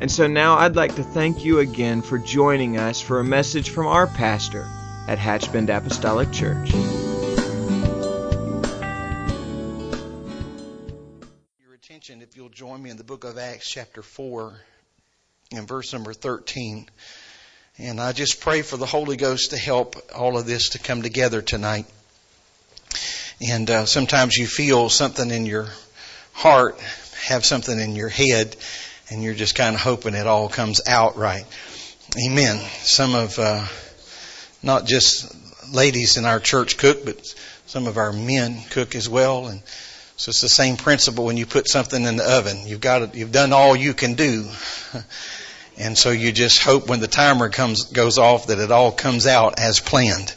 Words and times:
And 0.00 0.10
so 0.10 0.26
now 0.26 0.56
I'd 0.56 0.76
like 0.76 0.94
to 0.94 1.02
thank 1.02 1.44
you 1.44 1.58
again 1.58 2.00
for 2.00 2.16
joining 2.16 2.78
us 2.78 3.02
for 3.02 3.20
a 3.20 3.24
message 3.24 3.68
from 3.68 3.86
our 3.86 4.06
pastor 4.06 4.66
at 5.06 5.18
Hatchbend 5.18 5.68
Apostolic 5.68 6.32
Church. 6.32 6.72
Your 11.62 11.74
attention, 11.74 12.22
if 12.22 12.34
you'll 12.34 12.48
join 12.48 12.82
me 12.82 12.88
in 12.88 12.96
the 12.96 13.04
book 13.04 13.24
of 13.24 13.36
Acts, 13.36 13.68
chapter 13.68 14.00
4, 14.00 14.58
and 15.52 15.68
verse 15.68 15.92
number 15.92 16.14
13. 16.14 16.88
And 17.76 18.00
I 18.00 18.12
just 18.12 18.40
pray 18.40 18.62
for 18.62 18.78
the 18.78 18.86
Holy 18.86 19.18
Ghost 19.18 19.50
to 19.50 19.58
help 19.58 19.96
all 20.16 20.38
of 20.38 20.46
this 20.46 20.70
to 20.70 20.78
come 20.78 21.02
together 21.02 21.42
tonight. 21.42 21.84
And 23.46 23.68
uh, 23.68 23.84
sometimes 23.84 24.34
you 24.34 24.46
feel 24.46 24.88
something 24.88 25.30
in 25.30 25.44
your 25.44 25.68
heart, 26.32 26.80
have 27.22 27.44
something 27.44 27.78
in 27.78 27.96
your 27.96 28.08
head, 28.08 28.56
and 29.10 29.22
you're 29.22 29.34
just 29.34 29.54
kind 29.54 29.74
of 29.74 29.80
hoping 29.80 30.14
it 30.14 30.26
all 30.26 30.48
comes 30.48 30.80
out 30.86 31.16
right. 31.16 31.44
Amen. 32.26 32.56
Some 32.80 33.14
of, 33.14 33.38
uh, 33.38 33.66
not 34.62 34.86
just 34.86 35.34
ladies 35.72 36.16
in 36.16 36.24
our 36.24 36.40
church 36.40 36.78
cook, 36.78 37.04
but 37.04 37.34
some 37.66 37.86
of 37.86 37.96
our 37.96 38.12
men 38.12 38.60
cook 38.70 38.94
as 38.94 39.08
well. 39.08 39.46
And 39.46 39.62
so 40.16 40.30
it's 40.30 40.40
the 40.40 40.48
same 40.48 40.76
principle 40.76 41.24
when 41.24 41.36
you 41.36 41.46
put 41.46 41.68
something 41.68 42.04
in 42.04 42.16
the 42.16 42.38
oven. 42.38 42.66
You've 42.66 42.80
got 42.80 43.12
to, 43.12 43.18
you've 43.18 43.32
done 43.32 43.52
all 43.52 43.76
you 43.76 43.94
can 43.94 44.14
do. 44.14 44.48
And 45.80 45.96
so 45.96 46.10
you 46.10 46.30
just 46.30 46.62
hope 46.62 46.88
when 46.88 47.00
the 47.00 47.08
timer 47.08 47.48
comes, 47.48 47.84
goes 47.84 48.18
off 48.18 48.48
that 48.48 48.58
it 48.58 48.70
all 48.70 48.92
comes 48.92 49.26
out 49.26 49.58
as 49.58 49.80
planned. 49.80 50.34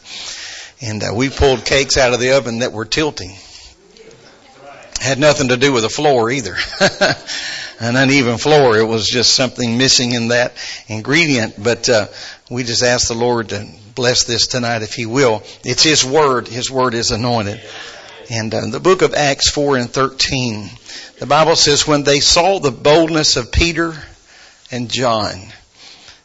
And 0.80 1.02
uh, 1.02 1.12
we 1.14 1.28
pulled 1.28 1.66
cakes 1.66 1.98
out 1.98 2.14
of 2.14 2.20
the 2.20 2.32
oven 2.38 2.60
that 2.60 2.72
were 2.72 2.86
tilting. 2.86 3.36
Had 4.98 5.18
nothing 5.18 5.48
to 5.48 5.58
do 5.58 5.74
with 5.74 5.82
the 5.82 5.90
floor 5.90 6.30
either. 6.30 6.56
an 7.80 7.96
uneven 7.96 8.38
floor. 8.38 8.76
It 8.76 8.86
was 8.86 9.08
just 9.08 9.34
something 9.34 9.78
missing 9.78 10.12
in 10.12 10.28
that 10.28 10.54
ingredient. 10.88 11.62
But 11.62 11.88
uh, 11.88 12.06
we 12.50 12.64
just 12.64 12.82
ask 12.82 13.08
the 13.08 13.14
Lord 13.14 13.50
to 13.50 13.66
bless 13.94 14.24
this 14.24 14.46
tonight 14.46 14.82
if 14.82 14.94
He 14.94 15.06
will. 15.06 15.42
It's 15.64 15.82
His 15.82 16.04
Word. 16.04 16.48
His 16.48 16.70
Word 16.70 16.94
is 16.94 17.10
anointed. 17.10 17.60
And 18.30 18.54
uh, 18.54 18.66
the 18.70 18.80
book 18.80 19.02
of 19.02 19.14
Acts 19.14 19.50
4 19.50 19.76
and 19.76 19.90
13, 19.90 20.70
the 21.18 21.26
Bible 21.26 21.56
says, 21.56 21.86
when 21.86 22.04
they 22.04 22.20
saw 22.20 22.58
the 22.58 22.70
boldness 22.70 23.36
of 23.36 23.52
Peter 23.52 23.94
and 24.70 24.90
John, 24.90 25.38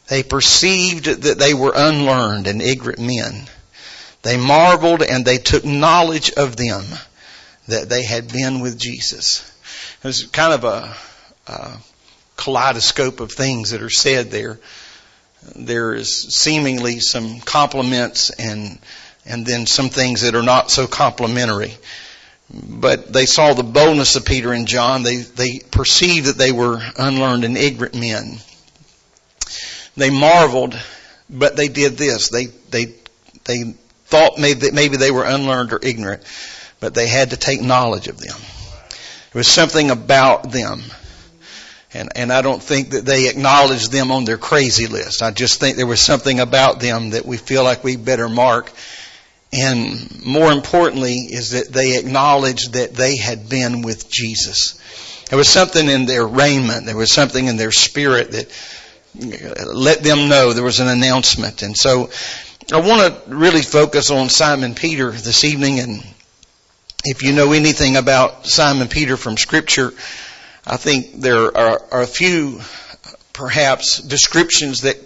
they 0.07 0.23
perceived 0.23 1.05
that 1.05 1.37
they 1.37 1.53
were 1.53 1.73
unlearned 1.75 2.47
and 2.47 2.61
ignorant 2.61 2.99
men. 2.99 3.47
They 4.21 4.37
marveled 4.37 5.03
and 5.03 5.23
they 5.23 5.37
took 5.37 5.63
knowledge 5.63 6.31
of 6.31 6.55
them 6.55 6.83
that 7.67 7.89
they 7.89 8.03
had 8.03 8.31
been 8.31 8.59
with 8.59 8.77
Jesus. 8.77 9.49
It 10.03 10.07
was 10.07 10.25
kind 10.25 10.53
of 10.53 10.63
a 10.63 10.95
uh, 11.49 11.77
kaleidoscope 12.37 13.19
of 13.19 13.31
things 13.31 13.71
that 13.71 13.81
are 13.81 13.89
said 13.89 14.31
there. 14.31 14.59
There 15.55 15.93
is 15.93 16.09
seemingly 16.35 16.99
some 16.99 17.39
compliments 17.39 18.29
and 18.29 18.79
and 19.25 19.45
then 19.45 19.65
some 19.65 19.89
things 19.89 20.21
that 20.21 20.35
are 20.35 20.43
not 20.43 20.71
so 20.71 20.87
complimentary. 20.87 21.75
But 22.51 23.11
they 23.11 23.25
saw 23.25 23.53
the 23.53 23.63
boldness 23.63 24.15
of 24.15 24.25
Peter 24.25 24.53
and 24.53 24.67
John. 24.67 25.03
They 25.03 25.17
they 25.17 25.59
perceived 25.59 26.27
that 26.27 26.37
they 26.37 26.51
were 26.51 26.81
unlearned 26.97 27.45
and 27.45 27.57
ignorant 27.57 27.95
men. 27.95 28.39
They 29.97 30.09
marveled, 30.09 30.79
but 31.29 31.55
they 31.55 31.67
did 31.67 31.97
this. 31.97 32.29
They 32.29 32.45
they 32.45 32.93
they 33.45 33.75
thought 34.05 34.37
maybe 34.37 34.71
maybe 34.71 34.97
they 34.97 35.11
were 35.11 35.25
unlearned 35.25 35.73
or 35.73 35.79
ignorant, 35.81 36.23
but 36.79 36.93
they 36.93 37.07
had 37.07 37.31
to 37.31 37.37
take 37.37 37.61
knowledge 37.61 38.07
of 38.07 38.17
them. 38.19 38.37
There 39.31 39.39
was 39.39 39.47
something 39.47 39.91
about 39.91 40.51
them 40.51 40.83
and, 41.93 42.09
and 42.15 42.31
I 42.31 42.41
don't 42.41 42.61
think 42.61 42.91
that 42.91 43.05
they 43.05 43.29
acknowledged 43.29 43.91
them 43.91 44.11
on 44.11 44.25
their 44.25 44.37
crazy 44.37 44.87
list. 44.87 45.23
I 45.23 45.31
just 45.31 45.59
think 45.59 45.75
there 45.75 45.87
was 45.87 46.01
something 46.01 46.39
about 46.39 46.79
them 46.79 47.11
that 47.11 47.25
we 47.25 47.37
feel 47.37 47.63
like 47.63 47.83
we 47.83 47.95
better 47.95 48.29
mark. 48.29 48.71
And 49.51 50.23
more 50.23 50.51
importantly 50.51 51.15
is 51.15 51.51
that 51.51 51.69
they 51.69 51.97
acknowledged 51.97 52.73
that 52.73 52.93
they 52.93 53.17
had 53.17 53.49
been 53.49 53.81
with 53.81 54.09
Jesus. 54.09 54.79
There 55.29 55.37
was 55.37 55.49
something 55.49 55.87
in 55.87 56.05
their 56.05 56.27
raiment. 56.27 56.85
There 56.85 56.95
was 56.95 57.11
something 57.11 57.47
in 57.47 57.57
their 57.57 57.71
spirit 57.71 58.31
that 58.31 58.47
uh, 59.19 59.73
let 59.73 60.03
them 60.03 60.29
know 60.29 60.53
there 60.53 60.63
was 60.63 60.79
an 60.79 60.87
announcement. 60.87 61.63
And 61.63 61.75
so 61.75 62.11
I 62.71 62.81
want 62.81 63.25
to 63.25 63.35
really 63.35 63.63
focus 63.63 64.11
on 64.11 64.29
Simon 64.29 64.75
Peter 64.75 65.09
this 65.09 65.43
evening. 65.43 65.79
And 65.79 66.03
if 67.03 67.23
you 67.23 67.33
know 67.33 67.51
anything 67.51 67.97
about 67.97 68.45
Simon 68.45 68.87
Peter 68.87 69.17
from 69.17 69.37
scripture, 69.37 69.91
I 70.65 70.77
think 70.77 71.21
there 71.21 71.55
are, 71.57 71.81
are 71.91 72.01
a 72.01 72.07
few, 72.07 72.61
perhaps, 73.33 73.99
descriptions 73.99 74.81
that 74.81 74.97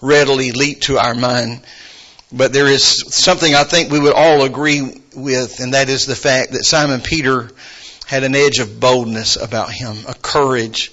readily 0.00 0.52
leap 0.52 0.82
to 0.82 0.98
our 0.98 1.14
mind. 1.14 1.60
But 2.30 2.52
there 2.52 2.66
is 2.66 3.14
something 3.14 3.54
I 3.54 3.64
think 3.64 3.90
we 3.90 4.00
would 4.00 4.12
all 4.12 4.42
agree 4.42 5.00
with, 5.14 5.60
and 5.60 5.74
that 5.74 5.88
is 5.88 6.06
the 6.06 6.16
fact 6.16 6.52
that 6.52 6.64
Simon 6.64 7.00
Peter 7.00 7.50
had 8.06 8.22
an 8.22 8.34
edge 8.34 8.58
of 8.58 8.80
boldness 8.80 9.36
about 9.36 9.72
him, 9.72 9.96
a 10.06 10.14
courage, 10.14 10.92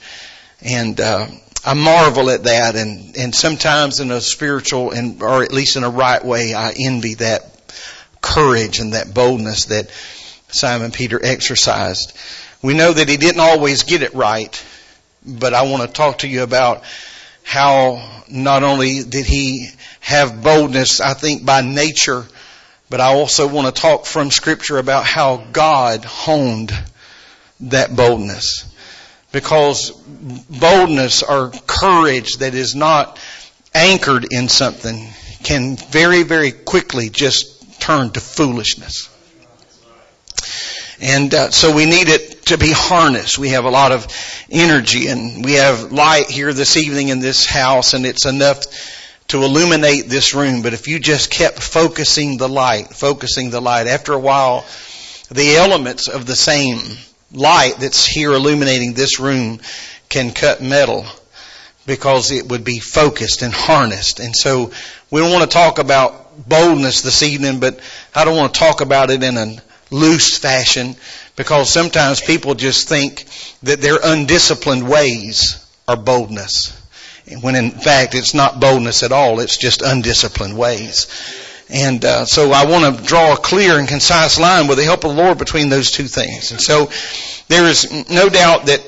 and 0.62 1.00
uh, 1.00 1.28
I 1.66 1.74
marvel 1.74 2.30
at 2.30 2.44
that. 2.44 2.76
And 2.76 3.18
and 3.18 3.36
sometimes 3.36 4.00
in 4.00 4.12
a 4.12 4.22
spiritual 4.22 4.92
and 4.92 5.22
or 5.22 5.44
at 5.44 5.52
least 5.52 5.76
in 5.76 5.84
a 5.84 5.90
right 5.90 6.24
way, 6.24 6.54
I 6.54 6.74
envy 6.78 7.16
that 7.16 7.74
courage 8.22 8.80
and 8.80 8.94
that 8.94 9.14
boldness 9.14 9.66
that 9.66 9.90
Simon 10.50 10.92
Peter 10.92 11.20
exercised. 11.24 12.18
We 12.66 12.74
know 12.74 12.92
that 12.92 13.08
he 13.08 13.18
didn't 13.18 13.42
always 13.42 13.84
get 13.84 14.02
it 14.02 14.16
right, 14.16 14.66
but 15.24 15.54
I 15.54 15.70
want 15.70 15.84
to 15.84 15.88
talk 15.88 16.18
to 16.20 16.28
you 16.28 16.42
about 16.42 16.82
how 17.44 18.24
not 18.28 18.64
only 18.64 19.04
did 19.04 19.28
he 19.28 19.70
have 20.00 20.42
boldness, 20.42 21.00
I 21.00 21.14
think 21.14 21.46
by 21.46 21.62
nature, 21.62 22.26
but 22.90 23.02
I 23.02 23.14
also 23.14 23.48
want 23.48 23.68
to 23.68 23.82
talk 23.82 24.08
from 24.08 24.32
scripture 24.32 24.80
about 24.80 25.04
how 25.06 25.46
God 25.52 26.06
honed 26.06 26.72
that 27.60 27.96
boldness. 27.96 28.66
Because 29.32 29.92
boldness 29.92 31.22
or 31.22 31.52
courage 31.68 32.38
that 32.38 32.56
is 32.56 32.74
not 32.74 33.20
anchored 33.76 34.26
in 34.32 34.50
something 34.50 35.08
can 35.44 35.78
very, 35.78 36.24
very 36.24 36.52
quickly 36.52 37.10
just 37.12 37.80
turn 37.80 38.10
to 38.10 38.20
foolishness. 38.20 39.15
And 41.06 41.32
uh, 41.36 41.52
so 41.52 41.72
we 41.72 41.86
need 41.86 42.08
it 42.10 42.48
to 42.48 42.58
be 42.58 42.72
harnessed. 42.72 43.38
We 43.38 43.50
have 43.50 43.66
a 43.66 43.70
lot 43.70 43.92
of 43.92 44.08
energy 44.50 45.08
and 45.08 45.46
we 45.46 45.54
have 45.54 45.92
light 45.92 46.32
here 46.32 46.52
this 46.52 46.78
evening 46.78 47.10
in 47.10 47.20
this 47.20 47.46
house 47.46 47.94
and 47.94 48.08
it's 48.08 48.26
enough 48.26 48.64
to 49.28 49.44
illuminate 49.44 50.08
this 50.08 50.34
room. 50.34 50.64
But 50.64 50.74
if 50.74 50.88
you 50.88 50.98
just 50.98 51.30
kept 51.30 51.62
focusing 51.62 52.38
the 52.38 52.50
light, 52.50 52.88
focusing 52.88 53.52
the 53.52 53.62
light, 53.62 53.86
after 53.86 54.14
a 54.14 54.20
while, 54.20 54.66
the 55.30 55.58
elements 55.58 56.08
of 56.08 56.26
the 56.26 56.36
same 56.36 56.80
light 57.32 57.76
that's 57.78 58.08
here 58.08 58.34
illuminating 58.34 58.96
this 58.96 59.20
room 59.20 59.60
can 60.10 60.32
cut 60.32 60.60
metal 60.60 61.06
because 61.86 62.32
it 62.32 62.50
would 62.50 62.64
be 62.64 62.80
focused 62.80 63.44
and 63.44 63.54
harnessed. 63.54 64.20
And 64.20 64.36
so 64.36 64.72
we 65.12 65.22
don't 65.22 65.32
want 65.32 65.44
to 65.44 65.56
talk 65.56 65.78
about 65.78 66.50
boldness 66.50 67.04
this 67.04 67.22
evening, 67.22 67.60
but 67.60 67.80
I 68.16 68.26
don't 68.26 68.36
want 68.36 68.56
to 68.56 68.60
talk 68.60 68.82
about 68.82 69.12
it 69.12 69.22
in 69.22 69.38
an 69.38 69.62
loose 69.92 70.38
fashion 70.38 70.96
because 71.36 71.70
sometimes 71.70 72.22
people 72.22 72.56
just 72.56 72.88
think 72.90 73.26
that 73.64 73.82
their 73.82 74.00
undisciplined 74.04 74.88
ways 74.88 75.66
are 75.88 75.98
boldness. 75.98 76.82
When 77.42 77.56
in 77.56 77.72
fact 77.72 78.16
it's 78.16 78.34
not 78.34 78.60
boldness 78.60 79.04
at 79.04 79.12
all, 79.12 79.40
it's 79.40 79.58
just 79.58 79.82
undisciplined 79.82 80.58
ways. 80.58 81.08
And 81.70 82.06
uh, 82.06 82.26
so 82.26 82.52
I 82.52 82.66
want 82.66 82.98
to 82.98 83.04
draw 83.04 83.34
a 83.34 83.38
clear 83.38 83.80
and 83.80 83.88
concise 83.88 84.40
line 84.40 84.68
with 84.68 84.78
the 84.78 84.84
help 84.84 85.04
of 85.04 85.16
the 85.16 85.22
Lord 85.22 85.40
between 85.40 85.70
those 85.70 85.92
two 85.92 86.06
things. 86.06 86.52
And 86.52 86.62
so 86.62 86.92
there 87.48 87.66
is 87.66 88.10
no 88.10 88.30
doubt 88.30 88.68
that 88.68 88.82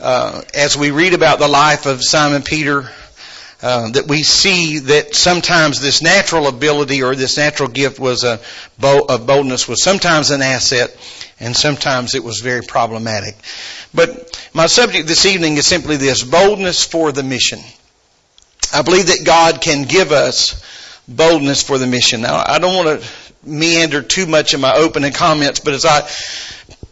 uh, 0.00 0.42
as 0.54 0.76
we 0.76 0.90
read 0.90 1.14
about 1.14 1.38
the 1.38 1.48
life 1.48 1.86
of 1.86 2.02
Simon 2.02 2.42
Peter, 2.42 2.90
uh, 3.60 3.90
that 3.90 4.06
we 4.06 4.22
see 4.22 4.78
that 4.78 5.14
sometimes 5.14 5.80
this 5.80 6.00
natural 6.02 6.46
ability 6.46 7.02
or 7.02 7.14
this 7.14 7.36
natural 7.36 7.68
gift 7.68 7.98
was 7.98 8.24
a 8.24 8.40
of 8.82 9.26
boldness 9.26 9.66
was 9.66 9.82
sometimes 9.82 10.30
an 10.30 10.42
asset 10.42 10.96
and 11.40 11.56
sometimes 11.56 12.14
it 12.14 12.22
was 12.22 12.40
very 12.40 12.62
problematic. 12.62 13.34
But 13.92 14.28
My 14.54 14.66
subject 14.66 15.06
this 15.06 15.26
evening 15.26 15.56
is 15.56 15.66
simply 15.66 15.96
this, 15.98 16.24
boldness 16.24 16.84
for 16.84 17.12
the 17.12 17.22
mission. 17.22 17.60
I 18.72 18.82
believe 18.82 19.06
that 19.06 19.24
God 19.24 19.60
can 19.60 19.84
give 19.84 20.10
us 20.10 20.62
boldness 21.06 21.62
for 21.62 21.78
the 21.78 21.86
mission. 21.86 22.22
Now, 22.22 22.42
I 22.44 22.58
don't 22.58 22.74
want 22.74 23.00
to 23.00 23.08
meander 23.44 24.02
too 24.02 24.26
much 24.26 24.54
in 24.54 24.60
my 24.60 24.74
opening 24.74 25.12
comments, 25.12 25.60
but 25.60 25.74
as 25.74 25.84
I 25.84 26.08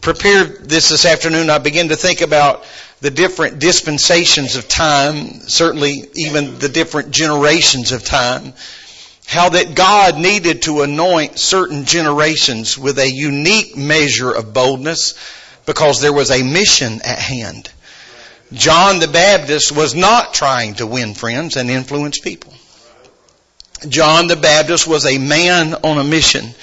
prepared 0.06 0.68
this 0.68 0.90
this 0.90 1.04
afternoon, 1.04 1.50
I 1.50 1.58
began 1.58 1.88
to 1.88 1.96
think 1.96 2.20
about 2.20 2.64
the 3.00 3.10
different 3.10 3.58
dispensations 3.58 4.54
of 4.54 4.68
time, 4.68 5.40
certainly 5.48 6.08
even 6.14 6.60
the 6.60 6.68
different 6.68 7.10
generations 7.10 7.90
of 7.90 8.04
time, 8.04 8.52
how 9.26 9.48
that 9.48 9.74
God 9.74 10.16
needed 10.16 10.62
to 10.62 10.82
anoint 10.82 11.40
certain 11.40 11.86
generations 11.86 12.78
with 12.78 13.00
a 13.00 13.10
unique 13.10 13.76
measure 13.76 14.30
of 14.30 14.54
boldness 14.54 15.14
because 15.66 16.00
there 16.00 16.12
was 16.12 16.30
a 16.30 16.44
mission 16.44 17.02
at 17.02 17.18
hand. 17.18 17.68
John 18.52 19.00
the 19.00 19.08
Baptist 19.08 19.72
was 19.72 19.96
not 19.96 20.32
trying 20.32 20.74
to 20.74 20.86
win 20.86 21.14
friends 21.14 21.56
and 21.56 21.68
influence 21.68 22.20
people. 22.20 22.54
John 23.88 24.28
the 24.28 24.36
Baptist 24.36 24.86
was 24.86 25.04
a 25.04 25.18
man 25.18 25.74
on 25.74 25.98
a 25.98 26.04
mission. 26.04 26.54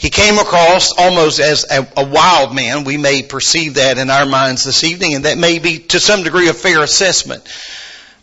He 0.00 0.08
came 0.08 0.38
across 0.38 0.92
almost 0.96 1.40
as 1.40 1.66
a, 1.70 1.86
a, 1.94 2.06
wild 2.06 2.54
man. 2.54 2.84
We 2.84 2.96
may 2.96 3.22
perceive 3.22 3.74
that 3.74 3.98
in 3.98 4.08
our 4.08 4.24
minds 4.24 4.64
this 4.64 4.82
evening, 4.82 5.12
and 5.12 5.26
that 5.26 5.36
may 5.36 5.58
be 5.58 5.78
to 5.78 6.00
some 6.00 6.22
degree 6.22 6.48
a 6.48 6.54
fair 6.54 6.82
assessment. 6.82 7.46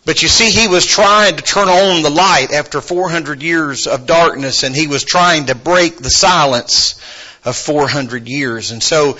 But 0.04 0.20
you 0.20 0.26
see, 0.26 0.50
he 0.50 0.66
was 0.66 0.84
trying 0.84 1.36
to 1.36 1.42
turn 1.42 1.68
on 1.68 2.02
the 2.02 2.10
light 2.10 2.52
after 2.52 2.80
400 2.80 3.44
years 3.44 3.86
of 3.86 4.06
darkness, 4.06 4.64
and 4.64 4.74
he 4.74 4.88
was 4.88 5.04
trying 5.04 5.46
to 5.46 5.54
break 5.54 5.98
the 5.98 6.10
silence 6.10 7.00
of 7.44 7.56
400 7.56 8.26
years. 8.26 8.72
And 8.72 8.82
so 8.82 9.16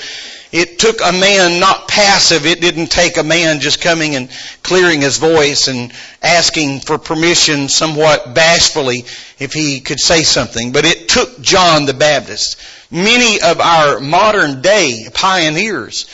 it 0.52 0.78
took 0.78 1.00
a 1.04 1.12
man 1.12 1.60
not 1.60 1.88
passive. 1.88 2.46
It 2.46 2.60
didn't 2.60 2.88
take 2.88 3.16
a 3.16 3.22
man 3.22 3.60
just 3.60 3.80
coming 3.80 4.14
and 4.14 4.30
clearing 4.62 5.02
his 5.02 5.18
voice 5.18 5.68
and 5.68 5.92
asking 6.22 6.80
for 6.80 6.98
permission 6.98 7.68
somewhat 7.68 8.34
bashfully 8.34 9.04
if 9.38 9.52
he 9.52 9.80
could 9.80 10.00
say 10.00 10.22
something. 10.22 10.72
But 10.72 10.86
it 10.86 11.08
took 11.08 11.40
John 11.40 11.84
the 11.84 11.94
Baptist. 11.94 12.56
Many 12.90 13.40
of 13.40 13.60
our 13.60 14.00
modern 14.00 14.62
day 14.62 15.06
pioneers, 15.12 16.06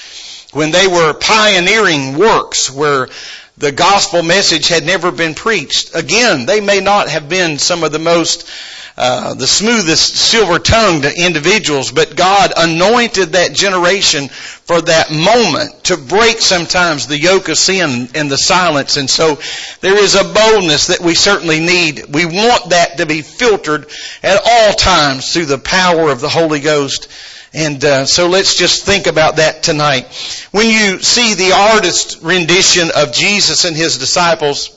when 0.52 0.72
they 0.72 0.88
were 0.88 1.14
pioneering 1.14 2.18
works 2.18 2.70
where 2.70 3.08
the 3.56 3.70
gospel 3.70 4.24
message 4.24 4.66
had 4.66 4.84
never 4.84 5.12
been 5.12 5.34
preached, 5.34 5.94
again, 5.94 6.46
they 6.46 6.60
may 6.60 6.80
not 6.80 7.08
have 7.08 7.28
been 7.28 7.58
some 7.58 7.84
of 7.84 7.92
the 7.92 8.00
most 8.00 8.48
uh, 8.96 9.34
the 9.34 9.46
smoothest 9.46 10.14
silver-tongued 10.14 11.04
individuals, 11.04 11.90
but 11.90 12.14
God 12.14 12.52
anointed 12.56 13.30
that 13.30 13.52
generation 13.52 14.28
for 14.28 14.80
that 14.80 15.10
moment 15.10 15.84
to 15.84 15.96
break 15.96 16.38
sometimes 16.38 17.06
the 17.06 17.18
yoke 17.18 17.48
of 17.48 17.58
sin 17.58 18.08
and 18.14 18.30
the 18.30 18.38
silence. 18.38 18.96
And 18.96 19.10
so 19.10 19.40
there 19.80 19.98
is 19.98 20.14
a 20.14 20.32
boldness 20.32 20.86
that 20.86 21.00
we 21.00 21.14
certainly 21.14 21.58
need. 21.58 22.14
We 22.14 22.24
want 22.24 22.70
that 22.70 22.98
to 22.98 23.06
be 23.06 23.22
filtered 23.22 23.86
at 24.22 24.40
all 24.46 24.72
times 24.74 25.32
through 25.32 25.46
the 25.46 25.58
power 25.58 26.10
of 26.10 26.20
the 26.20 26.28
Holy 26.28 26.60
Ghost. 26.60 27.08
And 27.52 27.84
uh, 27.84 28.06
so 28.06 28.28
let's 28.28 28.56
just 28.56 28.86
think 28.86 29.08
about 29.08 29.36
that 29.36 29.64
tonight. 29.64 30.06
When 30.52 30.66
you 30.66 31.00
see 31.00 31.34
the 31.34 31.52
artist 31.52 32.22
rendition 32.22 32.90
of 32.96 33.12
Jesus 33.12 33.64
and 33.64 33.76
his 33.76 33.98
disciples, 33.98 34.70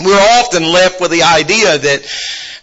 we're 0.00 0.38
often 0.40 0.64
left 0.64 1.00
with 1.00 1.10
the 1.10 1.22
idea 1.22 1.78
that 1.78 2.02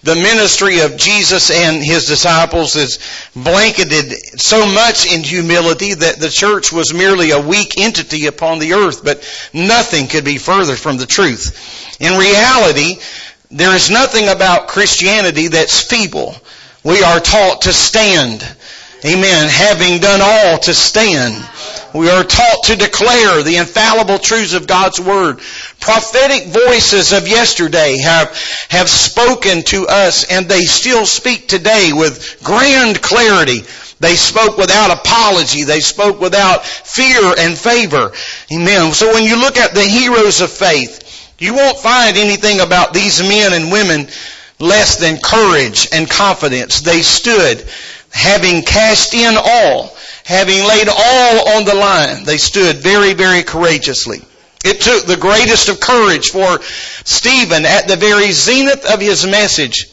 the 0.04 0.16
ministry 0.16 0.80
of 0.82 0.96
Jesus 0.98 1.52
and 1.52 1.84
his 1.84 2.06
disciples 2.06 2.76
is 2.76 3.00
blanketed 3.36 4.12
so 4.40 4.66
much 4.66 5.12
in 5.12 5.24
humility 5.24 5.94
that 5.94 6.20
the 6.20 6.30
church 6.30 6.72
was 6.72 6.94
merely 6.94 7.32
a 7.32 7.42
weak 7.42 7.78
entity 7.78 8.28
upon 8.28 8.60
the 8.60 8.74
earth, 8.74 9.04
but 9.04 9.20
nothing 9.54 10.08
could 10.08 10.24
be 10.24 10.38
further 10.38 10.76
from 10.76 10.98
the 10.98 11.06
truth. 11.06 11.98
In 12.00 12.18
reality, 12.18 12.96
there 13.50 13.76
is 13.76 13.90
nothing 13.90 14.28
about 14.28 14.68
Christianity 14.68 15.48
that's 15.48 15.82
feeble. 15.82 16.36
We 16.84 17.04
are 17.04 17.20
taught 17.20 17.64
to 17.64 17.74
stand. 17.74 18.42
Amen. 19.04 19.50
Having 19.50 20.00
done 20.02 20.22
all 20.22 20.58
to 20.60 20.74
stand. 20.74 21.36
We 21.98 22.12
are 22.12 22.24
taught 22.24 22.66
to 22.66 22.76
declare 22.76 23.42
the 23.42 23.58
infallible 23.58 24.20
truths 24.20 24.54
of 24.54 24.68
God's 24.68 25.00
Word. 25.00 25.40
Prophetic 25.80 26.46
voices 26.46 27.12
of 27.12 27.28
yesterday 27.28 27.98
have, 27.98 28.30
have 28.70 28.88
spoken 28.88 29.64
to 29.64 29.88
us 29.88 30.32
and 30.32 30.46
they 30.46 30.62
still 30.62 31.08
speak 31.08 31.48
today 31.48 31.94
with 31.94 32.40
grand 32.44 33.02
clarity. 33.02 33.62
They 34.00 34.14
spoke 34.14 34.58
without 34.58 34.92
apology. 34.92 35.64
They 35.64 35.80
spoke 35.80 36.22
without 36.22 36.64
fear 36.64 37.34
and 37.36 37.58
favor. 37.58 38.12
Amen. 38.54 38.94
So 38.94 39.12
when 39.12 39.24
you 39.24 39.40
look 39.40 39.58
at 39.58 39.74
the 39.74 39.82
heroes 39.82 40.42
of 40.42 40.52
faith, 40.52 41.34
you 41.40 41.56
won't 41.56 41.80
find 41.80 42.16
anything 42.16 42.60
about 42.60 42.94
these 42.94 43.22
men 43.22 43.54
and 43.54 43.72
women 43.72 44.08
less 44.60 44.98
than 44.98 45.18
courage 45.18 45.88
and 45.92 46.08
confidence. 46.08 46.82
They 46.82 47.02
stood 47.02 47.68
having 48.12 48.62
cast 48.62 49.16
in 49.16 49.36
all 49.36 49.98
having 50.28 50.60
laid 50.68 50.90
all 50.90 51.56
on 51.56 51.64
the 51.64 51.74
line, 51.74 52.26
they 52.26 52.38
stood 52.38 52.76
very, 52.78 53.14
very 53.14 53.44
courageously. 53.44 54.20
It 54.66 54.82
took 54.82 55.06
the 55.06 55.16
greatest 55.16 55.70
of 55.70 55.80
courage 55.80 56.32
for 56.32 56.60
Stephen 56.62 57.66
at 57.66 57.88
the 57.88 57.96
very 57.96 58.34
zenith 58.34 58.84
of 58.92 59.00
his 59.00 59.26
message 59.26 59.86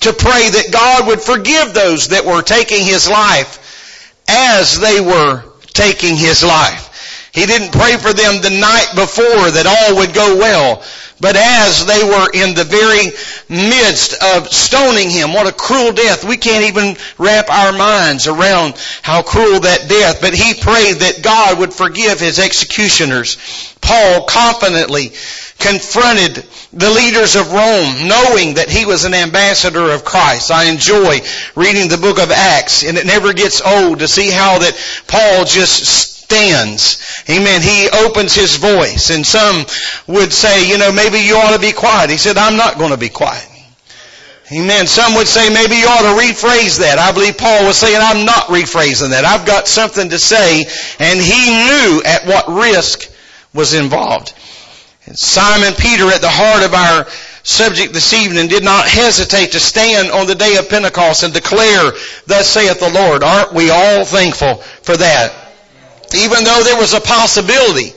to 0.00 0.14
pray 0.14 0.48
that 0.48 0.72
God 0.72 1.08
would 1.08 1.20
forgive 1.20 1.74
those 1.74 2.08
that 2.08 2.24
were 2.24 2.40
taking 2.40 2.82
his 2.82 3.06
life 3.06 4.24
as 4.26 4.80
they 4.80 4.98
were 4.98 5.44
taking 5.74 6.16
his 6.16 6.42
life. 6.42 7.30
He 7.34 7.44
didn't 7.44 7.72
pray 7.72 7.98
for 7.98 8.14
them 8.14 8.40
the 8.40 8.58
night 8.58 8.92
before 8.94 9.50
that 9.50 9.66
all 9.66 9.96
would 9.96 10.14
go 10.14 10.38
well. 10.38 10.82
But 11.20 11.36
as 11.36 11.84
they 11.86 12.04
were 12.04 12.30
in 12.32 12.54
the 12.54 12.64
very 12.64 13.06
midst 13.48 14.22
of 14.22 14.48
stoning 14.52 15.10
him, 15.10 15.34
what 15.34 15.48
a 15.48 15.52
cruel 15.52 15.92
death. 15.92 16.24
We 16.24 16.36
can't 16.36 16.66
even 16.66 16.96
wrap 17.18 17.50
our 17.50 17.72
minds 17.72 18.28
around 18.28 18.74
how 19.02 19.22
cruel 19.22 19.60
that 19.60 19.88
death. 19.88 20.20
But 20.20 20.34
he 20.34 20.54
prayed 20.54 20.98
that 20.98 21.22
God 21.22 21.58
would 21.58 21.72
forgive 21.72 22.20
his 22.20 22.38
executioners. 22.38 23.36
Paul 23.80 24.24
confidently 24.24 25.12
confronted 25.58 26.44
the 26.72 26.90
leaders 26.90 27.34
of 27.34 27.52
Rome, 27.52 28.06
knowing 28.06 28.54
that 28.54 28.68
he 28.68 28.84
was 28.84 29.04
an 29.04 29.14
ambassador 29.14 29.90
of 29.90 30.04
Christ. 30.04 30.50
I 30.52 30.64
enjoy 30.64 31.20
reading 31.56 31.88
the 31.88 31.98
book 31.98 32.18
of 32.20 32.30
Acts, 32.30 32.84
and 32.84 32.96
it 32.96 33.06
never 33.06 33.32
gets 33.32 33.60
old 33.60 34.00
to 34.00 34.08
see 34.08 34.30
how 34.30 34.58
that 34.58 34.76
Paul 35.08 35.44
just 35.44 36.17
stands. 36.28 37.24
Amen. 37.30 37.62
He 37.62 37.88
opens 37.88 38.34
his 38.34 38.56
voice. 38.56 39.10
And 39.10 39.26
some 39.26 39.64
would 40.06 40.32
say, 40.32 40.68
you 40.68 40.76
know, 40.76 40.92
maybe 40.92 41.18
you 41.18 41.36
ought 41.36 41.54
to 41.54 41.60
be 41.60 41.72
quiet. 41.72 42.10
He 42.10 42.18
said, 42.18 42.36
I'm 42.36 42.56
not 42.56 42.76
going 42.76 42.90
to 42.90 42.98
be 42.98 43.08
quiet. 43.08 43.48
Amen. 44.52 44.86
Some 44.86 45.14
would 45.14 45.26
say 45.26 45.52
maybe 45.52 45.76
you 45.76 45.86
ought 45.86 46.02
to 46.02 46.20
rephrase 46.20 46.80
that. 46.80 46.98
I 46.98 47.12
believe 47.12 47.36
Paul 47.36 47.66
was 47.66 47.76
saying 47.76 47.98
I'm 47.98 48.24
not 48.24 48.48
rephrasing 48.48 49.10
that. 49.10 49.24
I've 49.24 49.46
got 49.46 49.68
something 49.68 50.10
to 50.10 50.18
say. 50.18 50.64
And 50.98 51.20
he 51.20 51.48
knew 51.48 52.02
at 52.04 52.26
what 52.26 52.48
risk 52.48 53.10
was 53.54 53.74
involved. 53.74 54.34
And 55.06 55.18
Simon 55.18 55.74
Peter 55.78 56.04
at 56.12 56.20
the 56.20 56.28
heart 56.28 56.62
of 56.62 56.74
our 56.74 57.06
subject 57.42 57.94
this 57.94 58.12
evening 58.12 58.48
did 58.48 58.64
not 58.64 58.86
hesitate 58.86 59.52
to 59.52 59.60
stand 59.60 60.10
on 60.10 60.26
the 60.26 60.34
day 60.34 60.56
of 60.56 60.68
Pentecost 60.68 61.22
and 61.22 61.32
declare, 61.32 61.92
thus 62.26 62.48
saith 62.48 62.80
the 62.80 62.90
Lord. 62.90 63.22
Aren't 63.22 63.54
we 63.54 63.70
all 63.70 64.04
thankful 64.04 64.56
for 64.56 64.96
that? 64.96 65.47
Even 66.14 66.44
though 66.44 66.62
there 66.64 66.78
was 66.78 66.94
a 66.94 67.00
possibility 67.00 67.92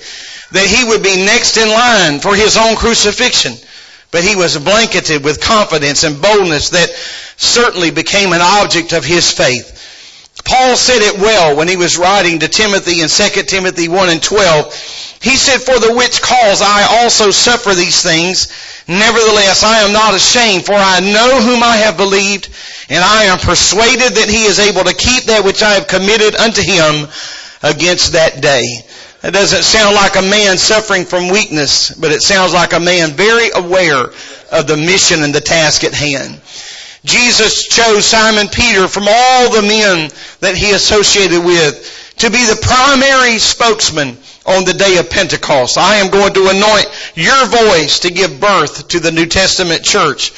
that 0.52 0.68
he 0.68 0.84
would 0.88 1.04
be 1.04 1.26
next 1.26 1.58
in 1.58 1.70
line 1.70 2.20
for 2.20 2.36
his 2.36 2.58
own 2.58 2.76
crucifixion. 2.76 3.54
But 4.12 4.24
he 4.24 4.36
was 4.36 4.58
blanketed 4.58 5.24
with 5.24 5.42
confidence 5.42 6.04
and 6.04 6.22
boldness 6.22 6.72
that 6.72 6.90
certainly 7.38 7.92
became 7.92 8.34
an 8.34 8.42
object 8.42 8.92
of 8.92 9.06
his 9.06 9.32
faith. 9.32 9.78
Paul 10.44 10.76
said 10.76 11.02
it 11.02 11.20
well 11.20 11.56
when 11.56 11.68
he 11.68 11.78
was 11.78 11.98
writing 11.98 12.40
to 12.40 12.48
Timothy 12.48 13.02
in 13.02 13.08
2 13.08 13.44
Timothy 13.44 13.88
1 13.88 14.10
and 14.10 14.22
12. 14.22 15.20
He 15.22 15.38
said, 15.38 15.62
For 15.62 15.80
the 15.80 15.94
which 15.94 16.22
cause 16.22 16.62
I 16.62 17.04
also 17.04 17.32
suffer 17.32 17.74
these 17.74 18.02
things. 18.02 18.52
Nevertheless, 18.88 19.64
I 19.64 19.80
am 19.82 19.94
not 19.94 20.16
ashamed, 20.16 20.66
for 20.66 20.74
I 20.74 21.00
know 21.00 21.40
whom 21.42 21.64
I 21.64 21.78
have 21.78 21.96
believed, 21.96 22.50
and 22.90 23.04
I 23.04 23.26
am 23.26 23.38
persuaded 23.38 24.16
that 24.16 24.30
he 24.30 24.44
is 24.44 24.60
able 24.60 24.84
to 24.84 24.96
keep 24.96 25.26
that 25.26 25.46
which 25.46 25.62
I 25.62 25.76
have 25.76 25.88
committed 25.88 26.36
unto 26.36 26.62
him 26.62 27.08
against 27.64 28.14
that 28.14 28.42
day. 28.42 28.64
It 29.24 29.32
doesn't 29.32 29.64
sound 29.64 29.96
like 29.96 30.16
a 30.16 30.22
man 30.22 30.58
suffering 30.58 31.06
from 31.06 31.30
weakness, 31.30 31.92
but 31.92 32.12
it 32.12 32.22
sounds 32.22 32.54
like 32.54 32.74
a 32.74 32.80
man 32.80 33.12
very 33.12 33.50
aware 33.54 34.06
of 34.52 34.68
the 34.68 34.78
mission 34.78 35.24
and 35.24 35.34
the 35.34 35.42
task 35.42 35.84
at 35.84 35.94
hand. 35.94 36.42
Jesus 37.06 37.68
chose 37.68 38.06
Simon 38.06 38.48
Peter 38.48 38.88
from 38.88 39.06
all 39.08 39.52
the 39.52 39.62
men 39.62 40.10
that 40.40 40.56
he 40.56 40.72
associated 40.72 41.44
with 41.44 42.14
to 42.18 42.30
be 42.30 42.46
the 42.46 42.60
primary 42.62 43.40
spokesman 43.40 44.18
on 44.46 44.66
the 44.66 44.74
day 44.74 44.98
of 44.98 45.10
Pentecost. 45.10 45.78
I 45.78 45.98
am 45.98 46.12
going 46.12 46.34
to 46.34 46.50
anoint 46.50 47.12
your 47.16 47.46
voice 47.48 48.00
to 48.02 48.12
give 48.12 48.40
birth 48.40 48.88
to 48.90 49.00
the 49.00 49.12
New 49.12 49.26
Testament 49.26 49.84
church. 49.84 50.32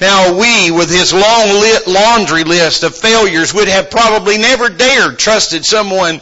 Now 0.00 0.38
we, 0.38 0.70
with 0.70 0.90
his 0.90 1.12
long 1.12 1.48
lit 1.48 1.86
laundry 1.88 2.44
list 2.44 2.84
of 2.84 2.96
failures, 2.96 3.52
would 3.52 3.68
have 3.68 3.90
probably 3.90 4.38
never 4.38 4.68
dared 4.68 5.18
trusted 5.18 5.64
someone 5.64 6.20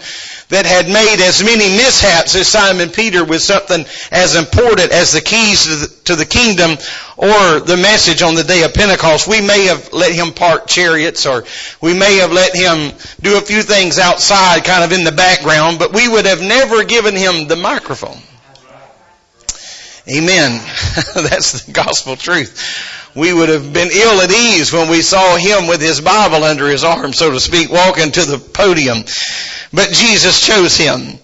that 0.49 0.65
had 0.65 0.87
made 0.87 1.19
as 1.27 1.43
many 1.43 1.77
mishaps 1.77 2.35
as 2.37 2.47
Simon 2.47 2.91
Peter 2.91 3.25
with 3.25 3.43
something 3.43 3.85
as 4.13 4.37
important 4.37 4.93
as 4.93 5.13
the 5.13 5.21
keys 5.21 5.65
to 5.65 5.75
the, 5.75 5.87
to 6.05 6.17
the, 6.17 6.25
kingdom 6.25 6.71
or 7.17 7.61
the 7.61 7.77
message 7.77 8.23
on 8.23 8.35
the 8.35 8.45
day 8.45 8.63
of 8.63 8.73
Pentecost. 8.73 9.27
We 9.27 9.41
may 9.41 9.67
have 9.67 9.93
let 9.93 10.13
him 10.13 10.33
park 10.33 10.67
chariots 10.67 11.27
or 11.27 11.45
we 11.81 11.95
may 11.99 12.19
have 12.19 12.31
let 12.31 12.55
him 12.55 12.93
do 13.21 13.39
a 13.39 13.41
few 13.41 13.63
things 13.63 13.99
outside 13.99 14.65
kind 14.65 14.85
of 14.85 14.93
in 14.93 15.05
the 15.05 15.13
background, 15.13 15.79
but 15.79 15.93
we 15.93 16.09
would 16.09 16.27
have 16.27 16.41
never 16.41 16.85
given 16.85 17.17
him 17.17 17.49
the 17.49 17.57
microphone. 17.57 18.19
Amen. 20.09 20.61
That's 21.15 21.65
the 21.65 21.73
gospel 21.73 22.15
truth 22.15 22.96
we 23.17 23.33
would 23.33 23.49
have 23.49 23.73
been 23.73 23.89
ill 23.91 24.21
at 24.21 24.31
ease 24.31 24.73
when 24.73 24.91
we 24.91 25.01
saw 25.01 25.37
him 25.37 25.67
with 25.67 25.81
his 25.81 26.01
Bible 26.01 26.45
under 26.45 26.69
his 26.69 26.85
arm, 26.85 27.13
so 27.13 27.31
to 27.31 27.41
speak, 27.41 27.71
walking 27.71 28.13
to 28.13 28.25
the 28.25 28.39
podium. 28.39 28.99
But 29.73 29.93
Jesus 29.93 30.47
chose 30.47 30.77
him. 30.77 31.19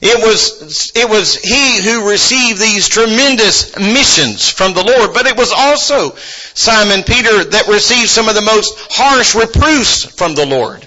It 0.00 0.24
was, 0.24 0.92
it 0.94 1.08
was 1.08 1.36
he 1.36 1.82
who 1.82 2.08
received 2.08 2.60
these 2.60 2.88
tremendous 2.88 3.76
missions 3.76 4.48
from 4.48 4.74
the 4.74 4.84
Lord, 4.84 5.12
but 5.12 5.26
it 5.26 5.36
was 5.36 5.52
also 5.52 6.14
Simon 6.14 7.02
Peter 7.02 7.44
that 7.44 7.68
received 7.68 8.08
some 8.08 8.28
of 8.28 8.34
the 8.34 8.42
most 8.42 8.76
harsh 8.90 9.34
reproofs 9.34 10.04
from 10.04 10.34
the 10.34 10.46
Lord. 10.46 10.86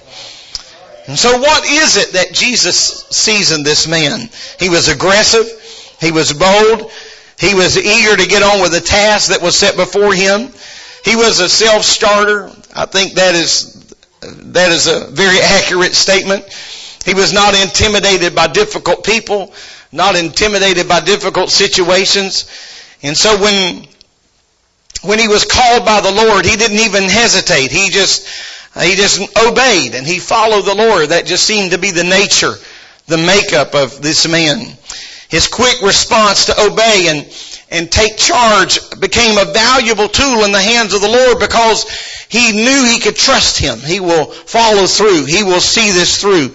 And 1.06 1.18
so 1.18 1.38
what 1.38 1.64
is 1.66 1.96
it 1.96 2.12
that 2.12 2.32
Jesus 2.32 3.06
sees 3.10 3.52
in 3.52 3.64
this 3.64 3.86
man? 3.86 4.30
He 4.58 4.68
was 4.68 4.88
aggressive. 4.88 5.46
He 6.00 6.12
was 6.12 6.32
bold. 6.32 6.90
He 7.38 7.54
was 7.54 7.78
eager 7.78 8.16
to 8.16 8.28
get 8.28 8.42
on 8.42 8.60
with 8.62 8.72
the 8.72 8.80
task 8.80 9.30
that 9.30 9.42
was 9.42 9.56
set 9.56 9.76
before 9.76 10.14
him. 10.14 10.50
He 11.04 11.16
was 11.16 11.40
a 11.40 11.48
self-starter. 11.48 12.50
I 12.74 12.86
think 12.86 13.14
that 13.14 13.34
is, 13.34 13.94
that 14.20 14.70
is 14.70 14.86
a 14.86 15.06
very 15.10 15.38
accurate 15.42 15.94
statement. 15.94 16.44
He 17.04 17.14
was 17.14 17.32
not 17.32 17.54
intimidated 17.60 18.34
by 18.34 18.46
difficult 18.46 19.04
people, 19.04 19.52
not 19.90 20.14
intimidated 20.16 20.88
by 20.88 21.00
difficult 21.00 21.50
situations. 21.50 22.48
And 23.02 23.16
so 23.16 23.36
when, 23.40 23.86
when 25.02 25.18
he 25.18 25.26
was 25.26 25.44
called 25.44 25.84
by 25.84 26.00
the 26.00 26.12
Lord, 26.12 26.44
he 26.44 26.56
didn't 26.56 26.78
even 26.78 27.04
hesitate. 27.04 27.72
He 27.72 27.90
just, 27.90 28.26
he 28.80 28.94
just 28.94 29.20
obeyed 29.36 29.94
and 29.94 30.06
he 30.06 30.20
followed 30.20 30.62
the 30.62 30.74
Lord. 30.74 31.08
That 31.08 31.26
just 31.26 31.44
seemed 31.44 31.72
to 31.72 31.78
be 31.78 31.90
the 31.90 32.04
nature, 32.04 32.54
the 33.06 33.18
makeup 33.18 33.74
of 33.74 34.00
this 34.00 34.28
man. 34.28 34.76
His 35.32 35.48
quick 35.48 35.80
response 35.80 36.44
to 36.44 36.60
obey 36.60 37.06
and, 37.08 37.26
and 37.70 37.90
take 37.90 38.18
charge 38.18 38.78
became 39.00 39.38
a 39.38 39.50
valuable 39.50 40.06
tool 40.06 40.44
in 40.44 40.52
the 40.52 40.60
hands 40.60 40.92
of 40.92 41.00
the 41.00 41.08
Lord 41.08 41.38
because 41.38 41.88
he 42.28 42.52
knew 42.52 42.84
he 42.84 43.00
could 43.00 43.16
trust 43.16 43.58
him. 43.58 43.78
He 43.80 43.98
will 43.98 44.26
follow 44.26 44.84
through. 44.84 45.24
He 45.24 45.42
will 45.42 45.62
see 45.62 45.90
this 45.90 46.20
through. 46.20 46.52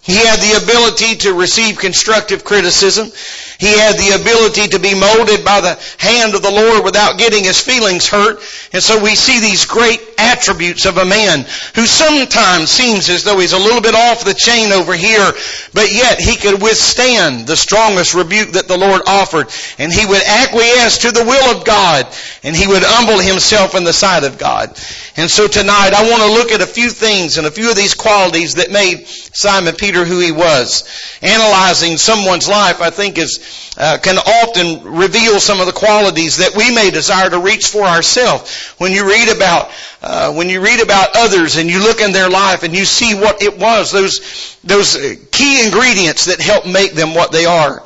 He 0.00 0.14
had 0.14 0.38
the 0.38 0.64
ability 0.64 1.16
to 1.16 1.34
receive 1.34 1.76
constructive 1.76 2.44
criticism. 2.44 3.12
He 3.58 3.78
had 3.78 3.96
the 3.96 4.20
ability 4.20 4.68
to 4.68 4.78
be 4.78 4.98
molded 4.98 5.44
by 5.44 5.60
the 5.60 5.78
hand 5.98 6.34
of 6.34 6.42
the 6.42 6.50
Lord 6.50 6.84
without 6.84 7.18
getting 7.18 7.44
his 7.44 7.60
feelings 7.60 8.08
hurt. 8.08 8.40
And 8.72 8.82
so 8.82 9.02
we 9.02 9.14
see 9.14 9.40
these 9.40 9.64
great 9.64 10.00
attributes 10.18 10.86
of 10.86 10.96
a 10.96 11.04
man 11.04 11.46
who 11.74 11.86
sometimes 11.86 12.70
seems 12.70 13.08
as 13.10 13.22
though 13.22 13.38
he's 13.38 13.52
a 13.52 13.58
little 13.58 13.80
bit 13.80 13.94
off 13.94 14.24
the 14.24 14.34
chain 14.34 14.72
over 14.72 14.94
here, 14.94 15.32
but 15.72 15.92
yet 15.92 16.20
he 16.20 16.36
could 16.36 16.60
withstand 16.60 17.46
the 17.46 17.56
strongest 17.56 18.14
rebuke 18.14 18.52
that 18.52 18.66
the 18.66 18.78
Lord 18.78 19.02
offered. 19.06 19.48
And 19.78 19.92
he 19.92 20.04
would 20.04 20.22
acquiesce 20.22 20.98
to 20.98 21.12
the 21.12 21.24
will 21.24 21.56
of 21.56 21.64
God 21.64 22.06
and 22.42 22.56
he 22.56 22.66
would 22.66 22.82
humble 22.84 23.18
himself 23.18 23.74
in 23.74 23.84
the 23.84 23.92
sight 23.92 24.24
of 24.24 24.38
God. 24.38 24.70
And 25.16 25.30
so 25.30 25.46
tonight 25.46 25.92
I 25.94 26.10
want 26.10 26.22
to 26.22 26.32
look 26.32 26.50
at 26.50 26.60
a 26.60 26.66
few 26.66 26.90
things 26.90 27.38
and 27.38 27.46
a 27.46 27.50
few 27.50 27.70
of 27.70 27.76
these 27.76 27.94
qualities 27.94 28.56
that 28.56 28.72
made 28.72 29.06
Simon 29.06 29.74
Peter 29.76 30.04
who 30.04 30.18
he 30.18 30.32
was. 30.32 30.82
Analyzing 31.22 31.98
someone's 31.98 32.48
life 32.48 32.80
I 32.80 32.90
think 32.90 33.18
is 33.18 33.38
uh, 33.76 33.98
can 34.02 34.18
often 34.18 34.94
reveal 34.94 35.40
some 35.40 35.60
of 35.60 35.66
the 35.66 35.72
qualities 35.72 36.36
that 36.38 36.54
we 36.54 36.74
may 36.74 36.90
desire 36.90 37.28
to 37.30 37.38
reach 37.38 37.66
for 37.66 37.82
ourselves. 37.82 38.74
When 38.78 38.92
you 38.92 39.08
read 39.08 39.34
about 39.34 39.70
uh, 40.02 40.32
when 40.34 40.48
you 40.48 40.60
read 40.60 40.80
about 40.80 41.16
others 41.16 41.56
and 41.56 41.68
you 41.68 41.80
look 41.80 42.00
in 42.00 42.12
their 42.12 42.30
life 42.30 42.62
and 42.62 42.74
you 42.74 42.84
see 42.84 43.14
what 43.14 43.42
it 43.42 43.58
was, 43.58 43.90
those 43.90 44.58
those 44.62 44.96
key 45.32 45.64
ingredients 45.64 46.26
that 46.26 46.40
help 46.40 46.66
make 46.66 46.92
them 46.92 47.14
what 47.14 47.32
they 47.32 47.46
are. 47.46 47.82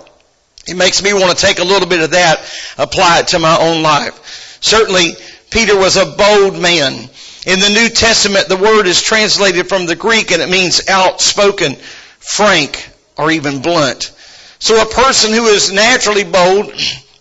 It 0.66 0.76
makes 0.76 1.02
me 1.02 1.14
want 1.14 1.36
to 1.36 1.46
take 1.46 1.60
a 1.60 1.64
little 1.64 1.88
bit 1.88 2.02
of 2.02 2.10
that, 2.10 2.40
apply 2.76 3.20
it 3.20 3.28
to 3.28 3.38
my 3.38 3.56
own 3.58 3.82
life. 3.82 4.58
Certainly, 4.60 5.12
Peter 5.50 5.76
was 5.76 5.96
a 5.96 6.04
bold 6.04 6.60
man. 6.60 7.08
In 7.46 7.60
the 7.60 7.70
New 7.70 7.88
Testament, 7.88 8.48
the 8.48 8.56
word 8.56 8.86
is 8.86 9.00
translated 9.00 9.68
from 9.68 9.86
the 9.86 9.96
Greek 9.96 10.30
and 10.30 10.42
it 10.42 10.50
means 10.50 10.86
outspoken, 10.88 11.76
frank, 12.18 12.90
or 13.16 13.30
even 13.30 13.62
blunt. 13.62 14.12
So 14.58 14.80
a 14.80 14.86
person 14.86 15.32
who 15.32 15.46
is 15.46 15.72
naturally 15.72 16.24
bold 16.24 16.72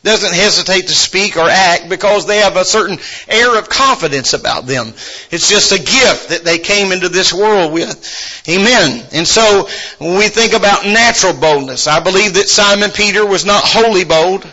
doesn't 0.04 0.34
hesitate 0.34 0.88
to 0.88 0.94
speak 0.94 1.38
or 1.38 1.50
act 1.50 1.90
because 1.90 2.26
they 2.26 2.38
have 2.38 2.56
a 2.56 2.64
certain 2.64 2.98
air 3.28 3.58
of 3.60 3.68
confidence 3.70 4.34
about 4.34 4.66
them. 4.66 4.88
It's 5.32 5.50
just 5.50 5.72
a 5.72 5.78
gift 5.78 6.30
that 6.30 6.44
they 6.44 6.60
came 6.60 6.92
into 6.92 7.10
this 7.10 7.34
world 7.34 7.74
with. 7.74 8.44
Amen. 8.48 9.06
And 9.12 9.28
so 9.28 9.68
when 9.98 10.18
we 10.18 10.30
think 10.30 10.54
about 10.54 10.86
natural 10.86 11.34
boldness, 11.34 11.88
I 11.88 12.00
believe 12.00 12.36
that 12.36 12.48
Simon 12.48 12.92
Peter 12.92 13.26
was 13.26 13.46
not 13.46 13.64
wholly 13.66 14.06
bold. 14.06 14.48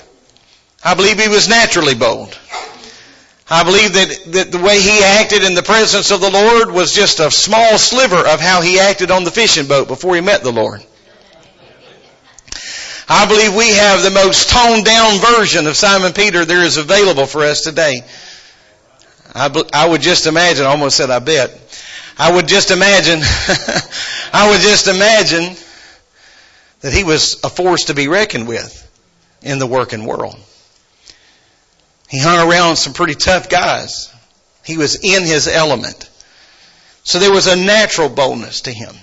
I 0.84 0.94
believe 0.94 1.20
he 1.20 1.28
was 1.28 1.48
naturally 1.48 1.94
bold. 1.94 2.36
I 3.48 3.62
believe 3.62 3.92
that, 3.92 4.32
that 4.32 4.52
the 4.52 4.58
way 4.58 4.80
he 4.80 5.04
acted 5.04 5.44
in 5.44 5.54
the 5.54 5.62
presence 5.62 6.10
of 6.10 6.20
the 6.20 6.30
Lord 6.30 6.70
was 6.70 6.94
just 6.94 7.20
a 7.20 7.30
small 7.30 7.78
sliver 7.78 8.26
of 8.26 8.40
how 8.40 8.62
he 8.62 8.80
acted 8.80 9.10
on 9.10 9.24
the 9.24 9.30
fishing 9.30 9.68
boat 9.68 9.86
before 9.86 10.14
he 10.14 10.20
met 10.20 10.42
the 10.42 10.52
Lord. 10.52 10.82
I 13.08 13.26
believe 13.26 13.54
we 13.54 13.68
have 13.68 14.02
the 14.02 14.11
most 14.11 14.50
toned 14.50 14.84
down 14.84 15.20
version 15.20 15.66
of 15.66 15.76
Simon 15.76 16.12
Peter 16.12 16.44
there 16.44 16.64
is 16.64 16.78
available 16.78 17.26
for 17.26 17.42
us 17.42 17.61
today. 17.61 18.02
I, 19.34 19.62
I 19.73 19.88
would 19.88 20.00
just 20.00 20.26
imagine, 20.26 20.64
I 20.64 20.70
almost 20.70 20.96
said 20.96 21.11
I 21.11 21.18
bet. 21.18 21.50
I 22.16 22.32
would 22.32 22.49
just 22.49 22.70
imagine, 22.70 23.20
I 24.32 24.50
would 24.50 24.61
just 24.61 24.87
imagine 24.87 25.56
that 26.80 26.92
he 26.92 27.04
was 27.04 27.42
a 27.44 27.50
force 27.50 27.87
to 27.87 27.94
be 27.94 28.08
reckoned 28.08 28.46
with 28.49 28.80
in 29.42 29.58
the 29.58 29.66
working 29.66 30.06
world. 30.06 30.37
He 32.08 32.18
hung 32.18 32.49
around 32.49 32.76
some 32.76 32.92
pretty 32.92 33.14
tough 33.14 33.49
guys. 33.49 34.14
He 34.64 34.78
was 34.78 34.96
in 34.96 35.25
his 35.25 35.49
element. 35.49 36.08
So 37.02 37.18
there 37.18 37.32
was 37.32 37.49
a 37.49 37.56
natural 37.56 38.08
boldness 38.08 38.62
to 38.62 38.73
him. 38.73 38.94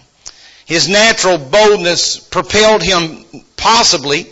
His 0.65 0.88
natural 0.88 1.38
boldness 1.38 2.17
propelled 2.17 2.81
him 2.81 3.25
possibly 3.62 4.25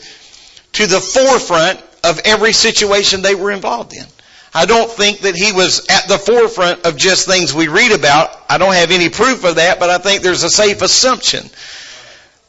to 0.73 0.87
the 0.87 0.99
forefront 0.99 1.81
of 2.03 2.19
every 2.25 2.51
situation 2.51 3.21
they 3.21 3.35
were 3.35 3.51
involved 3.51 3.93
in. 3.93 4.05
I 4.53 4.65
don't 4.65 4.89
think 4.89 5.19
that 5.19 5.35
he 5.35 5.51
was 5.51 5.85
at 5.89 6.07
the 6.07 6.17
forefront 6.17 6.85
of 6.85 6.97
just 6.97 7.27
things 7.27 7.53
we 7.53 7.67
read 7.67 7.91
about. 7.91 8.29
I 8.49 8.57
don't 8.57 8.73
have 8.73 8.91
any 8.91 9.09
proof 9.09 9.43
of 9.43 9.55
that, 9.55 9.79
but 9.79 9.89
I 9.89 9.99
think 9.99 10.23
there's 10.23 10.43
a 10.43 10.49
safe 10.49 10.81
assumption 10.81 11.47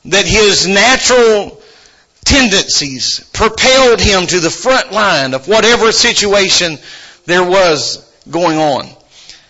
that 0.06 0.24
his 0.24 0.66
natural 0.66 1.60
tendencies 2.24 3.20
propelled 3.34 4.00
him 4.00 4.26
to 4.26 4.40
the 4.40 4.50
front 4.50 4.92
line 4.92 5.34
of 5.34 5.46
whatever 5.46 5.92
situation 5.92 6.78
there 7.26 7.44
was 7.44 8.10
going 8.30 8.56
on. 8.56 8.88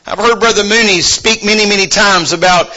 I've 0.06 0.18
heard 0.18 0.40
Brother 0.40 0.64
Mooney 0.64 1.02
speak 1.02 1.44
many, 1.44 1.66
many 1.66 1.86
times 1.86 2.32
about 2.32 2.70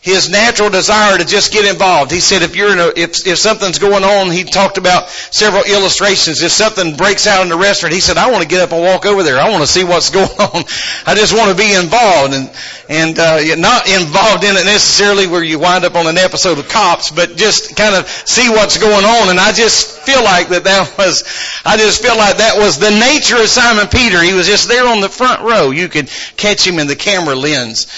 his 0.00 0.30
natural 0.30 0.70
desire 0.70 1.18
to 1.18 1.24
just 1.24 1.52
get 1.52 1.64
involved. 1.64 2.12
He 2.12 2.20
said 2.20 2.42
if 2.42 2.54
you're 2.54 2.72
in 2.72 2.78
a, 2.78 2.92
if, 2.94 3.26
if 3.26 3.38
something's 3.38 3.80
going 3.80 4.04
on, 4.04 4.30
he 4.30 4.44
talked 4.44 4.78
about 4.78 5.08
several 5.08 5.64
illustrations. 5.64 6.40
If 6.42 6.52
something 6.52 6.96
breaks 6.96 7.26
out 7.26 7.42
in 7.42 7.48
the 7.48 7.58
restaurant, 7.58 7.94
he 7.94 8.00
said, 8.00 8.16
I 8.16 8.30
want 8.30 8.42
to 8.42 8.48
get 8.48 8.62
up 8.62 8.70
and 8.72 8.80
walk 8.80 9.06
over 9.06 9.24
there. 9.24 9.38
I 9.38 9.50
want 9.50 9.62
to 9.62 9.66
see 9.66 9.82
what's 9.82 10.10
going 10.18 10.28
on. 10.28 10.62
I 11.04 11.14
just 11.16 11.36
want 11.36 11.50
to 11.50 11.56
be 11.56 11.74
involved 11.74 12.32
and, 12.32 12.50
and, 12.88 13.18
uh, 13.18 13.56
not 13.56 13.88
involved 13.88 14.44
in 14.44 14.54
it 14.54 14.64
necessarily 14.64 15.26
where 15.26 15.42
you 15.42 15.58
wind 15.58 15.84
up 15.84 15.96
on 15.96 16.06
an 16.06 16.16
episode 16.16 16.58
of 16.58 16.68
cops, 16.68 17.10
but 17.10 17.36
just 17.36 17.74
kind 17.74 17.96
of 17.96 18.08
see 18.08 18.48
what's 18.48 18.78
going 18.78 19.04
on. 19.04 19.30
And 19.30 19.40
I 19.40 19.52
just 19.52 19.98
feel 20.02 20.22
like 20.22 20.48
that 20.50 20.64
that 20.64 20.96
was, 20.96 21.24
I 21.64 21.76
just 21.76 22.02
feel 22.02 22.16
like 22.16 22.38
that 22.38 22.56
was 22.56 22.78
the 22.78 22.90
nature 22.90 23.36
of 23.36 23.48
Simon 23.48 23.88
Peter. 23.88 24.22
He 24.22 24.32
was 24.32 24.46
just 24.46 24.68
there 24.68 24.86
on 24.86 25.00
the 25.00 25.08
front 25.08 25.42
row. 25.42 25.70
You 25.70 25.88
could 25.88 26.08
catch 26.36 26.64
him 26.64 26.78
in 26.78 26.86
the 26.86 26.96
camera 26.96 27.34
lens. 27.34 27.88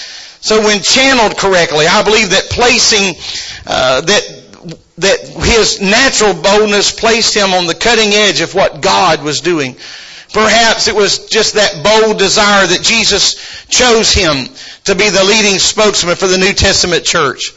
So 0.41 0.61
when 0.61 0.81
channeled 0.81 1.37
correctly, 1.37 1.85
I 1.87 2.03
believe 2.03 2.31
that 2.31 2.49
placing, 2.49 3.15
uh, 3.67 4.01
that 4.01 4.41
that 4.97 5.19
his 5.19 5.81
natural 5.81 6.33
boldness 6.33 6.91
placed 6.91 7.35
him 7.35 7.53
on 7.53 7.65
the 7.65 7.73
cutting 7.73 8.13
edge 8.13 8.41
of 8.41 8.53
what 8.53 8.81
God 8.81 9.23
was 9.23 9.39
doing. 9.41 9.75
Perhaps 10.33 10.87
it 10.87 10.95
was 10.95 11.27
just 11.27 11.55
that 11.55 11.83
bold 11.83 12.17
desire 12.17 12.67
that 12.67 12.81
Jesus 12.81 13.65
chose 13.67 14.13
him 14.13 14.47
to 14.85 14.95
be 14.95 15.09
the 15.09 15.23
leading 15.23 15.59
spokesman 15.59 16.15
for 16.15 16.27
the 16.27 16.37
New 16.37 16.53
Testament 16.53 17.03
church. 17.03 17.51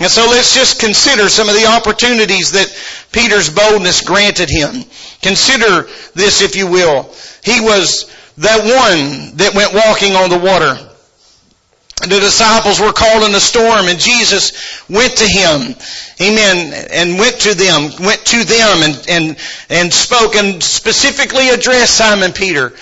And 0.00 0.10
so 0.10 0.26
let's 0.28 0.54
just 0.54 0.80
consider 0.80 1.28
some 1.28 1.48
of 1.48 1.54
the 1.54 1.66
opportunities 1.66 2.52
that 2.52 2.68
Peter's 3.12 3.52
boldness 3.52 4.02
granted 4.02 4.50
him. 4.50 4.84
Consider 5.22 5.88
this, 6.14 6.42
if 6.42 6.54
you 6.54 6.68
will. 6.68 7.10
He 7.42 7.60
was 7.60 8.10
that 8.38 8.60
one 8.60 9.36
that 9.38 9.54
went 9.54 9.74
walking 9.74 10.14
on 10.14 10.30
the 10.30 10.38
water. 10.38 10.87
The 12.00 12.20
disciples 12.20 12.80
were 12.80 12.92
called 12.92 13.28
in 13.28 13.34
a 13.34 13.40
storm 13.40 13.88
and 13.88 13.98
Jesus 13.98 14.88
went 14.88 15.16
to 15.16 15.24
him, 15.24 15.74
amen, 16.20 16.72
and 16.92 17.18
went 17.18 17.40
to 17.40 17.54
them, 17.54 17.90
went 18.04 18.24
to 18.26 18.44
them 18.44 18.82
and, 18.82 19.06
and, 19.08 19.36
and 19.68 19.92
spoke 19.92 20.36
and 20.36 20.62
specifically 20.62 21.48
addressed 21.48 21.96
Simon 21.96 22.32
Peter. 22.32 22.72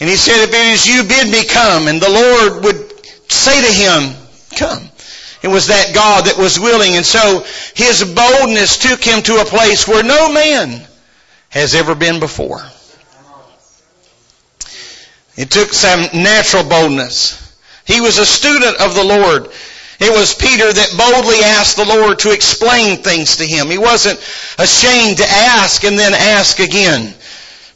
And 0.00 0.08
he 0.08 0.16
said, 0.16 0.44
if 0.44 0.50
it 0.50 0.72
is 0.74 0.86
you, 0.86 1.02
bid 1.02 1.32
me 1.32 1.44
come. 1.46 1.88
And 1.88 2.00
the 2.00 2.10
Lord 2.10 2.64
would 2.64 3.32
say 3.32 3.60
to 3.60 3.72
him, 3.72 4.14
come. 4.56 4.90
It 5.42 5.48
was 5.48 5.68
that 5.68 5.94
God 5.94 6.26
that 6.26 6.36
was 6.36 6.60
willing. 6.60 6.94
And 6.94 7.06
so 7.06 7.44
his 7.74 8.04
boldness 8.04 8.78
took 8.78 9.02
him 9.02 9.22
to 9.22 9.40
a 9.40 9.44
place 9.44 9.88
where 9.88 10.04
no 10.04 10.32
man 10.32 10.86
has 11.48 11.74
ever 11.74 11.94
been 11.94 12.20
before. 12.20 12.60
It 15.36 15.50
took 15.50 15.72
some 15.72 16.00
natural 16.20 16.68
boldness. 16.68 17.47
He 17.88 18.02
was 18.02 18.18
a 18.18 18.26
student 18.26 18.80
of 18.82 18.94
the 18.94 19.02
Lord. 19.02 19.48
It 19.98 20.12
was 20.12 20.34
Peter 20.34 20.70
that 20.70 20.96
boldly 20.96 21.40
asked 21.40 21.76
the 21.76 21.86
Lord 21.86 22.18
to 22.20 22.32
explain 22.32 22.98
things 23.02 23.38
to 23.38 23.46
him. 23.46 23.68
He 23.68 23.78
wasn't 23.78 24.20
ashamed 24.58 25.16
to 25.16 25.26
ask 25.26 25.82
and 25.84 25.98
then 25.98 26.12
ask 26.12 26.60
again. 26.60 27.14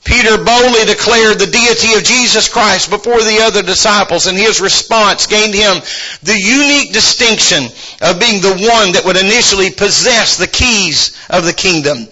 Peter 0.04 0.36
boldly 0.36 0.84
declared 0.84 1.38
the 1.38 1.46
deity 1.46 1.94
of 1.94 2.04
Jesus 2.04 2.48
Christ 2.48 2.90
before 2.90 3.22
the 3.22 3.40
other 3.40 3.62
disciples 3.62 4.26
and 4.26 4.36
his 4.36 4.60
response 4.60 5.26
gained 5.26 5.54
him 5.54 5.80
the 6.22 6.38
unique 6.38 6.92
distinction 6.92 7.64
of 8.02 8.20
being 8.20 8.42
the 8.42 8.68
one 8.68 8.92
that 8.92 9.04
would 9.06 9.16
initially 9.16 9.70
possess 9.70 10.36
the 10.36 10.46
keys 10.46 11.16
of 11.30 11.44
the 11.44 11.54
kingdom. 11.54 12.06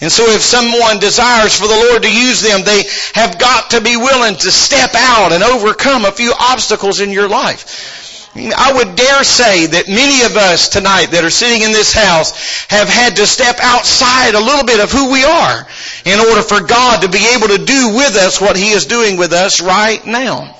And 0.00 0.12
so 0.12 0.24
if 0.28 0.42
someone 0.42 0.98
desires 0.98 1.58
for 1.58 1.66
the 1.66 1.74
Lord 1.88 2.02
to 2.02 2.12
use 2.12 2.42
them, 2.42 2.62
they 2.64 2.82
have 3.14 3.38
got 3.38 3.70
to 3.70 3.80
be 3.80 3.96
willing 3.96 4.34
to 4.34 4.50
step 4.50 4.90
out 4.94 5.32
and 5.32 5.42
overcome 5.42 6.04
a 6.04 6.12
few 6.12 6.32
obstacles 6.38 7.00
in 7.00 7.10
your 7.10 7.28
life. 7.28 7.96
I 8.36 8.72
would 8.76 8.96
dare 8.96 9.24
say 9.24 9.66
that 9.66 9.88
many 9.88 10.22
of 10.24 10.36
us 10.36 10.68
tonight 10.68 11.06
that 11.16 11.24
are 11.24 11.30
sitting 11.30 11.62
in 11.62 11.72
this 11.72 11.94
house 11.94 12.36
have 12.68 12.88
had 12.88 13.16
to 13.16 13.26
step 13.26 13.56
outside 13.62 14.34
a 14.34 14.40
little 14.40 14.64
bit 14.66 14.80
of 14.80 14.92
who 14.92 15.10
we 15.10 15.24
are 15.24 15.66
in 16.04 16.20
order 16.20 16.42
for 16.42 16.60
God 16.60 17.00
to 17.00 17.08
be 17.08 17.24
able 17.32 17.48
to 17.48 17.64
do 17.64 17.96
with 17.96 18.16
us 18.16 18.40
what 18.40 18.56
He 18.56 18.72
is 18.72 18.84
doing 18.84 19.16
with 19.16 19.32
us 19.32 19.62
right 19.62 20.04
now. 20.04 20.54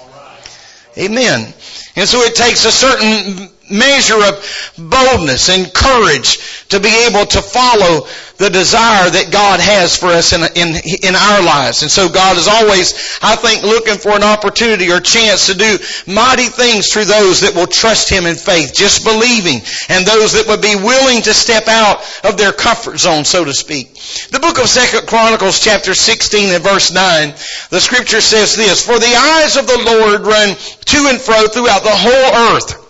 Amen. 0.96 1.52
And 1.96 2.08
so 2.08 2.22
it 2.22 2.34
takes 2.34 2.64
a 2.64 2.72
certain 2.72 3.50
measure 3.70 4.22
of 4.22 4.72
boldness 4.78 5.48
and 5.48 5.72
courage 5.72 6.66
to 6.68 6.80
be 6.80 7.06
able 7.06 7.26
to 7.26 7.42
follow 7.42 8.06
the 8.38 8.50
desire 8.50 9.08
that 9.08 9.32
God 9.32 9.60
has 9.60 9.96
for 9.96 10.08
us 10.08 10.32
in, 10.32 10.42
in, 10.54 10.76
in 11.02 11.14
our 11.16 11.42
lives. 11.42 11.82
And 11.82 11.90
so 11.90 12.08
God 12.08 12.36
is 12.36 12.48
always, 12.48 12.92
I 13.22 13.36
think, 13.36 13.62
looking 13.62 13.96
for 13.96 14.12
an 14.12 14.22
opportunity 14.22 14.92
or 14.92 15.00
chance 15.00 15.46
to 15.46 15.54
do 15.54 15.78
mighty 16.06 16.46
things 16.52 16.92
through 16.92 17.06
those 17.06 17.40
that 17.40 17.54
will 17.54 17.66
trust 17.66 18.10
Him 18.10 18.26
in 18.26 18.36
faith, 18.36 18.74
just 18.74 19.04
believing, 19.04 19.64
and 19.88 20.04
those 20.04 20.34
that 20.34 20.46
would 20.48 20.60
be 20.60 20.76
willing 20.76 21.22
to 21.22 21.32
step 21.32 21.68
out 21.68 22.04
of 22.24 22.36
their 22.36 22.52
comfort 22.52 22.98
zone, 22.98 23.24
so 23.24 23.44
to 23.44 23.54
speak. 23.54 23.94
The 24.30 24.40
book 24.40 24.58
of 24.58 24.68
Second 24.68 25.08
Chronicles 25.08 25.60
chapter 25.60 25.94
16 25.94 26.52
and 26.52 26.64
verse 26.64 26.92
9, 26.92 27.30
the 27.70 27.80
scripture 27.80 28.20
says 28.20 28.54
this, 28.54 28.84
For 28.84 28.98
the 28.98 29.16
eyes 29.16 29.56
of 29.56 29.66
the 29.66 29.80
Lord 29.80 30.26
run 30.26 30.56
to 30.56 30.98
and 31.08 31.20
fro 31.20 31.48
throughout 31.48 31.82
the 31.82 31.96
whole 31.96 32.56
earth 32.56 32.85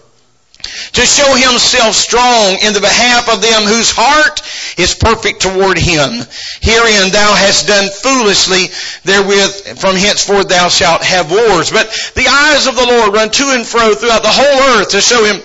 to 0.92 1.02
show 1.02 1.34
himself 1.34 1.94
strong 1.94 2.58
in 2.62 2.72
the 2.72 2.80
behalf 2.80 3.28
of 3.28 3.40
them 3.40 3.62
whose 3.62 3.90
heart 3.90 4.42
is 4.78 4.94
perfect 4.94 5.40
toward 5.40 5.78
him. 5.78 6.24
Herein 6.60 7.12
thou 7.12 7.34
hast 7.34 7.68
done 7.68 7.88
foolishly, 7.88 8.68
therewith 9.04 9.78
from 9.78 9.96
henceforth 9.96 10.48
thou 10.48 10.68
shalt 10.68 11.02
have 11.02 11.30
wars. 11.30 11.70
But 11.70 11.88
the 12.14 12.28
eyes 12.28 12.66
of 12.66 12.76
the 12.76 12.86
Lord 12.86 13.14
run 13.14 13.30
to 13.30 13.44
and 13.54 13.66
fro 13.66 13.94
throughout 13.94 14.22
the 14.22 14.32
whole 14.32 14.80
earth 14.80 14.90
to 14.90 15.00
show 15.00 15.24
him 15.24 15.42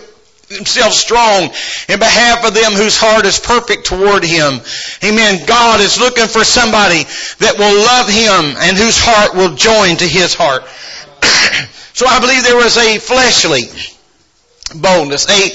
himself 0.51 0.93
strong 0.93 1.49
in 1.87 1.99
behalf 1.99 2.45
of 2.45 2.53
them 2.53 2.73
whose 2.73 2.97
heart 2.97 3.25
is 3.25 3.39
perfect 3.39 3.85
toward 3.85 4.23
him. 4.23 4.59
Amen. 5.03 5.45
God 5.45 5.79
is 5.81 5.99
looking 5.99 6.27
for 6.27 6.43
somebody 6.43 7.03
that 7.39 7.55
will 7.57 7.71
love 7.71 8.07
him 8.07 8.59
and 8.59 8.77
whose 8.77 8.99
heart 8.99 9.35
will 9.35 9.55
join 9.55 9.97
to 9.97 10.07
his 10.07 10.35
heart. 10.35 10.63
so 11.93 12.05
I 12.05 12.19
believe 12.19 12.43
there 12.43 12.55
was 12.55 12.77
a 12.77 12.99
fleshly 12.99 13.63
boldness. 14.75 15.29
A 15.29 15.51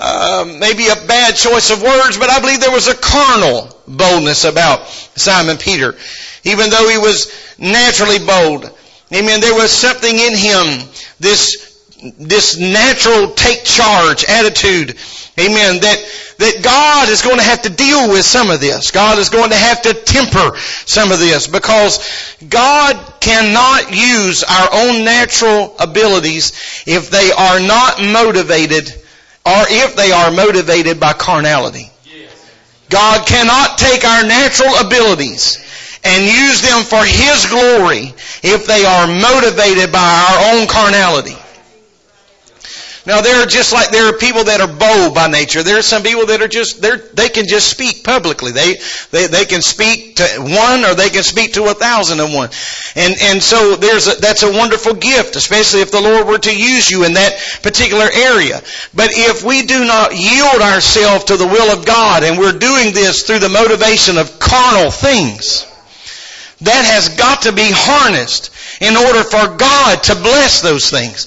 uh, 0.00 0.44
maybe 0.60 0.86
a 0.86 1.06
bad 1.06 1.34
choice 1.34 1.70
of 1.70 1.82
words, 1.82 2.18
but 2.18 2.30
I 2.30 2.40
believe 2.40 2.60
there 2.60 2.70
was 2.70 2.86
a 2.86 2.94
carnal 2.94 3.68
boldness 3.88 4.44
about 4.44 4.86
Simon 5.16 5.56
Peter. 5.56 5.96
Even 6.44 6.70
though 6.70 6.88
he 6.88 6.98
was 6.98 7.32
naturally 7.58 8.18
bold. 8.24 8.70
Amen. 9.12 9.40
There 9.40 9.54
was 9.54 9.72
something 9.72 10.14
in 10.14 10.36
him, 10.36 10.88
this 11.18 11.67
this 12.18 12.58
natural 12.58 13.32
take 13.32 13.64
charge 13.64 14.24
attitude. 14.24 14.96
Amen. 15.38 15.80
That, 15.80 15.98
that 16.38 16.60
God 16.62 17.08
is 17.08 17.22
going 17.22 17.38
to 17.38 17.42
have 17.42 17.62
to 17.62 17.70
deal 17.70 18.10
with 18.10 18.24
some 18.24 18.50
of 18.50 18.60
this. 18.60 18.90
God 18.90 19.18
is 19.18 19.30
going 19.30 19.50
to 19.50 19.56
have 19.56 19.82
to 19.82 19.94
temper 19.94 20.56
some 20.86 21.12
of 21.12 21.18
this 21.18 21.46
because 21.46 21.98
God 22.48 22.96
cannot 23.20 23.90
use 23.90 24.44
our 24.44 24.68
own 24.72 25.04
natural 25.04 25.74
abilities 25.78 26.84
if 26.86 27.10
they 27.10 27.30
are 27.32 27.60
not 27.60 28.00
motivated 28.00 28.88
or 29.46 29.64
if 29.68 29.96
they 29.96 30.12
are 30.12 30.30
motivated 30.30 31.00
by 31.00 31.12
carnality. 31.12 31.90
God 32.90 33.26
cannot 33.26 33.76
take 33.78 34.04
our 34.04 34.24
natural 34.24 34.86
abilities 34.86 35.64
and 36.04 36.24
use 36.24 36.62
them 36.62 36.84
for 36.84 37.04
His 37.04 37.46
glory 37.46 38.14
if 38.42 38.66
they 38.66 38.84
are 38.84 39.06
motivated 39.06 39.92
by 39.92 39.98
our 39.98 40.54
own 40.54 40.66
carnality. 40.68 41.36
Now 43.08 43.22
there 43.22 43.42
are 43.42 43.46
just 43.46 43.72
like 43.72 43.88
there 43.88 44.06
are 44.12 44.18
people 44.18 44.44
that 44.44 44.60
are 44.60 44.68
bold 44.68 45.14
by 45.14 45.28
nature. 45.28 45.62
There 45.62 45.78
are 45.78 45.82
some 45.82 46.02
people 46.02 46.26
that 46.26 46.42
are 46.42 46.46
just 46.46 46.82
they 46.82 46.90
they 47.14 47.30
can 47.30 47.48
just 47.48 47.70
speak 47.70 48.04
publicly. 48.04 48.52
They 48.52 48.76
they 49.10 49.26
they 49.28 49.46
can 49.46 49.62
speak 49.62 50.16
to 50.16 50.24
one 50.44 50.84
or 50.84 50.94
they 50.94 51.08
can 51.08 51.22
speak 51.22 51.54
to 51.54 51.64
a 51.72 51.74
thousand 51.74 52.20
and 52.20 52.34
one. 52.34 52.50
And 52.96 53.16
and 53.32 53.42
so 53.42 53.76
there's 53.76 54.08
a, 54.08 54.20
that's 54.20 54.42
a 54.42 54.52
wonderful 54.52 54.92
gift, 54.92 55.36
especially 55.36 55.80
if 55.80 55.90
the 55.90 56.02
Lord 56.02 56.26
were 56.26 56.36
to 56.36 56.52
use 56.54 56.90
you 56.90 57.04
in 57.04 57.14
that 57.14 57.32
particular 57.62 58.04
area. 58.12 58.60
But 58.92 59.16
if 59.16 59.42
we 59.42 59.64
do 59.64 59.86
not 59.86 60.12
yield 60.12 60.60
ourselves 60.60 61.32
to 61.32 61.38
the 61.38 61.46
will 61.46 61.72
of 61.72 61.86
God 61.86 62.24
and 62.24 62.36
we're 62.36 62.60
doing 62.60 62.92
this 62.92 63.22
through 63.22 63.38
the 63.38 63.48
motivation 63.48 64.18
of 64.18 64.38
carnal 64.38 64.90
things, 64.90 65.64
that 66.60 66.84
has 66.84 67.16
got 67.16 67.48
to 67.48 67.52
be 67.52 67.72
harnessed 67.72 68.52
in 68.80 68.96
order 68.96 69.24
for 69.24 69.56
God 69.56 70.02
to 70.04 70.14
bless 70.14 70.62
those 70.62 70.90
things. 70.90 71.26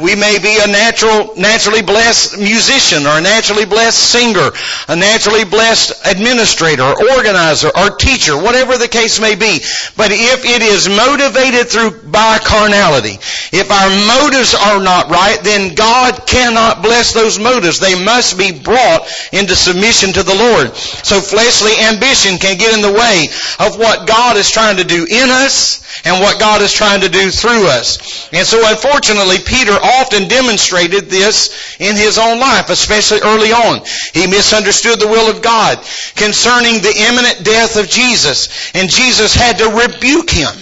We 0.00 0.14
may 0.14 0.38
be 0.38 0.58
a 0.62 0.66
natural, 0.66 1.34
naturally 1.36 1.82
blessed 1.82 2.38
musician 2.38 3.06
or 3.06 3.18
a 3.18 3.20
naturally 3.20 3.66
blessed 3.66 3.98
singer, 3.98 4.50
a 4.86 4.96
naturally 4.96 5.44
blessed 5.44 6.06
administrator 6.06 6.82
or 6.82 7.10
organizer 7.18 7.70
or 7.74 7.90
teacher, 7.90 8.36
whatever 8.36 8.78
the 8.78 8.88
case 8.88 9.20
may 9.20 9.34
be. 9.34 9.58
But 9.96 10.10
if 10.14 10.44
it 10.46 10.62
is 10.62 10.88
motivated 10.88 11.68
through 11.68 12.10
by 12.10 12.38
carnality, 12.38 13.18
if 13.50 13.70
our 13.70 13.90
motives 14.06 14.54
are 14.54 14.82
not 14.82 15.10
right, 15.10 15.38
then 15.42 15.74
God 15.74 16.26
cannot 16.26 16.82
bless 16.82 17.12
those 17.12 17.38
motives. 17.38 17.80
They 17.80 17.98
must 17.98 18.38
be 18.38 18.52
brought 18.52 19.08
into 19.32 19.54
submission 19.54 20.12
to 20.14 20.22
the 20.22 20.34
Lord. 20.34 20.76
So 20.76 21.20
fleshly 21.20 21.74
ambition 21.90 22.38
can 22.38 22.58
get 22.58 22.74
in 22.74 22.82
the 22.82 22.92
way 22.92 23.28
of 23.58 23.78
what 23.78 24.06
God 24.06 24.36
is 24.36 24.50
trying 24.50 24.76
to 24.76 24.84
do 24.84 25.06
in 25.10 25.30
us 25.30 25.82
and 26.04 26.22
what 26.22 26.38
God 26.38 26.62
is 26.62 26.72
trying 26.72 26.87
to 26.96 27.08
do 27.08 27.30
through 27.30 27.66
us. 27.68 28.28
And 28.32 28.46
so 28.46 28.60
unfortunately, 28.64 29.36
Peter 29.44 29.72
often 29.72 30.28
demonstrated 30.28 31.10
this 31.10 31.76
in 31.78 31.96
his 31.96 32.18
own 32.18 32.40
life, 32.40 32.70
especially 32.70 33.20
early 33.20 33.52
on. 33.52 33.84
He 34.14 34.26
misunderstood 34.26 35.00
the 35.00 35.08
will 35.08 35.30
of 35.30 35.42
God 35.42 35.78
concerning 36.16 36.80
the 36.80 37.06
imminent 37.08 37.44
death 37.44 37.76
of 37.76 37.88
Jesus. 37.88 38.74
And 38.74 38.88
Jesus 38.88 39.34
had 39.34 39.58
to 39.58 39.68
rebuke 39.68 40.30
him 40.30 40.54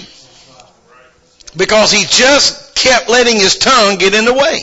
because 1.56 1.92
he 1.92 2.04
just 2.04 2.74
kept 2.74 3.08
letting 3.08 3.36
his 3.36 3.56
tongue 3.56 3.96
get 3.96 4.14
in 4.14 4.24
the 4.24 4.34
way. 4.34 4.60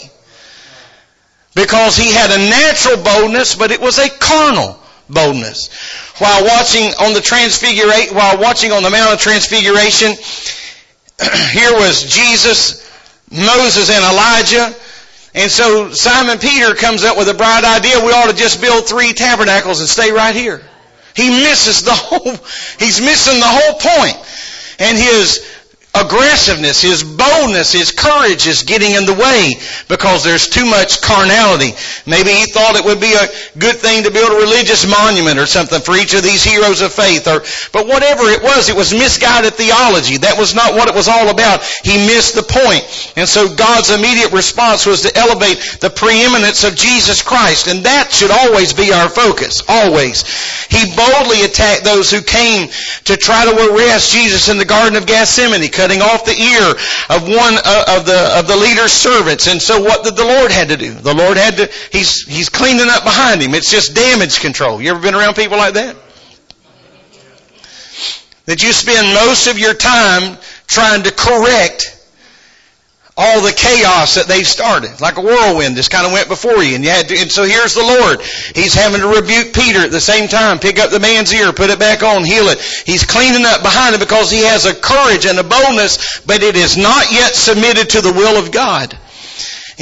Because 1.55 1.97
he 1.97 2.11
had 2.11 2.31
a 2.31 2.49
natural 2.49 3.03
boldness, 3.03 3.55
but 3.55 3.71
it 3.71 3.79
was 3.79 3.99
a 3.99 4.09
carnal 4.09 4.79
boldness. 5.09 5.69
While 6.17 6.45
watching 6.45 6.93
on 6.99 7.13
the 7.13 7.21
transfiguration, 7.21 8.15
while 8.15 8.39
watching 8.39 8.71
on 8.71 8.83
the 8.83 8.89
Mount 8.89 9.13
of 9.13 9.19
Transfiguration, 9.19 10.15
here 11.51 11.73
was 11.73 12.03
Jesus, 12.03 12.89
Moses, 13.31 13.89
and 13.89 14.03
Elijah. 14.03 14.75
And 15.35 15.49
so 15.49 15.91
Simon 15.91 16.37
Peter 16.37 16.75
comes 16.75 17.03
up 17.03 17.17
with 17.17 17.27
a 17.29 17.33
bright 17.33 17.63
idea. 17.63 18.05
We 18.05 18.11
ought 18.11 18.29
to 18.29 18.35
just 18.35 18.61
build 18.61 18.85
three 18.85 19.13
tabernacles 19.13 19.79
and 19.79 19.89
stay 19.89 20.11
right 20.11 20.35
here. 20.35 20.61
He 21.15 21.29
misses 21.29 21.83
the 21.83 21.93
whole, 21.93 22.35
he's 22.79 23.01
missing 23.01 23.39
the 23.39 23.47
whole 23.47 23.79
point. 23.79 24.17
And 24.79 24.97
his 24.97 25.52
aggressiveness, 25.93 26.81
his 26.81 27.03
boldness, 27.03 27.71
his 27.71 27.91
courage 27.91 28.47
is 28.47 28.63
getting 28.63 28.97
in 28.97 29.05
the 29.05 29.13
way 29.13 29.53
because 29.87 30.23
there's 30.23 30.49
too 30.49 30.65
much 30.65 31.01
carnality. 31.01 31.69
Maybe 32.09 32.33
he 32.33 32.49
thought 32.49 32.75
it 32.75 32.85
would 32.85 32.99
be 32.99 33.13
a 33.13 33.29
good 33.59 33.77
thing 33.77 34.01
to 34.03 34.11
build 34.11 34.33
a 34.33 34.41
religious 34.41 34.89
monument 34.89 35.37
or 35.37 35.45
something 35.45 35.81
for 35.81 35.93
each 35.93 36.17
of 36.17 36.23
these 36.23 36.43
heroes 36.43 36.81
of 36.81 36.93
faith 36.93 37.27
or, 37.29 37.45
but 37.69 37.85
whatever 37.85 38.25
it 38.25 38.41
was, 38.41 38.69
it 38.69 38.75
was 38.75 38.93
misguided 38.93 39.53
theology. 39.53 40.17
That 40.17 40.37
was 40.37 40.55
not 40.55 40.73
what 40.73 40.89
it 40.89 40.95
was 40.95 41.07
all 41.07 41.29
about. 41.29 41.61
He 41.85 42.09
missed 42.09 42.33
the 42.33 42.41
point. 42.41 42.81
And 43.13 43.29
so 43.29 43.53
God's 43.53 43.93
immediate 43.93 44.33
response 44.33 44.85
was 44.89 45.05
to 45.05 45.13
elevate 45.13 45.77
the 45.77 45.93
preeminence 45.93 46.63
of 46.63 46.73
Jesus 46.73 47.21
Christ. 47.21 47.67
And 47.67 47.85
that 47.85 48.09
should 48.09 48.31
always 48.31 48.73
be 48.73 48.91
our 48.91 49.09
focus. 49.09 49.61
Always. 49.69 50.25
He 50.73 50.89
boldly 50.97 51.45
attacked 51.45 51.85
those 51.85 52.09
who 52.09 52.25
came 52.25 52.69
to 53.05 53.15
try 53.15 53.45
to 53.45 53.53
arrest 53.69 54.11
Jesus 54.11 54.49
in 54.49 54.57
the 54.57 54.65
Garden 54.65 54.97
of 54.97 55.05
Gethsemane 55.05 55.61
cutting 55.83 56.01
off 56.01 56.23
the 56.23 56.31
ear 56.31 56.69
of 57.09 57.27
one 57.27 57.55
uh, 57.59 57.99
of 57.99 58.05
the 58.05 58.39
of 58.39 58.47
the 58.47 58.55
leader's 58.55 58.93
servants. 58.93 59.47
And 59.47 59.61
so 59.61 59.81
what 59.81 60.05
did 60.05 60.15
the 60.15 60.23
Lord 60.23 60.49
had 60.49 60.69
to 60.69 60.77
do? 60.77 60.93
The 60.93 61.13
Lord 61.13 61.35
had 61.35 61.57
to 61.57 61.69
he's 61.91 62.23
he's 62.25 62.47
cleaning 62.47 62.87
up 62.87 63.03
behind 63.03 63.41
him. 63.41 63.53
It's 63.53 63.69
just 63.69 63.93
damage 63.93 64.39
control. 64.39 64.81
You 64.81 64.91
ever 64.91 65.01
been 65.01 65.13
around 65.13 65.35
people 65.35 65.57
like 65.57 65.73
that? 65.73 65.97
That 68.45 68.63
you 68.63 68.71
spend 68.71 69.13
most 69.13 69.47
of 69.47 69.59
your 69.59 69.73
time 69.73 70.37
trying 70.67 71.03
to 71.03 71.11
correct 71.11 72.02
all 73.15 73.41
the 73.41 73.51
chaos 73.51 74.15
that 74.15 74.27
they've 74.27 74.47
started, 74.47 74.99
like 74.99 75.17
a 75.17 75.21
whirlwind 75.21 75.75
just 75.75 75.91
kind 75.91 76.05
of 76.05 76.11
went 76.11 76.27
before 76.27 76.63
you. 76.63 76.75
And 76.75 76.83
you 76.83 76.89
had 76.89 77.09
to, 77.09 77.17
and 77.17 77.31
so 77.31 77.43
here's 77.43 77.75
the 77.75 77.83
Lord. 77.83 78.21
He's 78.55 78.73
having 78.73 79.01
to 79.01 79.07
rebuke 79.07 79.53
Peter 79.53 79.79
at 79.79 79.91
the 79.91 80.01
same 80.01 80.27
time, 80.27 80.57
pick 80.57 80.79
up 80.79 80.89
the 80.89 80.99
man's 80.99 81.31
ear, 81.33 81.53
put 81.53 81.69
it 81.69 81.77
back 81.77 82.01
on, 82.01 82.23
heal 82.23 82.49
it. 82.49 82.59
He's 82.59 83.05
cleaning 83.05 83.45
up 83.45 83.61
behind 83.61 83.93
it 83.93 83.99
because 83.99 84.31
he 84.31 84.41
has 84.45 84.65
a 84.65 84.73
courage 84.73 85.25
and 85.25 85.37
a 85.37 85.43
boldness, 85.43 86.21
but 86.21 86.41
it 86.41 86.55
is 86.55 86.75
not 86.75 87.11
yet 87.11 87.35
submitted 87.35 87.91
to 87.91 88.01
the 88.01 88.13
will 88.13 88.41
of 88.41 88.51
God. 88.51 88.97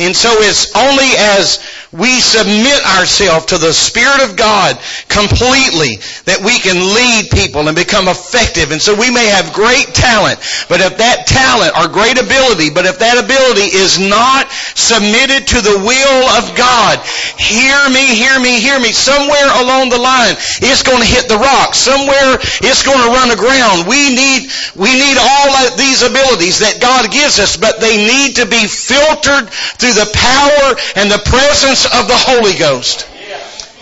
And 0.02 0.16
so 0.16 0.30
it's 0.42 0.76
only 0.76 1.12
as 1.38 1.60
we 1.92 2.24
submit 2.24 2.80
ourselves 2.96 3.52
to 3.52 3.60
the 3.60 3.76
Spirit 3.76 4.24
of 4.24 4.40
God 4.40 4.80
completely 5.12 6.00
that 6.24 6.40
we 6.40 6.56
can 6.56 6.80
lead 6.80 7.28
people 7.36 7.68
and 7.68 7.76
become 7.76 8.08
effective. 8.08 8.72
And 8.72 8.80
so 8.80 8.96
we 8.96 9.12
may 9.12 9.28
have 9.28 9.52
great 9.52 9.92
talent, 9.92 10.40
but 10.72 10.80
if 10.80 11.04
that 11.04 11.28
talent 11.28 11.76
or 11.76 11.92
great 11.92 12.16
ability, 12.16 12.72
but 12.72 12.88
if 12.88 13.04
that 13.04 13.20
ability 13.20 13.76
is 13.76 14.00
not 14.00 14.48
submitted 14.72 15.52
to 15.52 15.60
the 15.60 15.84
will 15.84 16.24
of 16.40 16.56
God, 16.56 17.04
hear 17.36 17.76
me, 17.92 18.16
hear 18.16 18.40
me, 18.40 18.64
hear 18.64 18.80
me, 18.80 18.96
somewhere 18.96 19.52
along 19.60 19.92
the 19.92 20.00
line, 20.00 20.40
it's 20.64 20.88
going 20.88 21.04
to 21.04 21.10
hit 21.12 21.28
the 21.28 21.44
rock. 21.44 21.76
Somewhere 21.76 22.40
it's 22.64 22.88
going 22.88 23.04
to 23.04 23.12
run 23.12 23.36
aground. 23.36 23.84
We 23.84 24.16
need, 24.16 24.48
we 24.80 24.96
need 24.96 25.20
all 25.20 25.52
of 25.68 25.76
these 25.76 26.08
abilities 26.08 26.64
that 26.64 26.80
God 26.80 27.12
gives 27.12 27.36
us, 27.44 27.60
but 27.60 27.84
they 27.84 28.00
need 28.00 28.40
to 28.40 28.48
be 28.48 28.64
filtered 28.64 29.52
the 29.94 30.10
power 30.14 30.76
and 30.96 31.12
the 31.12 31.22
presence 31.26 31.86
of 31.86 32.08
the 32.08 32.18
Holy 32.18 32.58
Ghost. 32.58 33.11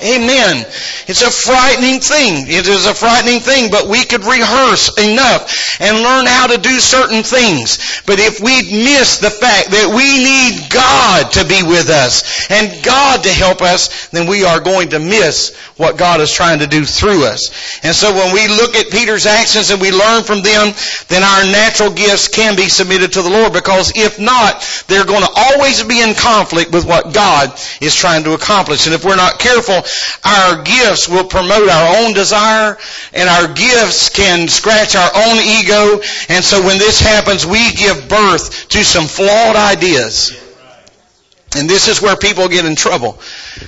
Amen. 0.04 0.66
It's 1.08 1.22
a 1.22 1.32
frightening 1.32 2.00
thing. 2.00 2.46
It 2.48 2.68
is 2.68 2.86
a 2.86 2.94
frightening 2.94 3.40
thing, 3.40 3.72
but 3.72 3.88
we 3.88 4.06
could 4.06 4.24
rehearse 4.24 4.96
enough 4.98 5.82
and 5.82 6.04
learn 6.04 6.26
how 6.26 6.48
to 6.48 6.58
do 6.58 6.80
certain 6.80 7.24
things. 7.24 8.02
But 8.06 8.20
if 8.20 8.40
we 8.40 8.62
miss 8.84 9.20
the 9.20 9.30
fact 9.30 9.72
that 9.72 9.92
we 9.92 10.08
need 10.24 10.70
God 10.70 11.32
to 11.34 11.46
be 11.46 11.64
with 11.64 11.90
us 11.90 12.50
and 12.52 12.84
God 12.84 13.24
to 13.24 13.30
help 13.30 13.62
us, 13.62 14.10
then 14.10 14.28
we 14.28 14.46
are 14.46 14.60
going 14.60 14.90
to 14.90 15.00
miss 15.00 15.56
what 15.78 15.98
God 15.98 16.22
is 16.22 16.32
trying 16.32 16.60
to 16.60 16.68
do 16.68 16.86
through 16.86 17.26
us. 17.26 17.50
And 17.84 17.96
so 17.96 18.14
when 18.14 18.34
we 18.34 18.48
look 18.48 18.76
at 18.76 18.92
Peter's 18.92 19.26
actions 19.26 19.72
and 19.72 19.82
we 19.82 19.92
learn 19.92 20.24
from 20.24 20.42
them, 20.42 20.74
then 21.08 21.24
our 21.24 21.44
natural 21.52 21.92
gifts 21.92 22.28
can 22.28 22.56
be 22.56 22.68
submitted 22.68 23.14
to 23.14 23.22
the 23.22 23.30
Lord 23.30 23.54
because 23.54 23.94
if 23.96 24.20
not, 24.20 24.62
they're 24.88 25.06
going 25.06 25.24
to 25.24 25.34
always 25.36 25.84
be 25.84 26.02
in 26.02 26.16
conflict 26.16 26.72
with 26.72 26.86
what 26.86 27.14
God 27.14 27.52
is 27.82 27.96
trying 27.96 28.24
to 28.26 28.34
accomplish. 28.34 28.86
And 28.86 28.94
if 28.94 29.06
we're 29.06 29.16
not 29.16 29.40
careful, 29.40 29.82
our 30.26 30.64
gifts 30.64 31.08
will 31.08 31.26
promote 31.26 31.70
our 31.70 32.04
own 32.04 32.14
desire 32.14 32.78
and 33.14 33.30
our 33.30 33.54
gifts 33.54 34.10
can 34.10 34.48
scratch 34.48 34.96
our 34.96 35.12
own 35.16 35.38
ego. 35.38 36.02
And 36.30 36.44
so 36.44 36.66
when 36.66 36.78
this 36.78 37.00
happens, 37.00 37.46
we 37.46 37.72
give 37.74 38.10
birth 38.10 38.70
to 38.70 38.84
some 38.84 39.06
flawed 39.06 39.56
ideas. 39.56 40.49
And 41.58 41.68
this 41.68 41.88
is 41.88 42.00
where 42.00 42.16
people 42.16 42.48
get 42.48 42.66
in 42.66 42.76
trouble. 42.76 43.18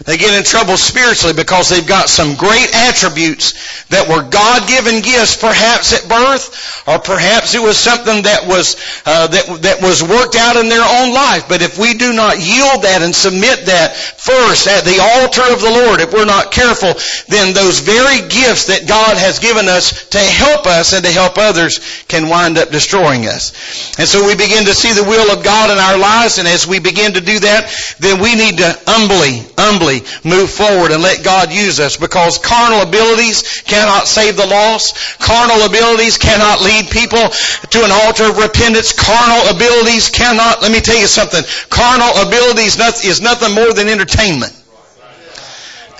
They 0.05 0.17
get 0.17 0.37
in 0.37 0.43
trouble 0.43 0.77
spiritually 0.77 1.33
because 1.33 1.69
they've 1.69 1.87
got 1.87 2.09
some 2.09 2.37
great 2.37 2.69
attributes 2.75 3.57
that 3.89 4.05
were 4.05 4.21
God-given 4.21 5.01
gifts, 5.01 5.35
perhaps 5.35 5.89
at 5.89 6.05
birth, 6.05 6.85
or 6.85 7.01
perhaps 7.01 7.55
it 7.57 7.61
was 7.61 7.77
something 7.77 8.23
that 8.29 8.45
was 8.45 8.77
uh, 9.05 9.27
that 9.33 9.65
that 9.65 9.81
was 9.81 10.05
worked 10.05 10.37
out 10.37 10.61
in 10.61 10.69
their 10.69 10.85
own 10.85 11.09
life. 11.09 11.49
But 11.49 11.65
if 11.65 11.81
we 11.81 11.97
do 11.97 12.13
not 12.13 12.37
yield 12.37 12.85
that 12.85 13.01
and 13.01 13.17
submit 13.17 13.65
that 13.65 13.97
first 13.97 14.69
at 14.69 14.85
the 14.85 15.01
altar 15.01 15.49
of 15.49 15.65
the 15.65 15.73
Lord, 15.73 16.05
if 16.05 16.13
we're 16.13 16.29
not 16.29 16.53
careful, 16.53 16.93
then 17.33 17.57
those 17.57 17.81
very 17.81 18.21
gifts 18.29 18.69
that 18.69 18.85
God 18.85 19.17
has 19.17 19.41
given 19.41 19.65
us 19.65 20.05
to 20.13 20.21
help 20.21 20.69
us 20.69 20.93
and 20.93 21.01
to 21.01 21.11
help 21.11 21.41
others 21.41 21.81
can 22.05 22.29
wind 22.29 22.61
up 22.61 22.69
destroying 22.69 23.25
us. 23.25 23.57
And 23.97 24.07
so 24.07 24.21
we 24.29 24.37
begin 24.37 24.69
to 24.69 24.77
see 24.77 24.93
the 24.93 25.09
will 25.09 25.33
of 25.33 25.43
God 25.43 25.73
in 25.73 25.81
our 25.81 25.97
lives, 25.97 26.37
and 26.37 26.47
as 26.47 26.69
we 26.69 26.77
begin 26.77 27.17
to 27.17 27.21
do 27.21 27.41
that, 27.41 27.70
then 27.99 28.21
we 28.21 28.35
need 28.35 28.57
to 28.57 28.69
humbly, 28.85 29.43
humbly 29.57 30.01
move 30.23 30.49
forward 30.49 30.91
and 30.91 31.01
let 31.01 31.23
God 31.23 31.51
use 31.51 31.79
us 31.79 31.97
because 31.97 32.37
carnal 32.37 32.81
abilities 32.81 33.61
cannot 33.65 34.07
save 34.07 34.37
the 34.37 34.45
lost. 34.45 35.19
Carnal 35.19 35.65
abilities 35.65 36.17
cannot 36.17 36.61
lead 36.61 36.89
people 36.89 37.29
to 37.29 37.79
an 37.83 37.91
altar 37.91 38.29
of 38.29 38.37
repentance. 38.37 38.93
Carnal 38.93 39.55
abilities 39.55 40.09
cannot, 40.09 40.61
let 40.61 40.71
me 40.71 40.79
tell 40.79 40.99
you 40.99 41.07
something, 41.07 41.43
carnal 41.69 42.27
abilities 42.27 42.77
is 43.03 43.21
nothing 43.21 43.55
more 43.55 43.73
than 43.73 43.87
entertainment. 43.87 44.60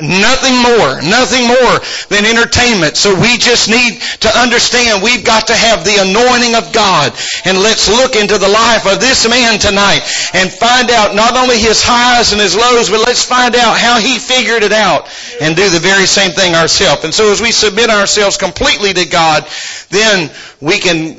Nothing 0.02 0.58
more, 0.58 1.02
nothing 1.06 1.46
more 1.46 1.78
than 2.10 2.26
entertainment. 2.26 2.98
So 2.98 3.14
we 3.14 3.38
just 3.38 3.70
need 3.70 4.02
to 4.26 4.30
understand 4.34 5.04
we've 5.04 5.24
got 5.24 5.48
to 5.48 5.56
have 5.56 5.86
the 5.86 6.02
anointing 6.02 6.56
of 6.56 6.74
God. 6.74 7.14
And 7.46 7.62
let's 7.62 7.88
look 7.88 8.16
into 8.16 8.38
the 8.38 8.50
life 8.50 8.90
of 8.90 9.00
this 9.00 9.30
man 9.30 9.60
tonight 9.60 10.02
and 10.34 10.52
find 10.52 10.90
out 10.90 11.14
not 11.14 11.38
only 11.38 11.58
his 11.58 11.82
highs 11.86 12.34
and 12.34 12.42
his 12.42 12.56
lows, 12.56 12.90
but 12.90 13.06
let's 13.06 13.24
find 13.24 13.56
out 13.56 13.78
how 13.78 14.00
he 14.00 14.18
figured 14.18 14.64
it 14.64 14.74
out 14.74 15.08
and 15.42 15.56
do 15.56 15.70
the 15.70 15.80
very 15.80 16.06
same 16.06 16.32
thing 16.32 16.56
ourselves. 16.56 17.04
And 17.04 17.14
so 17.14 17.32
as 17.32 17.42
we 17.42 17.52
submit 17.52 17.90
ourselves 17.90 18.38
completely 18.38 18.94
to 18.94 19.06
God, 19.06 19.46
then 19.90 20.32
we 20.62 20.78
can, 20.78 21.16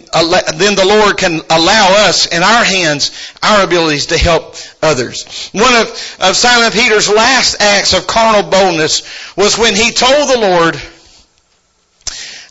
then 0.56 0.76
the 0.76 0.86
Lord 0.86 1.16
can 1.16 1.40
allow 1.50 2.06
us 2.06 2.26
in 2.26 2.42
our 2.44 2.64
hands 2.64 3.10
our 3.42 3.64
abilities 3.64 4.06
to 4.06 4.16
help 4.16 4.54
others. 4.80 5.48
One 5.48 5.74
of, 5.74 5.88
of 6.20 6.36
Simon 6.36 6.70
Peter's 6.70 7.08
last 7.08 7.60
acts 7.60 7.92
of 7.92 8.06
carnal 8.06 8.48
boldness 8.48 9.02
was 9.36 9.58
when 9.58 9.74
he 9.74 9.90
told 9.90 10.28
the 10.28 10.38
Lord, 10.38 10.80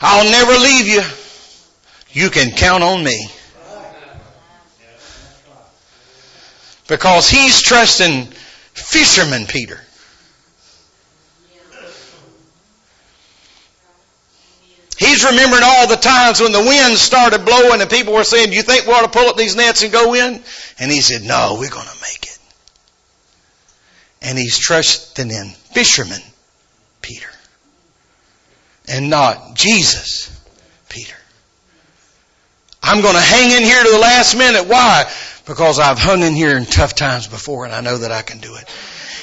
I'll 0.01 0.30
never 0.30 0.51
leave 0.51 0.88
you. 0.88 1.01
You 2.12 2.30
can 2.30 2.51
count 2.51 2.84
on 2.84 3.04
me. 3.04 3.27
Because 6.88 7.30
he's 7.30 7.62
trusting 7.62 8.25
fisherman 8.73 9.45
Peter. 9.45 9.80
He's 15.02 15.26
remembering 15.26 15.64
all 15.66 15.88
the 15.88 15.96
times 15.96 16.42
when 16.42 16.52
the 16.52 16.60
wind 16.60 16.96
started 16.96 17.44
blowing 17.44 17.82
and 17.82 17.90
people 17.90 18.14
were 18.14 18.24
saying, 18.24 18.52
do 18.52 18.56
you 18.56 18.62
think 18.62 18.86
we 18.86 18.94
ought 18.94 19.02
to 19.02 19.10
pull 19.10 19.28
up 19.28 19.36
these 19.36 19.56
nets 19.56 19.82
and 19.82 19.92
go 19.92 20.14
in? 20.14 20.44
And 20.78 20.92
he 20.92 21.02
said, 21.02 21.24
no, 21.24 21.58
we're 21.60 21.72
going 21.72 21.88
to 21.88 22.02
make 22.04 22.24
it. 22.26 22.38
And 24.22 24.38
he's 24.38 24.60
trusting 24.60 25.32
in 25.32 25.50
fisherman 25.74 26.22
Peter 27.02 27.28
and 28.88 29.10
not 29.10 29.56
Jesus 29.56 30.40
Peter. 30.88 31.16
I'm 32.84 33.02
going 33.02 33.16
to 33.16 33.22
hang 33.22 33.58
in 33.58 33.64
here 33.64 33.84
to 33.84 33.90
the 33.90 33.98
last 33.98 34.38
minute. 34.38 34.68
Why? 34.68 35.12
Because 35.48 35.80
I've 35.80 35.98
hung 35.98 36.22
in 36.22 36.36
here 36.36 36.56
in 36.56 36.68
tough 36.68 36.94
times 36.94 37.26
before 37.26 37.66
and 37.66 37.74
I 37.74 37.82
know 37.82 37.98
that 37.98 38.12
I 38.12 38.22
can 38.22 38.38
do 38.38 38.54
it. 38.54 38.70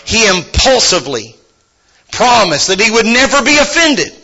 He 0.04 0.26
impulsively 0.26 1.36
promised 2.10 2.66
that 2.66 2.80
he 2.80 2.90
would 2.90 3.06
never 3.06 3.44
be 3.44 3.56
offended. 3.58 4.17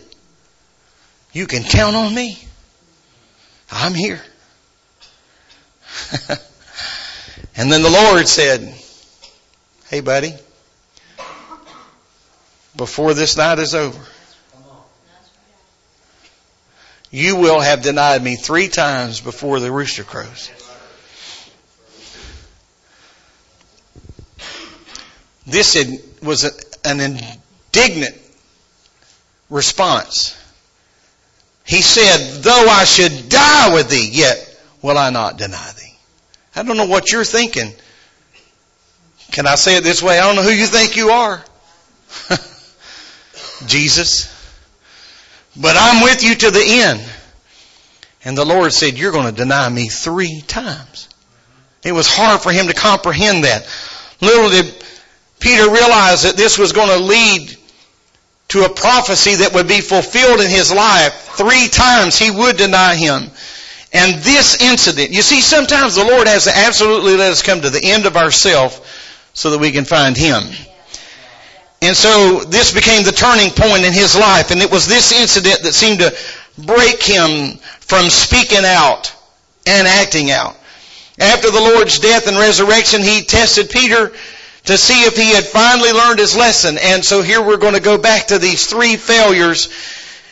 You 1.35 1.47
can 1.49 1.65
count 1.65 1.97
on 1.97 2.15
me. 2.15 2.39
I'm 3.71 3.93
here. 3.93 4.23
and 7.57 7.73
then 7.73 7.83
the 7.83 7.91
Lord 7.91 8.29
said, 8.29 8.73
Hey, 9.89 10.01
buddy, 10.01 10.33
before 12.77 13.15
this 13.15 13.37
night 13.37 13.59
is 13.59 13.75
over, 13.75 14.01
you 17.11 17.35
will 17.37 17.61
have 17.61 17.83
denied 17.83 18.23
me 18.23 18.37
three 18.37 18.69
times 18.69 19.21
before 19.21 19.59
the 19.59 19.73
rooster 19.73 20.05
crows. 20.05 20.51
This 25.47 25.77
was 26.23 26.45
an 26.85 27.01
indignant 27.01 28.17
response. 29.51 30.41
He 31.65 31.81
said, 31.81 32.43
though 32.43 32.67
I 32.69 32.85
should 32.85 33.29
die 33.29 33.75
with 33.75 33.89
thee, 33.89 34.11
yet 34.13 34.61
will 34.83 34.99
I 34.99 35.11
not 35.11 35.39
deny 35.39 35.73
thee. 35.79 35.95
I 36.55 36.63
don't 36.63 36.77
know 36.77 36.87
what 36.87 37.11
you're 37.11 37.25
thinking. 37.25 37.73
Can 39.33 39.47
I 39.47 39.55
say 39.57 39.77
it 39.77 39.83
this 39.83 40.03
way? 40.03 40.19
I 40.19 40.27
don't 40.27 40.37
know 40.37 40.43
who 40.43 40.51
you 40.51 40.67
think 40.67 40.97
you 40.97 41.11
are. 41.11 41.43
Jesus. 43.67 44.31
But 45.57 45.77
I'm 45.79 46.03
with 46.03 46.23
you 46.23 46.35
to 46.35 46.51
the 46.51 46.63
end. 46.65 47.01
And 48.25 48.37
the 48.37 48.45
Lord 48.45 48.73
said, 48.73 48.99
You're 48.99 49.13
going 49.13 49.27
to 49.27 49.33
deny 49.33 49.69
me 49.69 49.89
three 49.89 50.43
times. 50.43 51.09
It 51.83 51.93
was 51.93 52.09
hard 52.09 52.41
for 52.41 52.53
him 52.53 52.69
to 52.69 52.75
comprehend 52.75 53.45
that. 53.45 53.67
Little 54.21 54.51
did 54.51 54.85
Peter 55.41 55.71
realize 55.71 56.23
that 56.23 56.37
this 56.37 56.59
was 56.59 56.73
going 56.73 56.89
to 56.89 57.05
lead 57.05 57.57
to 58.49 58.65
a 58.65 58.69
prophecy 58.69 59.37
that 59.37 59.55
would 59.55 59.69
be 59.69 59.81
fulfilled 59.81 60.41
in 60.41 60.51
his 60.51 60.73
life. 60.73 61.13
Three 61.37 61.69
times 61.69 62.19
he 62.19 62.31
would 62.31 62.57
deny 62.57 62.95
him. 62.95 63.31
And 63.93 64.23
this 64.23 64.61
incident, 64.61 65.11
you 65.11 65.23
see, 65.23 65.41
sometimes 65.41 65.95
the 65.95 66.05
Lord 66.05 66.27
has 66.27 66.45
to 66.45 66.57
absolutely 66.57 67.17
let 67.17 67.33
us 67.33 67.43
come 67.43 67.61
to 67.61 67.71
the 67.71 67.81
end 67.83 68.07
of 68.07 68.17
ourselves 68.17 68.81
so 69.33 69.51
that 69.51 69.59
we 69.59 69.71
can 69.71 69.85
find 69.85 70.17
him. 70.17 70.43
And 71.81 71.97
so 71.97 72.41
this 72.41 72.73
became 72.73 73.05
the 73.05 73.13
turning 73.13 73.51
point 73.51 73.85
in 73.85 73.93
his 73.93 74.17
life. 74.17 74.51
And 74.51 74.61
it 74.63 74.71
was 74.71 74.89
this 74.89 75.13
incident 75.13 75.63
that 75.63 75.75
seemed 75.75 76.01
to 76.01 76.17
break 76.59 77.03
him 77.03 77.59
from 77.81 78.09
speaking 78.09 78.65
out 78.65 79.15
and 79.67 79.87
acting 79.87 80.31
out. 80.31 80.57
After 81.19 81.51
the 81.51 81.61
Lord's 81.61 82.01
death 82.01 82.27
and 82.27 82.37
resurrection, 82.37 83.03
he 83.03 83.23
tested 83.23 83.71
Peter 83.71 84.13
to 84.65 84.79
see 84.79 85.03
if 85.03 85.17
he 85.17 85.35
had 85.35 85.45
finally 85.45 85.93
learned 85.93 86.19
his 86.19 86.37
lesson. 86.37 86.79
And 86.81 87.05
so 87.05 87.23
here 87.23 87.43
we're 87.43 87.59
going 87.59 87.75
to 87.75 87.81
go 87.81 87.99
back 87.99 88.29
to 88.29 88.39
these 88.39 88.67
three 88.67 88.97
failures. 88.97 89.69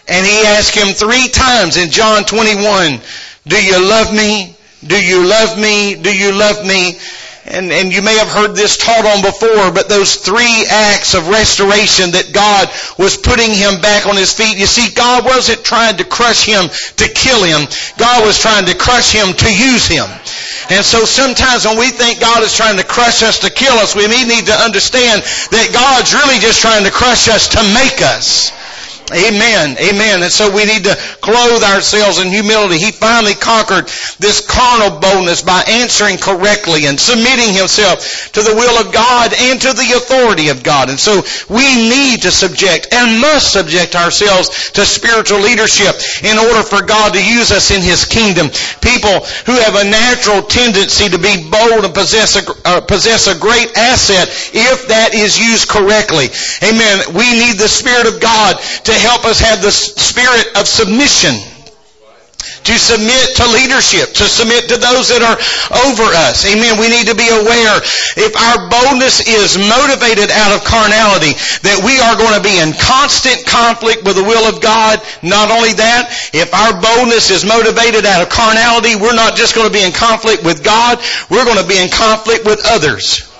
And 0.08 0.26
he 0.26 0.46
asked 0.46 0.74
him 0.74 0.94
three 0.94 1.28
times 1.28 1.76
in 1.76 1.90
John 1.90 2.24
21, 2.24 3.00
Do 3.46 3.62
you 3.62 3.88
love 3.88 4.12
me? 4.12 4.56
Do 4.84 4.96
you 4.96 5.26
love 5.26 5.58
me? 5.58 5.94
Do 5.94 6.14
you 6.14 6.32
love 6.32 6.66
me? 6.66 6.98
And, 7.44 7.72
and 7.72 7.92
you 7.92 8.02
may 8.02 8.14
have 8.18 8.28
heard 8.30 8.54
this 8.54 8.78
taught 8.78 9.02
on 9.02 9.18
before, 9.18 9.74
but 9.74 9.88
those 9.88 10.14
three 10.14 10.62
acts 10.70 11.14
of 11.14 11.26
restoration 11.26 12.14
that 12.14 12.30
God 12.30 12.70
was 13.02 13.18
putting 13.18 13.50
him 13.50 13.82
back 13.82 14.06
on 14.06 14.14
his 14.14 14.30
feet. 14.30 14.58
You 14.58 14.70
see, 14.70 14.94
God 14.94 15.26
wasn't 15.26 15.66
trying 15.66 15.98
to 15.98 16.06
crush 16.06 16.46
him 16.46 16.70
to 16.70 17.06
kill 17.10 17.42
him. 17.42 17.66
God 17.98 18.22
was 18.22 18.38
trying 18.38 18.66
to 18.70 18.78
crush 18.78 19.10
him 19.10 19.34
to 19.34 19.50
use 19.50 19.90
him. 19.90 20.06
And 20.70 20.86
so 20.86 21.02
sometimes 21.02 21.66
when 21.66 21.82
we 21.82 21.90
think 21.90 22.22
God 22.22 22.46
is 22.46 22.54
trying 22.54 22.78
to 22.78 22.86
crush 22.86 23.26
us 23.26 23.40
to 23.42 23.50
kill 23.50 23.74
us, 23.82 23.98
we 23.98 24.06
need 24.06 24.46
to 24.46 24.56
understand 24.62 25.26
that 25.50 25.74
God's 25.74 26.14
really 26.14 26.38
just 26.38 26.62
trying 26.62 26.86
to 26.86 26.94
crush 26.94 27.26
us 27.26 27.58
to 27.58 27.62
make 27.74 27.98
us. 27.98 28.54
Amen. 29.10 29.76
Amen. 29.78 30.22
And 30.22 30.30
so 30.30 30.54
we 30.54 30.64
need 30.64 30.84
to 30.84 30.94
clothe 31.20 31.62
ourselves 31.62 32.18
in 32.18 32.28
humility. 32.28 32.78
He 32.78 32.92
finally 32.92 33.34
conquered 33.34 33.90
this 34.18 34.40
carnal 34.46 35.00
boldness 35.00 35.42
by 35.42 35.62
answering 35.66 36.18
correctly 36.18 36.86
and 36.86 36.98
submitting 36.98 37.52
himself 37.52 38.32
to 38.32 38.42
the 38.42 38.54
will 38.54 38.78
of 38.78 38.92
God 38.92 39.34
and 39.34 39.60
to 39.60 39.72
the 39.74 39.94
authority 39.96 40.48
of 40.48 40.62
God. 40.62 40.88
And 40.88 40.98
so 40.98 41.20
we 41.50 41.66
need 41.90 42.22
to 42.22 42.30
subject 42.30 42.88
and 42.92 43.20
must 43.20 43.52
subject 43.52 43.96
ourselves 43.96 44.70
to 44.72 44.86
spiritual 44.86 45.40
leadership 45.40 45.96
in 46.22 46.38
order 46.38 46.62
for 46.62 46.82
God 46.82 47.14
to 47.14 47.22
use 47.22 47.52
us 47.52 47.70
in 47.70 47.82
His 47.82 48.04
kingdom. 48.04 48.48
People 48.80 49.26
who 49.44 49.58
have 49.60 49.76
a 49.76 49.88
natural 49.88 50.42
tendency 50.42 51.08
to 51.10 51.18
be 51.18 51.50
bold 51.50 51.84
and 51.84 51.94
possess 51.94 52.36
a, 52.36 52.44
uh, 52.64 52.80
possess 52.80 53.26
a 53.26 53.38
great 53.38 53.76
asset 53.76 54.28
if 54.54 54.88
that 54.88 55.12
is 55.12 55.38
used 55.38 55.68
correctly. 55.68 56.30
Amen. 56.62 57.12
We 57.12 57.26
need 57.36 57.58
the 57.58 57.68
Spirit 57.68 58.06
of 58.06 58.20
God 58.20 58.56
to 58.88 58.91
help 59.00 59.24
us 59.24 59.40
have 59.40 59.62
the 59.62 59.70
spirit 59.70 60.56
of 60.56 60.66
submission 60.66 61.34
to 62.64 62.74
submit 62.78 63.34
to 63.36 63.44
leadership, 63.50 64.14
to 64.14 64.26
submit 64.30 64.70
to 64.70 64.78
those 64.78 65.10
that 65.10 65.22
are 65.22 65.38
over 65.90 66.06
us. 66.14 66.46
Amen. 66.46 66.78
We 66.78 66.90
need 66.90 67.10
to 67.10 67.18
be 67.18 67.26
aware 67.26 67.82
if 68.14 68.32
our 68.38 68.70
boldness 68.70 69.26
is 69.26 69.58
motivated 69.58 70.30
out 70.30 70.54
of 70.54 70.62
carnality, 70.62 71.34
that 71.66 71.82
we 71.82 71.98
are 71.98 72.14
going 72.14 72.38
to 72.38 72.44
be 72.44 72.62
in 72.62 72.70
constant 72.78 73.42
conflict 73.46 74.06
with 74.06 74.14
the 74.14 74.26
will 74.26 74.46
of 74.46 74.62
God. 74.62 75.02
Not 75.26 75.50
only 75.50 75.74
that, 75.74 76.14
if 76.30 76.54
our 76.54 76.74
boldness 76.78 77.34
is 77.34 77.42
motivated 77.42 78.06
out 78.06 78.22
of 78.22 78.30
carnality, 78.30 78.94
we're 78.94 79.16
not 79.16 79.34
just 79.34 79.58
going 79.58 79.66
to 79.66 79.74
be 79.74 79.82
in 79.82 79.92
conflict 79.92 80.46
with 80.46 80.62
God, 80.62 81.02
we're 81.30 81.44
going 81.44 81.58
to 81.58 81.66
be 81.66 81.78
in 81.82 81.90
conflict 81.90 82.46
with 82.46 82.62
others. 82.62 83.31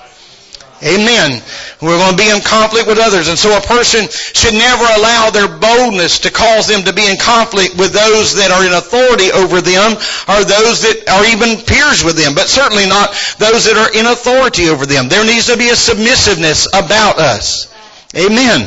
Amen. 0.83 1.41
We're 1.79 1.97
going 1.97 2.15
to 2.15 2.21
be 2.21 2.27
in 2.27 2.43
conflict 2.43 2.87
with 2.87 2.99
others. 2.99 3.31
And 3.31 3.39
so 3.39 3.55
a 3.55 3.61
person 3.63 4.03
should 4.11 4.53
never 4.53 4.83
allow 4.99 5.31
their 5.31 5.47
boldness 5.47 6.19
to 6.27 6.31
cause 6.31 6.67
them 6.67 6.83
to 6.83 6.91
be 6.91 7.07
in 7.07 7.15
conflict 7.15 7.79
with 7.79 7.95
those 7.95 8.35
that 8.35 8.51
are 8.51 8.67
in 8.67 8.75
authority 8.75 9.31
over 9.31 9.63
them 9.63 9.95
or 10.27 10.43
those 10.43 10.83
that 10.83 11.07
are 11.07 11.23
even 11.31 11.63
peers 11.63 12.03
with 12.03 12.19
them, 12.19 12.35
but 12.35 12.51
certainly 12.51 12.85
not 12.85 13.15
those 13.39 13.63
that 13.71 13.79
are 13.79 13.95
in 13.95 14.05
authority 14.11 14.67
over 14.67 14.85
them. 14.85 15.07
There 15.07 15.23
needs 15.23 15.47
to 15.47 15.57
be 15.57 15.69
a 15.69 15.75
submissiveness 15.75 16.67
about 16.67 17.17
us. 17.17 17.71
Amen. 18.15 18.61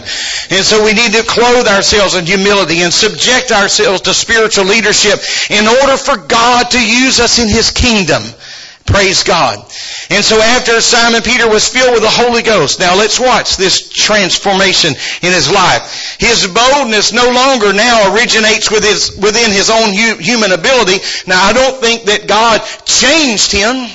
And 0.50 0.64
so 0.64 0.82
we 0.82 0.92
need 0.92 1.12
to 1.12 1.22
clothe 1.22 1.68
ourselves 1.68 2.16
in 2.16 2.26
humility 2.26 2.82
and 2.82 2.92
subject 2.92 3.52
ourselves 3.52 4.00
to 4.02 4.14
spiritual 4.14 4.64
leadership 4.64 5.20
in 5.50 5.68
order 5.68 5.96
for 5.96 6.16
God 6.16 6.72
to 6.72 6.80
use 6.80 7.20
us 7.20 7.38
in 7.38 7.48
His 7.48 7.70
kingdom. 7.70 8.22
Praise 8.86 9.24
God. 9.24 9.58
And 10.10 10.24
so 10.24 10.40
after 10.40 10.80
Simon 10.80 11.22
Peter 11.22 11.48
was 11.48 11.68
filled 11.68 11.92
with 11.92 12.02
the 12.02 12.08
Holy 12.08 12.42
Ghost, 12.42 12.78
now 12.78 12.96
let's 12.96 13.18
watch 13.18 13.56
this 13.56 13.88
transformation 13.88 14.94
in 15.22 15.32
his 15.32 15.50
life. 15.50 16.16
His 16.20 16.46
boldness 16.46 17.12
no 17.12 17.28
longer 17.30 17.72
now 17.72 18.14
originates 18.14 18.70
with 18.70 18.84
his, 18.84 19.16
within 19.16 19.50
his 19.50 19.70
own 19.70 19.92
human 19.92 20.52
ability. 20.52 20.98
Now 21.26 21.44
I 21.44 21.52
don't 21.52 21.80
think 21.80 22.04
that 22.04 22.28
God 22.28 22.62
changed 22.84 23.50
him. 23.50 23.90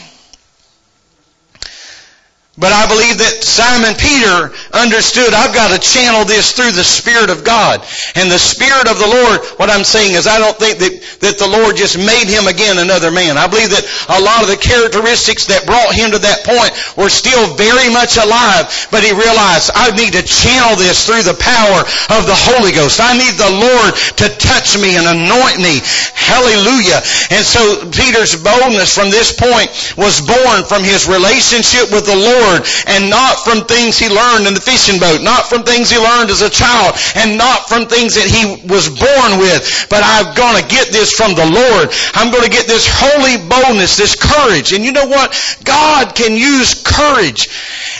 But 2.61 2.77
I 2.77 2.85
believe 2.85 3.17
that 3.17 3.41
Simon 3.41 3.97
Peter 3.97 4.53
understood 4.69 5.33
I've 5.33 5.49
got 5.49 5.73
to 5.73 5.81
channel 5.81 6.29
this 6.29 6.53
through 6.53 6.77
the 6.77 6.85
Spirit 6.85 7.33
of 7.33 7.41
God. 7.41 7.81
And 8.13 8.29
the 8.29 8.37
Spirit 8.37 8.85
of 8.85 9.01
the 9.01 9.09
Lord, 9.09 9.41
what 9.57 9.73
I'm 9.73 9.81
saying 9.81 10.13
is 10.13 10.29
I 10.29 10.37
don't 10.37 10.53
think 10.61 10.77
that, 10.77 10.93
that 11.25 11.41
the 11.41 11.49
Lord 11.49 11.73
just 11.73 11.97
made 11.97 12.29
him 12.29 12.45
again 12.45 12.77
another 12.77 13.09
man. 13.09 13.33
I 13.33 13.49
believe 13.49 13.73
that 13.73 13.81
a 14.13 14.21
lot 14.21 14.45
of 14.45 14.53
the 14.53 14.61
characteristics 14.61 15.49
that 15.49 15.65
brought 15.65 15.97
him 15.97 16.13
to 16.13 16.21
that 16.21 16.45
point 16.45 16.69
were 16.93 17.09
still 17.09 17.57
very 17.57 17.89
much 17.89 18.21
alive. 18.21 18.69
But 18.93 19.01
he 19.01 19.09
realized 19.09 19.73
I 19.73 19.89
need 19.97 20.13
to 20.13 20.21
channel 20.21 20.77
this 20.77 21.09
through 21.09 21.25
the 21.25 21.41
power 21.41 21.81
of 22.13 22.29
the 22.29 22.37
Holy 22.53 22.77
Ghost. 22.77 23.01
I 23.01 23.17
need 23.17 23.41
the 23.41 23.57
Lord 23.57 23.97
to 24.21 24.29
touch 24.37 24.77
me 24.77 25.01
and 25.01 25.09
anoint 25.09 25.57
me. 25.57 25.81
Hallelujah. 26.13 27.01
And 27.33 27.41
so 27.41 27.89
Peter's 27.89 28.37
boldness 28.37 28.93
from 28.93 29.09
this 29.09 29.33
point 29.33 29.73
was 29.97 30.21
born 30.21 30.61
from 30.69 30.85
his 30.85 31.09
relationship 31.09 31.89
with 31.89 32.05
the 32.05 32.21
Lord 32.21 32.50
And 32.87 33.09
not 33.09 33.39
from 33.45 33.63
things 33.63 33.97
he 33.97 34.09
learned 34.09 34.47
in 34.47 34.53
the 34.53 34.63
fishing 34.63 34.99
boat, 34.99 35.21
not 35.21 35.47
from 35.47 35.63
things 35.63 35.89
he 35.89 35.97
learned 36.01 36.29
as 36.29 36.41
a 36.41 36.49
child 36.49 36.97
and 37.15 37.37
not 37.37 37.69
from 37.69 37.85
things 37.85 38.15
that 38.19 38.27
he 38.27 38.67
was 38.67 38.89
born 38.89 39.39
with. 39.39 39.87
But 39.89 40.01
I'm 40.03 40.35
going 40.35 40.59
to 40.59 40.67
get 40.67 40.91
this 40.91 41.13
from 41.13 41.35
the 41.37 41.47
Lord. 41.47 41.93
I'm 42.15 42.31
going 42.31 42.43
to 42.43 42.53
get 42.53 42.67
this 42.67 42.87
holy 42.89 43.37
boldness, 43.47 43.97
this 43.97 44.15
courage. 44.17 44.73
And 44.73 44.83
you 44.83 44.91
know 44.91 45.07
what? 45.07 45.31
God 45.63 46.15
can 46.15 46.33
use 46.33 46.81
courage 46.83 47.47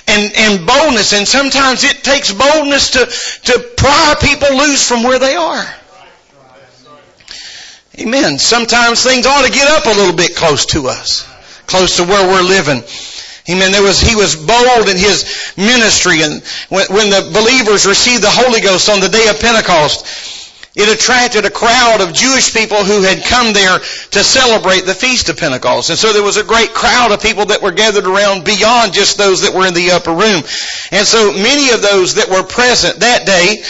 and, 0.08 0.34
and 0.36 0.66
boldness 0.66 1.14
and 1.14 1.28
sometimes 1.28 1.84
it 1.84 2.04
takes 2.04 2.34
boldness 2.34 2.92
to, 2.92 3.06
to 3.52 3.60
pry 3.78 4.16
people 4.20 4.58
loose 4.58 4.88
from 4.88 5.04
where 5.04 5.20
they 5.20 5.36
are. 5.36 5.66
Amen. 8.00 8.40
Sometimes 8.40 9.04
things 9.04 9.26
ought 9.26 9.46
to 9.46 9.52
get 9.52 9.68
up 9.70 9.86
a 9.86 10.00
little 10.00 10.16
bit 10.16 10.36
close 10.36 10.66
to 10.68 10.88
us, 10.88 11.28
close 11.68 11.98
to 11.98 12.04
where 12.04 12.28
we're 12.28 12.48
living. 12.48 12.82
Amen. 13.50 13.72
There 13.72 13.82
was, 13.82 14.00
he 14.00 14.16
was 14.16 14.36
bold 14.36 14.88
in 14.88 14.98
his 14.98 15.54
ministry 15.58 16.22
and 16.22 16.44
when, 16.70 16.86
when 16.94 17.10
the 17.10 17.30
believers 17.34 17.86
received 17.86 18.24
the 18.24 18.30
Holy 18.30 18.62
Ghost 18.62 18.90
on 18.90 19.00
the 19.00 19.10
day 19.10 19.28
of 19.30 19.40
Pentecost, 19.40 20.06
it 20.74 20.88
attracted 20.88 21.44
a 21.44 21.50
crowd 21.50 22.00
of 22.00 22.14
Jewish 22.14 22.54
people 22.54 22.84
who 22.84 23.02
had 23.02 23.26
come 23.26 23.52
there 23.52 23.80
to 23.80 24.24
celebrate 24.24 24.82
the 24.82 24.94
Feast 24.94 25.28
of 25.28 25.38
Pentecost. 25.38 25.90
And 25.90 26.00
so 26.00 26.14
there 26.14 26.24
was 26.24 26.38
a 26.38 26.46
great 26.46 26.74
crowd 26.74 27.12
of 27.12 27.22
people 27.22 27.48
that 27.48 27.62
were 27.62 27.74
gathered 27.74 28.06
around 28.06 28.46
beyond 28.46 28.94
just 28.94 29.18
those 29.18 29.42
that 29.42 29.54
were 29.54 29.68
in 29.68 29.74
the 29.74 29.92
upper 29.92 30.12
room. 30.12 30.44
And 30.92 31.06
so 31.06 31.34
many 31.34 31.72
of 31.72 31.82
those 31.82 32.16
that 32.16 32.30
were 32.30 32.44
present 32.44 33.02
that 33.02 33.26
day 33.26 33.64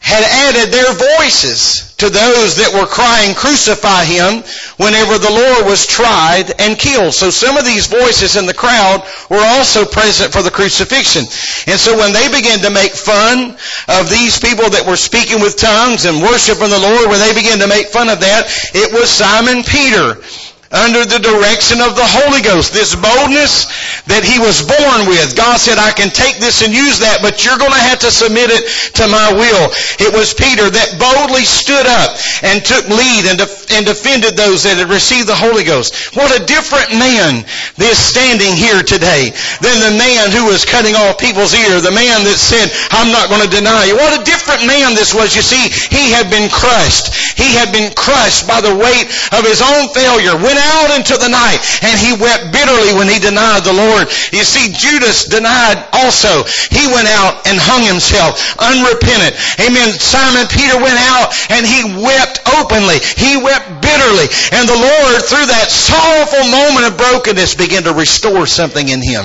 had 0.00 0.22
added 0.24 0.72
their 0.72 0.92
voices 1.18 1.94
to 1.98 2.08
those 2.08 2.56
that 2.56 2.70
were 2.72 2.86
crying, 2.86 3.34
crucify 3.34 4.04
him, 4.06 4.46
whenever 4.78 5.18
the 5.18 5.30
Lord 5.30 5.66
was 5.66 5.86
tried 5.86 6.54
and 6.60 6.78
killed. 6.78 7.12
So 7.12 7.30
some 7.30 7.58
of 7.58 7.66
these 7.66 7.88
voices 7.88 8.36
in 8.36 8.46
the 8.46 8.54
crowd 8.54 9.02
were 9.28 9.42
also 9.42 9.84
present 9.84 10.32
for 10.32 10.42
the 10.42 10.54
crucifixion. 10.54 11.26
And 11.66 11.78
so 11.78 11.98
when 11.98 12.12
they 12.12 12.30
began 12.30 12.60
to 12.60 12.70
make 12.70 12.92
fun 12.92 13.58
of 13.90 14.08
these 14.08 14.38
people 14.38 14.70
that 14.70 14.86
were 14.86 14.96
speaking 14.96 15.42
with 15.42 15.58
tongues 15.58 16.06
and 16.06 16.22
worshiping 16.22 16.70
the 16.70 16.78
Lord, 16.78 17.10
when 17.10 17.18
they 17.18 17.34
began 17.34 17.58
to 17.58 17.66
make 17.66 17.88
fun 17.88 18.08
of 18.08 18.20
that, 18.20 18.46
it 18.74 18.94
was 18.94 19.10
Simon 19.10 19.66
Peter 19.66 20.22
under 20.70 21.04
the 21.08 21.20
direction 21.20 21.80
of 21.80 21.96
the 21.96 22.04
Holy 22.04 22.44
Ghost. 22.44 22.76
This 22.76 22.92
boldness 22.92 23.72
that 24.08 24.20
he 24.20 24.36
was 24.36 24.64
born 24.64 25.08
with. 25.08 25.36
God 25.36 25.56
said, 25.56 25.80
I 25.80 25.92
can 25.96 26.12
take 26.12 26.40
this 26.40 26.60
and 26.60 26.72
use 26.72 27.00
that, 27.00 27.24
but 27.24 27.44
you're 27.44 27.60
going 27.60 27.72
to 27.72 27.86
have 27.88 28.04
to 28.04 28.12
submit 28.12 28.52
it 28.52 28.64
to 29.00 29.08
my 29.08 29.32
will. 29.32 29.72
It 29.96 30.12
was 30.12 30.36
Peter 30.36 30.68
that 30.68 31.00
boldly 31.00 31.44
stood 31.44 31.88
up 31.88 32.16
and 32.44 32.60
took 32.60 32.84
lead 32.88 33.28
and, 33.32 33.40
def- 33.40 33.68
and 33.72 33.88
defended 33.88 34.36
those 34.36 34.68
that 34.68 34.76
had 34.76 34.92
received 34.92 35.28
the 35.28 35.36
Holy 35.36 35.64
Ghost. 35.64 36.12
What 36.12 36.28
a 36.36 36.44
different 36.44 36.92
man 36.96 37.48
is 37.80 37.96
standing 37.96 38.52
here 38.52 38.84
today 38.84 39.32
than 39.64 39.76
the 39.80 39.96
man 39.96 40.32
who 40.32 40.52
was 40.52 40.68
cutting 40.68 40.96
off 40.96 41.16
people's 41.16 41.56
ear, 41.56 41.80
the 41.80 41.94
man 41.94 42.28
that 42.28 42.36
said, 42.36 42.68
I'm 42.92 43.08
not 43.08 43.32
going 43.32 43.44
to 43.44 43.52
deny 43.52 43.88
you. 43.88 43.96
What 43.96 44.20
a 44.20 44.24
different 44.24 44.68
man 44.68 44.92
this 44.92 45.16
was. 45.16 45.32
You 45.32 45.44
see, 45.44 45.72
he 45.88 46.12
had 46.12 46.28
been 46.28 46.52
crushed. 46.52 47.12
He 47.40 47.56
had 47.56 47.72
been 47.72 47.92
crushed 47.96 48.44
by 48.44 48.60
the 48.60 48.76
weight 48.76 49.08
of 49.32 49.48
his 49.48 49.64
own 49.64 49.88
failure. 49.96 50.36
When 50.36 50.57
went 50.58 50.74
out 50.74 50.90
into 50.98 51.14
the 51.14 51.30
night 51.30 51.62
and 51.86 51.94
he 51.94 52.18
wept 52.18 52.50
bitterly 52.50 52.90
when 52.98 53.06
he 53.06 53.22
denied 53.22 53.62
the 53.62 53.72
Lord. 53.72 54.10
You 54.34 54.42
see, 54.42 54.74
Judas 54.74 55.30
denied 55.30 55.78
also. 55.94 56.42
He 56.74 56.82
went 56.90 57.06
out 57.06 57.46
and 57.46 57.54
hung 57.58 57.86
himself 57.86 58.58
unrepentant. 58.58 59.38
Amen. 59.62 59.94
Simon 59.94 60.50
Peter 60.50 60.82
went 60.82 60.98
out 60.98 61.30
and 61.54 61.62
he 61.62 62.02
wept 62.02 62.42
openly. 62.58 62.98
He 62.98 63.38
wept 63.38 63.78
bitterly. 63.78 64.26
And 64.50 64.66
the 64.66 64.78
Lord, 64.78 65.22
through 65.22 65.46
that 65.46 65.70
sorrowful 65.70 66.44
moment 66.50 66.90
of 66.90 66.98
brokenness, 66.98 67.54
began 67.54 67.86
to 67.86 67.94
restore 67.94 68.46
something 68.46 68.88
in 68.88 68.98
him. 68.98 69.24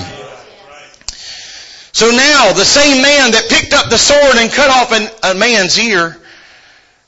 So 1.90 2.10
now, 2.10 2.52
the 2.52 2.66
same 2.66 3.02
man 3.02 3.32
that 3.32 3.46
picked 3.48 3.72
up 3.72 3.88
the 3.88 3.98
sword 3.98 4.36
and 4.38 4.50
cut 4.50 4.70
off 4.70 4.90
an, 4.90 5.08
a 5.22 5.38
man's 5.38 5.78
ear, 5.78 6.16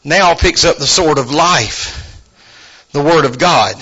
now 0.05 0.35
picks 0.35 0.65
up 0.65 0.79
the 0.79 0.87
sword 0.87 1.19
of 1.19 1.33
life, 1.33 1.91
the 2.93 3.03
Word 3.03 3.25
of 3.25 3.39
God. 3.39 3.75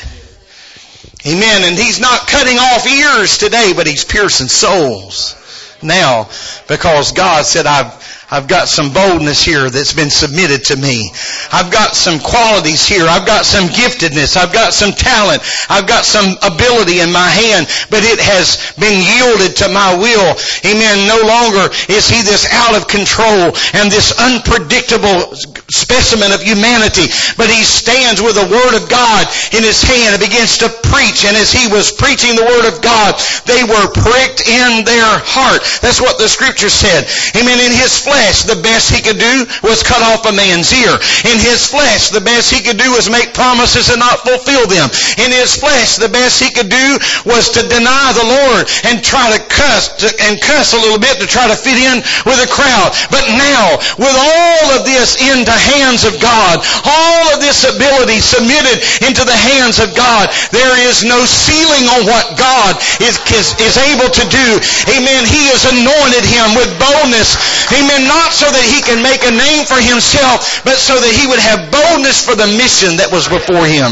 Amen. 1.27 1.63
And 1.65 1.79
he's 1.79 2.01
not 2.01 2.29
cutting 2.29 2.59
off 2.59 2.87
ears 2.87 3.39
today, 3.39 3.73
but 3.75 3.87
he's 3.87 4.05
piercing 4.05 4.49
souls 4.49 5.37
now 5.83 6.29
because 6.69 7.13
God 7.13 7.45
said, 7.45 7.67
I've 7.67 8.04
I've 8.35 8.51
got 8.51 8.67
some 8.67 8.91
boldness 8.91 9.47
here 9.47 9.71
that's 9.71 9.95
been 9.95 10.11
submitted 10.11 10.75
to 10.75 10.77
me. 10.77 11.07
I've 11.55 11.71
got 11.71 11.95
some 11.95 12.19
qualities 12.19 12.83
here. 12.83 13.07
I've 13.07 13.31
got 13.31 13.47
some 13.47 13.71
giftedness. 13.71 14.35
I've 14.35 14.53
got 14.53 14.75
some 14.75 14.91
talent. 14.91 15.39
I've 15.71 15.87
got 15.87 16.03
some 16.03 16.35
ability 16.43 16.99
in 16.99 17.15
my 17.15 17.31
hand, 17.31 17.71
but 17.95 18.03
it 18.03 18.19
has 18.19 18.75
been 18.75 18.99
yielded 18.99 19.55
to 19.63 19.71
my 19.71 19.95
will. 19.95 20.35
Amen. 20.67 21.07
No 21.07 21.23
longer 21.23 21.71
is 21.87 22.11
he 22.11 22.27
this 22.27 22.51
out 22.51 22.75
of 22.75 22.91
control 22.91 23.55
and 23.79 23.87
this 23.87 24.11
unpredictable 24.19 25.39
specimen 25.71 26.35
of 26.35 26.43
humanity, 26.43 27.07
but 27.39 27.47
he 27.47 27.63
stands 27.63 28.19
with 28.19 28.35
the 28.35 28.51
Word 28.51 28.75
of 28.75 28.91
God 28.91 29.31
in 29.55 29.63
his 29.63 29.79
hand 29.79 30.19
and 30.19 30.23
begins 30.23 30.59
to 30.59 30.75
preach. 30.91 31.23
And 31.23 31.39
as 31.39 31.55
he 31.55 31.71
was 31.71 31.95
preaching 31.95 32.35
the 32.35 32.51
Word 32.51 32.67
of 32.67 32.83
God, 32.83 33.15
they 33.47 33.63
were 33.63 33.87
pricked 33.95 34.43
in 34.43 34.83
their 34.83 35.23
heart. 35.23 35.63
That's 35.79 36.03
what 36.03 36.19
the 36.19 36.27
Scripture 36.27 36.69
said. 36.69 37.07
Amen. 37.39 37.63
In 37.63 37.71
his 37.71 37.95
flesh, 37.95 38.24
flesh, 38.25 38.49
the 38.49 38.63
best 38.65 38.89
he 38.89 39.05
could 39.05 39.21
do 39.21 39.45
was 39.61 39.85
cut 39.85 40.01
off 40.01 40.25
a 40.25 40.33
man's 40.33 40.73
ear. 40.73 40.97
In 41.29 41.37
his 41.37 41.69
flesh, 41.69 42.09
the 42.09 42.25
best 42.25 42.49
he 42.49 42.65
could 42.65 42.81
do 42.81 42.89
was 42.97 43.13
make 43.13 43.37
promises 43.37 43.93
and 43.93 44.01
not 44.01 44.25
fulfill 44.25 44.65
them. 44.65 44.89
In 45.21 45.29
his 45.29 45.61
flesh, 45.61 46.01
the 46.01 46.09
best 46.09 46.41
he 46.41 46.49
could 46.49 46.73
do 46.73 46.89
was 47.29 47.53
to 47.53 47.61
deny 47.69 48.17
the 48.17 48.25
Lord 48.25 48.65
and 48.89 49.05
try 49.05 49.37
to 49.37 49.41
cuss 49.45 49.93
to, 50.01 50.09
and 50.25 50.41
cuss 50.41 50.73
a 50.73 50.81
little 50.81 50.97
bit 50.97 51.21
to 51.21 51.29
try 51.29 51.45
to 51.53 51.57
fit 51.57 51.77
in 51.77 52.01
with 52.25 52.41
the 52.41 52.49
crowd. 52.49 52.97
But 53.13 53.29
now, 53.37 53.77
with 54.01 54.17
all 54.17 54.67
of 54.73 54.89
this 54.89 55.21
in 55.21 55.45
the 55.45 55.61
hands 55.77 56.09
of 56.09 56.17
God, 56.17 56.65
all 56.89 57.37
of 57.37 57.45
this 57.45 57.69
ability 57.69 58.25
submitted 58.25 58.81
into 59.05 59.29
the 59.29 59.37
hands 59.37 59.85
of 59.85 59.93
God, 59.93 60.33
there 60.49 60.81
is 60.89 61.05
no 61.05 61.21
ceiling 61.29 61.85
on 61.93 62.09
what 62.09 62.41
God 62.41 62.81
is, 63.05 63.21
is, 63.37 63.53
is 63.61 63.77
able 63.77 64.09
to 64.09 64.25
do. 64.33 64.49
Amen. 64.97 65.29
He 65.29 65.53
has 65.53 65.69
anointed 65.69 66.25
him 66.25 66.57
with 66.57 66.73
boldness. 66.81 67.37
Amen 67.69 68.14
not 68.15 68.31
so 68.31 68.47
that 68.47 68.63
he 68.63 68.79
can 68.87 69.03
make 69.03 69.27
a 69.27 69.35
name 69.35 69.67
for 69.67 69.81
himself, 69.83 70.63
but 70.63 70.79
so 70.79 70.95
that 70.95 71.11
he 71.11 71.27
would 71.27 71.43
have 71.43 71.75
boldness 71.75 72.23
for 72.23 72.39
the 72.39 72.47
mission 72.47 73.03
that 73.03 73.11
was 73.11 73.27
before 73.27 73.67
him. 73.67 73.91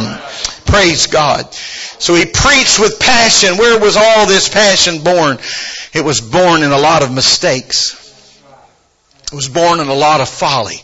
Praise 0.64 1.06
God. 1.10 1.52
So 1.98 2.14
he 2.14 2.26
preached 2.26 2.78
with 2.78 2.98
passion. 2.98 3.58
Where 3.58 3.78
was 3.78 3.96
all 3.96 4.26
this 4.26 4.48
passion 4.48 5.02
born? 5.02 5.38
It 5.92 6.04
was 6.04 6.20
born 6.20 6.62
in 6.62 6.70
a 6.70 6.78
lot 6.78 7.02
of 7.02 7.12
mistakes. 7.12 7.98
It 9.32 9.34
was 9.34 9.48
born 9.48 9.80
in 9.80 9.88
a 9.88 9.94
lot 9.94 10.20
of 10.20 10.28
folly. 10.28 10.78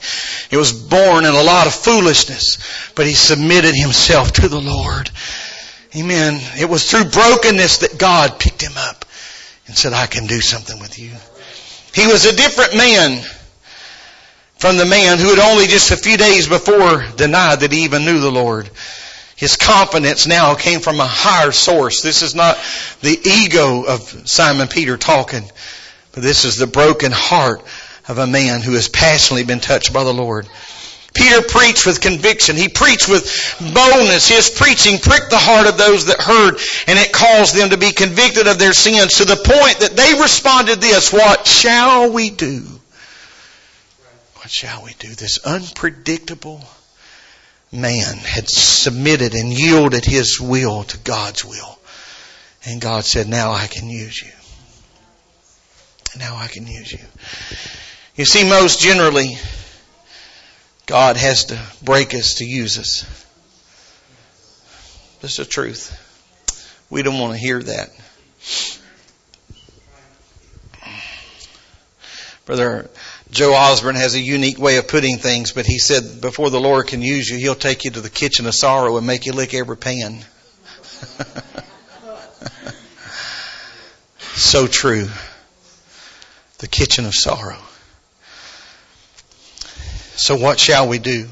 It 0.50 0.56
was 0.56 0.72
born 0.72 1.24
in 1.24 1.34
a 1.34 1.42
lot 1.42 1.66
of 1.66 1.74
foolishness. 1.74 2.58
But 2.94 3.06
he 3.06 3.14
submitted 3.14 3.74
himself 3.74 4.32
to 4.34 4.48
the 4.48 4.60
Lord. 4.60 5.10
Amen. 5.96 6.40
It 6.58 6.68
was 6.68 6.90
through 6.90 7.10
brokenness 7.10 7.78
that 7.78 7.98
God 7.98 8.38
picked 8.38 8.62
him 8.62 8.76
up 8.76 9.04
and 9.66 9.76
said, 9.76 9.92
I 9.92 10.06
can 10.06 10.26
do 10.26 10.40
something 10.40 10.78
with 10.80 10.98
you. 10.98 11.12
He 11.94 12.06
was 12.06 12.26
a 12.26 12.36
different 12.36 12.76
man 12.76 13.24
from 14.58 14.76
the 14.76 14.86
man 14.86 15.18
who 15.18 15.30
had 15.30 15.38
only 15.38 15.66
just 15.66 15.90
a 15.90 15.96
few 15.96 16.16
days 16.16 16.48
before 16.48 17.04
denied 17.16 17.60
that 17.60 17.72
he 17.72 17.84
even 17.84 18.04
knew 18.04 18.20
the 18.20 18.30
Lord. 18.30 18.68
His 19.36 19.56
confidence 19.56 20.26
now 20.26 20.54
came 20.56 20.80
from 20.80 20.98
a 20.98 21.06
higher 21.06 21.52
source. 21.52 22.02
This 22.02 22.22
is 22.22 22.34
not 22.34 22.58
the 23.02 23.16
ego 23.24 23.84
of 23.84 24.28
Simon 24.28 24.66
Peter 24.66 24.96
talking, 24.96 25.48
but 26.12 26.24
this 26.24 26.44
is 26.44 26.56
the 26.56 26.66
broken 26.66 27.12
heart 27.12 27.62
of 28.08 28.18
a 28.18 28.26
man 28.26 28.62
who 28.62 28.72
has 28.72 28.88
passionately 28.88 29.44
been 29.44 29.60
touched 29.60 29.92
by 29.92 30.02
the 30.02 30.12
Lord. 30.12 30.48
Peter 31.14 31.42
preached 31.42 31.86
with 31.86 32.00
conviction. 32.00 32.56
He 32.56 32.68
preached 32.68 33.08
with 33.08 33.56
boldness. 33.60 34.28
His 34.28 34.50
preaching 34.50 34.98
pricked 34.98 35.30
the 35.30 35.38
heart 35.38 35.66
of 35.66 35.78
those 35.78 36.06
that 36.06 36.20
heard, 36.20 36.58
and 36.86 36.98
it 36.98 37.12
caused 37.12 37.56
them 37.56 37.70
to 37.70 37.76
be 37.76 37.92
convicted 37.92 38.46
of 38.46 38.58
their 38.58 38.72
sins 38.72 39.18
to 39.18 39.24
the 39.24 39.36
point 39.36 39.80
that 39.80 39.96
they 39.96 40.20
responded 40.20 40.80
this, 40.80 41.12
what 41.12 41.46
shall 41.46 42.12
we 42.12 42.30
do? 42.30 42.64
What 44.36 44.50
shall 44.50 44.84
we 44.84 44.94
do? 44.98 45.08
This 45.08 45.44
unpredictable 45.44 46.62
man 47.72 48.16
had 48.16 48.48
submitted 48.48 49.34
and 49.34 49.52
yielded 49.52 50.04
his 50.04 50.40
will 50.40 50.84
to 50.84 50.98
God's 50.98 51.44
will. 51.44 51.78
And 52.64 52.80
God 52.80 53.04
said, 53.04 53.28
now 53.28 53.52
I 53.52 53.66
can 53.66 53.88
use 53.88 54.22
you. 54.22 54.32
Now 56.18 56.36
I 56.36 56.48
can 56.48 56.66
use 56.66 56.92
you. 56.92 57.04
You 58.16 58.24
see, 58.24 58.48
most 58.48 58.80
generally, 58.80 59.38
God 60.88 61.16
has 61.18 61.44
to 61.46 61.60
break 61.82 62.14
us 62.14 62.36
to 62.36 62.46
use 62.46 62.78
us. 62.78 63.04
That's 65.20 65.36
the 65.36 65.44
truth. 65.44 65.92
We 66.88 67.02
don't 67.02 67.18
want 67.18 67.34
to 67.34 67.38
hear 67.38 67.62
that. 67.62 67.90
Brother 72.46 72.88
Joe 73.30 73.52
Osborne 73.52 73.96
has 73.96 74.14
a 74.14 74.20
unique 74.20 74.58
way 74.58 74.78
of 74.78 74.88
putting 74.88 75.18
things, 75.18 75.52
but 75.52 75.66
he 75.66 75.78
said 75.78 76.22
before 76.22 76.48
the 76.48 76.58
Lord 76.58 76.86
can 76.86 77.02
use 77.02 77.28
you, 77.28 77.36
He'll 77.36 77.54
take 77.54 77.84
you 77.84 77.90
to 77.90 78.00
the 78.00 78.08
kitchen 78.08 78.46
of 78.46 78.54
sorrow 78.54 78.96
and 78.96 79.06
make 79.06 79.26
you 79.26 79.34
lick 79.34 79.52
every 79.52 79.76
pan. 79.76 80.20
so 84.20 84.66
true. 84.66 85.08
The 86.60 86.68
kitchen 86.68 87.04
of 87.04 87.14
sorrow. 87.14 87.58
So 90.18 90.36
what 90.36 90.58
shall 90.58 90.88
we 90.88 90.98
do? 90.98 91.28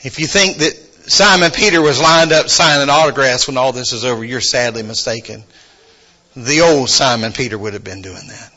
If 0.00 0.18
you 0.18 0.26
think 0.26 0.58
that 0.58 0.74
Simon 1.10 1.52
Peter 1.52 1.80
was 1.80 2.00
lined 2.00 2.32
up 2.32 2.48
signing 2.48 2.90
autographs 2.90 3.46
when 3.46 3.56
all 3.56 3.72
this 3.72 3.92
is 3.92 4.04
over, 4.04 4.24
you're 4.24 4.40
sadly 4.40 4.82
mistaken. 4.82 5.44
The 6.34 6.62
old 6.62 6.90
Simon 6.90 7.32
Peter 7.32 7.56
would 7.56 7.74
have 7.74 7.84
been 7.84 8.02
doing 8.02 8.26
that. 8.28 8.52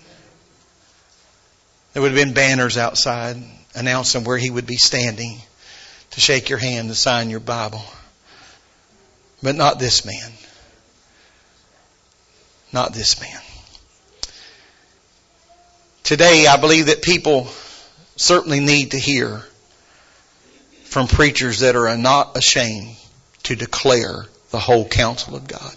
There 1.94 2.02
would 2.02 2.12
have 2.12 2.26
been 2.26 2.34
banners 2.34 2.76
outside 2.78 3.38
announcing 3.76 4.24
where 4.24 4.40
he 4.40 4.50
would 4.50 4.66
be 4.66 4.78
standing 4.78 5.38
to 6.12 6.20
shake 6.20 6.50
your 6.50 6.60
hand 6.60 6.90
to 6.90 6.96
sign 6.96 7.30
your 7.30 7.40
Bible. 7.40 7.84
But 9.44 9.56
not 9.56 9.78
this 9.78 10.04
man. 10.04 10.32
Not 12.72 12.92
this 12.94 13.22
man. 13.22 13.40
Today, 16.04 16.48
I 16.48 16.58
believe 16.58 16.88
that 16.88 17.04
people 17.04 17.48
certainly 18.16 18.60
need 18.60 18.92
to 18.92 19.00
hear 19.00 19.42
from 20.86 21.08
preachers 21.08 21.60
that 21.60 21.76
are 21.76 21.98
not 21.98 22.38
ashamed 22.38 22.96
to 23.44 23.56
declare 23.56 24.26
the 24.52 24.60
whole 24.60 24.88
counsel 24.88 25.36
of 25.36 25.48
God. 25.48 25.76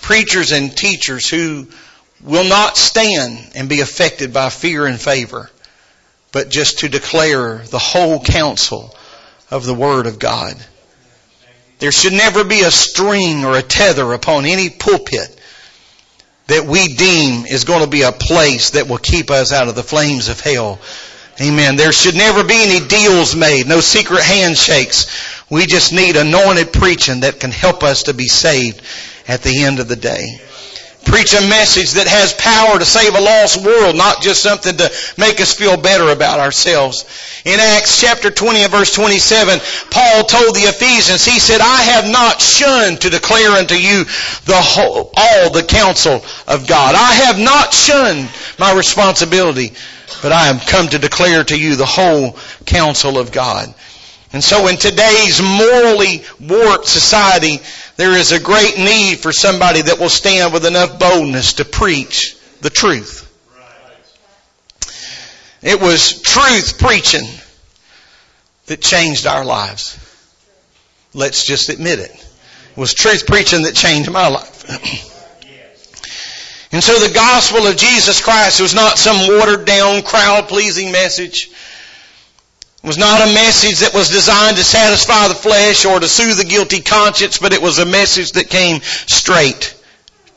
Preachers 0.00 0.50
and 0.50 0.76
teachers 0.76 1.28
who 1.28 1.68
will 2.20 2.48
not 2.48 2.76
stand 2.76 3.52
and 3.54 3.68
be 3.68 3.80
affected 3.80 4.32
by 4.32 4.48
fear 4.48 4.86
and 4.86 5.00
favor, 5.00 5.50
but 6.32 6.50
just 6.50 6.80
to 6.80 6.88
declare 6.88 7.58
the 7.58 7.78
whole 7.78 8.20
counsel 8.20 8.94
of 9.50 9.64
the 9.64 9.74
Word 9.74 10.06
of 10.06 10.18
God. 10.18 10.54
There 11.78 11.92
should 11.92 12.12
never 12.12 12.44
be 12.44 12.62
a 12.62 12.70
string 12.70 13.44
or 13.44 13.56
a 13.56 13.62
tether 13.62 14.12
upon 14.12 14.44
any 14.44 14.70
pulpit 14.70 15.38
that 16.52 16.66
we 16.66 16.86
deem 16.88 17.46
is 17.46 17.64
going 17.64 17.82
to 17.82 17.88
be 17.88 18.02
a 18.02 18.12
place 18.12 18.70
that 18.70 18.86
will 18.86 18.98
keep 18.98 19.30
us 19.30 19.52
out 19.52 19.68
of 19.68 19.74
the 19.74 19.82
flames 19.82 20.28
of 20.28 20.38
hell. 20.38 20.78
Amen. 21.40 21.76
There 21.76 21.92
should 21.92 22.14
never 22.14 22.44
be 22.44 22.54
any 22.54 22.86
deals 22.86 23.34
made, 23.34 23.66
no 23.66 23.80
secret 23.80 24.22
handshakes 24.22 25.42
We 25.48 25.66
just 25.66 25.92
need 25.92 26.16
anointed 26.16 26.72
preaching 26.72 27.20
that 27.20 27.40
can 27.40 27.50
help 27.50 27.82
us 27.82 28.04
to 28.04 28.14
be 28.14 28.26
saved 28.26 28.82
at 29.26 29.42
the 29.42 29.64
end 29.64 29.80
of 29.80 29.88
the 29.88 29.96
day. 29.96 30.40
Preach 31.04 31.34
a 31.34 31.48
message 31.48 31.92
that 31.92 32.06
has 32.06 32.32
power 32.34 32.78
to 32.78 32.84
save 32.84 33.14
a 33.14 33.20
lost 33.20 33.64
world, 33.64 33.96
not 33.96 34.22
just 34.22 34.42
something 34.42 34.76
to 34.76 34.90
make 35.18 35.40
us 35.40 35.54
feel 35.54 35.76
better 35.76 36.10
about 36.10 36.40
ourselves. 36.40 37.04
In 37.44 37.58
Acts 37.58 38.00
chapter 38.00 38.30
20 38.30 38.62
and 38.62 38.70
verse 38.70 38.94
27, 38.94 39.60
Paul 39.90 40.24
told 40.24 40.54
the 40.54 40.68
Ephesians, 40.70 41.24
he 41.24 41.40
said, 41.40 41.60
I 41.60 41.82
have 41.82 42.10
not 42.10 42.40
shunned 42.40 43.00
to 43.00 43.10
declare 43.10 43.50
unto 43.58 43.74
you 43.74 44.04
the 44.44 44.60
whole, 44.60 45.10
all 45.16 45.50
the 45.50 45.64
counsel 45.64 46.24
of 46.46 46.66
God. 46.68 46.94
I 46.94 47.12
have 47.26 47.38
not 47.38 47.74
shunned 47.74 48.30
my 48.58 48.72
responsibility, 48.72 49.72
but 50.22 50.30
I 50.30 50.46
have 50.46 50.66
come 50.66 50.88
to 50.88 50.98
declare 50.98 51.42
to 51.42 51.58
you 51.58 51.74
the 51.74 51.86
whole 51.86 52.36
counsel 52.64 53.18
of 53.18 53.32
God. 53.32 53.74
And 54.32 54.42
so 54.42 54.66
in 54.68 54.78
today's 54.78 55.42
morally 55.42 56.24
warped 56.40 56.86
society, 56.86 57.60
there 58.02 58.18
is 58.18 58.32
a 58.32 58.40
great 58.40 58.78
need 58.78 59.20
for 59.20 59.30
somebody 59.30 59.80
that 59.80 60.00
will 60.00 60.08
stand 60.08 60.52
with 60.52 60.66
enough 60.66 60.98
boldness 60.98 61.52
to 61.52 61.64
preach 61.64 62.36
the 62.60 62.68
truth. 62.68 63.28
It 65.62 65.80
was 65.80 66.20
truth 66.20 66.80
preaching 66.80 67.28
that 68.66 68.80
changed 68.80 69.28
our 69.28 69.44
lives. 69.44 69.96
Let's 71.14 71.46
just 71.46 71.68
admit 71.68 72.00
it. 72.00 72.10
It 72.10 72.76
was 72.76 72.92
truth 72.92 73.24
preaching 73.24 73.62
that 73.62 73.76
changed 73.76 74.10
my 74.10 74.26
life. 74.26 74.68
and 76.72 76.82
so 76.82 76.98
the 77.06 77.14
gospel 77.14 77.68
of 77.68 77.76
Jesus 77.76 78.20
Christ 78.20 78.60
was 78.60 78.74
not 78.74 78.98
some 78.98 79.38
watered 79.38 79.64
down, 79.64 80.02
crowd 80.02 80.48
pleasing 80.48 80.90
message. 80.90 81.51
It 82.82 82.86
was 82.88 82.98
not 82.98 83.20
a 83.20 83.32
message 83.32 83.78
that 83.80 83.94
was 83.94 84.10
designed 84.10 84.56
to 84.56 84.64
satisfy 84.64 85.28
the 85.28 85.34
flesh 85.34 85.84
or 85.84 86.00
to 86.00 86.08
soothe 86.08 86.38
the 86.38 86.44
guilty 86.44 86.80
conscience, 86.80 87.38
but 87.38 87.52
it 87.52 87.62
was 87.62 87.78
a 87.78 87.86
message 87.86 88.32
that 88.32 88.50
came 88.50 88.80
straight 88.82 89.78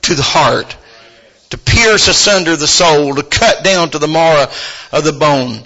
to 0.04 0.14
the 0.14 0.22
heart, 0.22 0.78
to 1.50 1.58
pierce 1.58 2.08
asunder 2.08 2.56
the 2.56 2.68
soul, 2.68 3.16
to 3.16 3.24
cut 3.24 3.64
down 3.64 3.90
to 3.90 3.98
the 3.98 4.08
marrow 4.08 4.46
of 4.92 5.04
the 5.04 5.14
bone. 5.14 5.64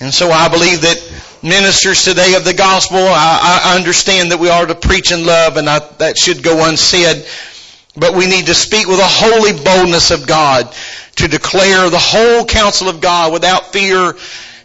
And 0.00 0.12
so 0.12 0.30
I 0.30 0.48
believe 0.48 0.80
that 0.82 1.40
ministers 1.42 2.04
today 2.04 2.34
of 2.34 2.46
the 2.46 2.54
gospel, 2.54 2.98
I, 2.98 3.64
I 3.66 3.76
understand 3.76 4.32
that 4.32 4.38
we 4.38 4.48
are 4.48 4.64
to 4.64 4.74
preach 4.74 5.12
in 5.12 5.26
love, 5.26 5.58
and 5.58 5.68
I, 5.68 5.80
that 5.98 6.16
should 6.16 6.42
go 6.42 6.66
unsaid. 6.66 7.26
But 7.94 8.14
we 8.14 8.26
need 8.26 8.46
to 8.46 8.54
speak 8.54 8.86
with 8.88 9.00
a 9.00 9.06
holy 9.06 9.52
boldness 9.52 10.10
of 10.10 10.26
God 10.26 10.74
to 11.16 11.28
declare 11.28 11.90
the 11.90 11.98
whole 11.98 12.46
counsel 12.46 12.88
of 12.88 13.02
God 13.02 13.34
without 13.34 13.72
fear 13.72 14.14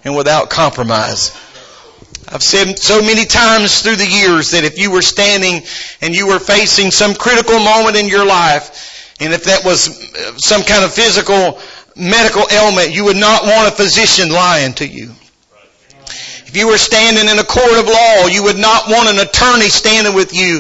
and 0.04 0.16
without 0.16 0.50
compromise. 0.50 1.36
I've 2.28 2.44
said 2.44 2.80
so 2.80 3.02
many 3.02 3.26
times 3.26 3.82
through 3.82 3.98
the 3.98 4.08
years 4.08 4.52
that 4.52 4.64
if 4.64 4.78
you 4.80 4.92
were 4.92 5.02
standing 5.02 5.64
and 6.02 6.16
you 6.16 6.28
were 6.28 6.40
facing 6.40 6.92
some 6.92 7.14
critical 7.14 7.60
moment 7.60 7.98
in 7.98 8.08
your 8.08 8.26
life, 8.26 9.16
and 9.20 9.34
if 9.34 9.46
that 9.46 9.66
was 9.66 9.90
uh, 10.16 10.38
some 10.38 10.64
kind 10.64 10.84
of 10.84 10.94
physical 10.94 11.60
medical 11.96 12.44
ailment, 12.52 12.96
you 12.96 13.06
would 13.06 13.18
not 13.18 13.44
want 13.44 13.68
a 13.68 13.72
physician 13.72 14.30
lying 14.30 14.74
to 14.76 14.88
you. 14.88 15.12
If 16.52 16.58
you 16.58 16.68
were 16.68 16.78
standing 16.78 17.32
in 17.32 17.40
a 17.40 17.46
court 17.46 17.80
of 17.80 17.86
law, 17.88 18.28
you 18.28 18.44
would 18.44 18.58
not 18.58 18.90
want 18.90 19.08
an 19.08 19.20
attorney 19.20 19.70
standing 19.70 20.14
with 20.14 20.34
you 20.34 20.60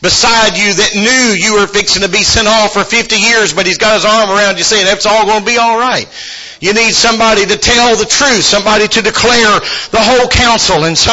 beside 0.00 0.56
you 0.56 0.74
that 0.74 0.94
knew 0.94 1.34
you 1.34 1.58
were 1.58 1.66
fixing 1.66 2.02
to 2.02 2.08
be 2.08 2.22
sent 2.22 2.46
off 2.46 2.74
for 2.74 2.84
50 2.84 3.16
years, 3.16 3.52
but 3.52 3.66
he's 3.66 3.78
got 3.78 3.94
his 3.94 4.04
arm 4.04 4.30
around 4.30 4.58
you 4.58 4.62
saying, 4.62 4.86
that's 4.86 5.04
all 5.04 5.26
going 5.26 5.40
to 5.40 5.46
be 5.46 5.58
alright. 5.58 6.06
You 6.62 6.70
need 6.70 6.94
somebody 6.94 7.42
to 7.42 7.58
tell 7.58 7.98
the 7.98 8.06
truth, 8.06 8.46
somebody 8.46 8.86
to 8.86 9.02
declare 9.02 9.58
the 9.90 9.98
whole 9.98 10.30
counsel. 10.30 10.86
And 10.86 10.94
so 10.94 11.10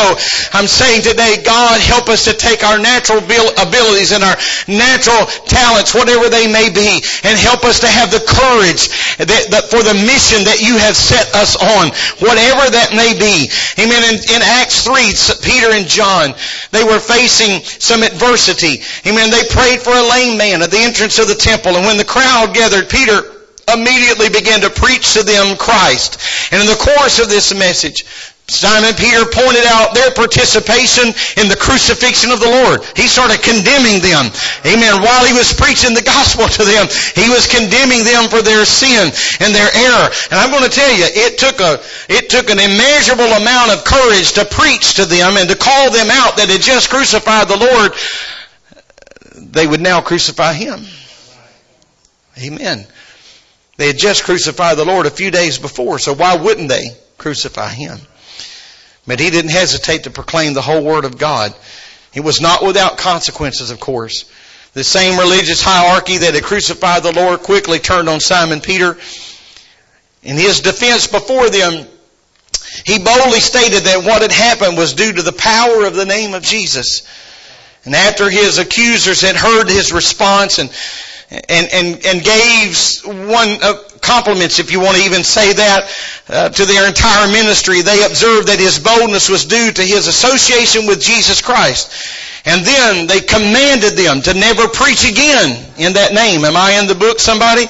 I'm 0.54 0.70
saying 0.70 1.02
today, 1.02 1.42
God 1.42 1.82
help 1.82 2.06
us 2.06 2.30
to 2.30 2.38
take 2.38 2.62
our 2.62 2.78
natural 2.78 3.18
abilities 3.18 4.14
and 4.14 4.22
our 4.22 4.38
natural 4.70 5.26
talents, 5.50 5.98
whatever 5.98 6.30
they 6.30 6.46
may 6.46 6.70
be, 6.70 7.02
and 7.26 7.34
help 7.34 7.66
us 7.66 7.82
to 7.82 7.90
have 7.90 8.14
the 8.14 8.22
courage 8.22 8.94
that, 9.18 9.50
that 9.50 9.74
for 9.74 9.82
the 9.82 9.98
mission 10.06 10.46
that 10.46 10.62
you 10.62 10.78
have 10.78 10.94
set 10.94 11.34
us 11.34 11.58
on, 11.58 11.90
whatever 12.22 12.70
that 12.70 12.94
may 12.94 13.18
be. 13.18 13.50
Amen. 13.82 14.06
In, 14.06 14.22
in 14.30 14.46
Acts 14.46 14.86
3, 14.86 15.02
Peter 15.42 15.74
and 15.74 15.90
John, 15.90 16.38
they 16.70 16.86
were 16.86 17.02
facing 17.02 17.66
some 17.66 18.06
adversity. 18.06 18.86
Amen. 19.10 19.34
They 19.34 19.50
prayed 19.50 19.82
for 19.82 19.98
a 19.98 20.10
lame 20.14 20.38
man 20.38 20.62
at 20.62 20.70
the 20.70 20.78
entrance 20.78 21.18
of 21.18 21.26
the 21.26 21.34
temple, 21.34 21.74
and 21.74 21.90
when 21.90 21.98
the 21.98 22.06
crowd 22.06 22.54
gathered, 22.54 22.86
Peter 22.86 23.39
immediately 23.74 24.30
began 24.30 24.62
to 24.62 24.70
preach 24.70 25.14
to 25.14 25.24
them 25.24 25.58
Christ. 25.58 26.20
And 26.52 26.62
in 26.62 26.68
the 26.68 26.76
course 26.76 27.20
of 27.20 27.30
this 27.30 27.54
message, 27.54 28.04
Simon 28.50 28.98
Peter 28.98 29.30
pointed 29.30 29.64
out 29.70 29.94
their 29.94 30.10
participation 30.10 31.14
in 31.38 31.48
the 31.48 31.56
crucifixion 31.56 32.34
of 32.34 32.42
the 32.42 32.50
Lord. 32.50 32.82
He 32.98 33.06
started 33.06 33.46
condemning 33.46 34.02
them. 34.02 34.26
Amen. 34.66 35.06
While 35.06 35.26
he 35.26 35.38
was 35.38 35.54
preaching 35.54 35.94
the 35.94 36.02
gospel 36.02 36.50
to 36.50 36.64
them, 36.66 36.90
he 37.14 37.30
was 37.30 37.46
condemning 37.46 38.04
them 38.04 38.28
for 38.28 38.42
their 38.42 38.66
sin 38.66 39.14
and 39.40 39.54
their 39.54 39.70
error. 39.70 40.10
And 40.34 40.38
I'm 40.42 40.50
going 40.50 40.66
to 40.66 40.74
tell 40.74 40.90
you, 40.90 41.06
it 41.06 41.38
took 41.38 41.62
a, 41.62 41.78
it 42.10 42.30
took 42.30 42.50
an 42.50 42.58
immeasurable 42.58 43.30
amount 43.38 43.72
of 43.72 43.86
courage 43.86 44.34
to 44.42 44.46
preach 44.50 44.98
to 44.98 45.06
them 45.06 45.38
and 45.38 45.48
to 45.50 45.56
call 45.56 45.94
them 45.94 46.10
out 46.10 46.42
that 46.42 46.50
had 46.50 46.62
just 46.62 46.90
crucified 46.90 47.48
the 47.48 47.62
Lord. 47.62 47.94
They 49.54 49.66
would 49.66 49.82
now 49.82 50.02
crucify 50.02 50.54
him. 50.54 50.82
Amen. 52.42 52.86
They 53.80 53.88
had 53.88 53.98
just 53.98 54.26
crucified 54.26 54.76
the 54.76 54.84
Lord 54.84 55.06
a 55.06 55.10
few 55.10 55.32
days 55.32 55.58
before, 55.58 56.00
so 56.00 56.14
why 56.14 56.36
wouldn't 56.36 56.68
they 56.68 56.98
crucify 57.18 57.70
Him? 57.70 57.98
But 59.08 59.22
he 59.22 59.30
didn't 59.30 59.52
hesitate 59.52 60.04
to 60.04 60.10
proclaim 60.10 60.54
the 60.54 60.62
whole 60.62 60.84
Word 60.84 61.06
of 61.06 61.18
God. 61.18 61.56
It 62.14 62.20
was 62.20 62.42
not 62.42 62.62
without 62.62 62.98
consequences, 62.98 63.72
of 63.72 63.80
course. 63.80 64.30
The 64.74 64.84
same 64.84 65.18
religious 65.18 65.64
hierarchy 65.64 66.18
that 66.18 66.34
had 66.34 66.44
crucified 66.44 67.04
the 67.04 67.14
Lord 67.14 67.40
quickly 67.40 67.80
turned 67.80 68.10
on 68.10 68.20
Simon 68.20 68.60
Peter. 68.60 68.98
In 70.24 70.36
his 70.36 70.60
defense 70.60 71.08
before 71.08 71.50
them, 71.50 71.88
he 72.86 73.00
boldly 73.00 73.40
stated 73.40 73.84
that 73.84 74.04
what 74.04 74.22
had 74.22 74.34
happened 74.34 74.78
was 74.78 74.94
due 74.94 75.14
to 75.14 75.22
the 75.22 75.32
power 75.32 75.86
of 75.86 75.96
the 75.96 76.06
name 76.06 76.34
of 76.34 76.44
Jesus. 76.44 77.04
And 77.86 77.96
after 77.96 78.30
his 78.30 78.58
accusers 78.58 79.22
had 79.22 79.38
heard 79.38 79.70
his 79.70 79.94
response 79.94 80.60
and 80.60 80.70
and, 81.32 81.70
and, 81.72 82.06
and 82.06 82.24
gave 82.24 82.78
one 83.06 83.50
uh, 83.62 83.76
compliments, 84.02 84.60
if 84.60 84.72
you 84.72 84.80
want 84.80 84.98
to 84.98 85.04
even 85.04 85.24
say 85.24 85.54
that, 85.54 85.96
uh, 86.28 86.50
to 86.50 86.66
their 86.66 86.88
entire 86.88 87.28
ministry. 87.32 87.82
They 87.82 88.04
observed 88.04 88.48
that 88.48 88.60
his 88.60 88.80
boldness 88.80 89.30
was 89.30 89.46
due 89.46 89.72
to 89.72 89.82
his 89.82 90.08
association 90.08 90.88
with 90.88 91.02
Jesus 91.02 91.42
Christ. 91.42 91.92
And 92.46 92.64
then 92.64 93.08
they 93.08 93.20
commanded 93.20 94.00
them 94.00 94.22
to 94.24 94.34
never 94.34 94.68
preach 94.68 95.04
again 95.04 95.70
in 95.80 95.96
that 95.96 96.12
name. 96.12 96.44
Am 96.44 96.60
I 96.60 96.76
in 96.80 96.88
the 96.88 96.96
book, 96.96 97.20
somebody? 97.20 97.68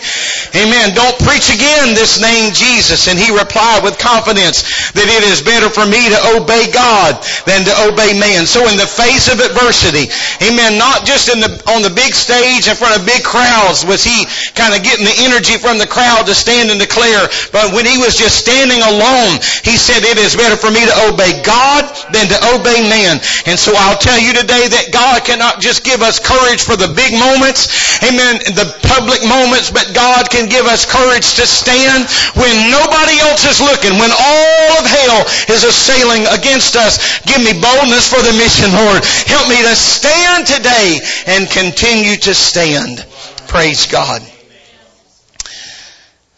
Amen. 0.58 0.98
Don't 0.98 1.18
preach 1.22 1.54
again 1.54 1.94
this 1.94 2.18
name, 2.18 2.54
Jesus. 2.54 3.10
And 3.10 3.18
he 3.18 3.30
replied 3.30 3.86
with 3.86 4.02
confidence 4.02 4.66
that 4.98 5.06
it 5.06 5.24
is 5.30 5.46
better 5.46 5.70
for 5.70 5.86
me 5.86 6.10
to 6.10 6.20
obey 6.38 6.70
God 6.74 7.22
than 7.46 7.66
to 7.70 7.74
obey 7.90 8.18
man. 8.18 8.50
So 8.50 8.66
in 8.66 8.78
the 8.78 8.90
face 8.90 9.30
of 9.30 9.38
adversity, 9.42 10.10
amen, 10.42 10.82
not 10.82 11.06
just 11.06 11.30
in 11.30 11.42
the, 11.42 11.54
on 11.70 11.86
the 11.86 11.94
big 11.94 12.18
stage 12.18 12.66
in 12.66 12.74
front 12.74 12.98
of 12.98 13.06
big 13.06 13.22
crowds 13.22 13.86
was 13.86 14.02
he 14.02 14.26
kind 14.58 14.74
of 14.74 14.82
getting 14.82 15.06
the 15.06 15.18
energy 15.26 15.62
from 15.62 15.78
the 15.78 15.88
crowd 15.90 16.26
to 16.26 16.34
stand 16.34 16.74
and 16.74 16.82
declare, 16.82 17.30
but 17.54 17.74
when 17.74 17.86
he 17.86 18.02
was 18.02 18.18
just 18.18 18.42
standing 18.42 18.82
alone, 18.82 19.38
he 19.62 19.78
said 19.78 20.02
it 20.02 20.18
is 20.18 20.34
better 20.34 20.58
for 20.58 20.74
me 20.74 20.82
to 20.82 20.96
obey 21.14 21.38
God 21.46 21.86
than 22.10 22.26
to 22.30 22.38
obey 22.58 22.82
man. 22.90 23.22
And 23.46 23.58
so 23.58 23.74
I'll 23.78 24.02
tell 24.02 24.18
you 24.18 24.34
today, 24.34 24.59
that 24.68 24.92
God 24.92 25.24
cannot 25.24 25.62
just 25.62 25.84
give 25.84 26.02
us 26.02 26.20
courage 26.20 26.64
for 26.64 26.76
the 26.76 26.92
big 26.92 27.16
moments, 27.16 27.72
amen, 28.04 28.44
the 28.58 28.68
public 28.84 29.24
moments, 29.24 29.72
but 29.72 29.94
God 29.96 30.28
can 30.28 30.50
give 30.50 30.66
us 30.66 30.84
courage 30.84 31.40
to 31.40 31.46
stand 31.48 32.10
when 32.36 32.52
nobody 32.74 33.16
else 33.24 33.48
is 33.48 33.62
looking, 33.64 33.96
when 33.96 34.12
all 34.12 34.68
of 34.76 34.86
hell 34.90 35.24
is 35.54 35.64
assailing 35.64 36.28
against 36.28 36.76
us. 36.76 37.22
Give 37.24 37.40
me 37.40 37.56
boldness 37.56 38.10
for 38.10 38.20
the 38.20 38.36
mission, 38.36 38.74
Lord. 38.76 39.06
Help 39.30 39.48
me 39.48 39.62
to 39.64 39.76
stand 39.78 40.48
today 40.50 41.00
and 41.28 41.48
continue 41.48 42.18
to 42.28 42.34
stand. 42.34 43.06
Praise 43.48 43.88
God. 43.88 44.22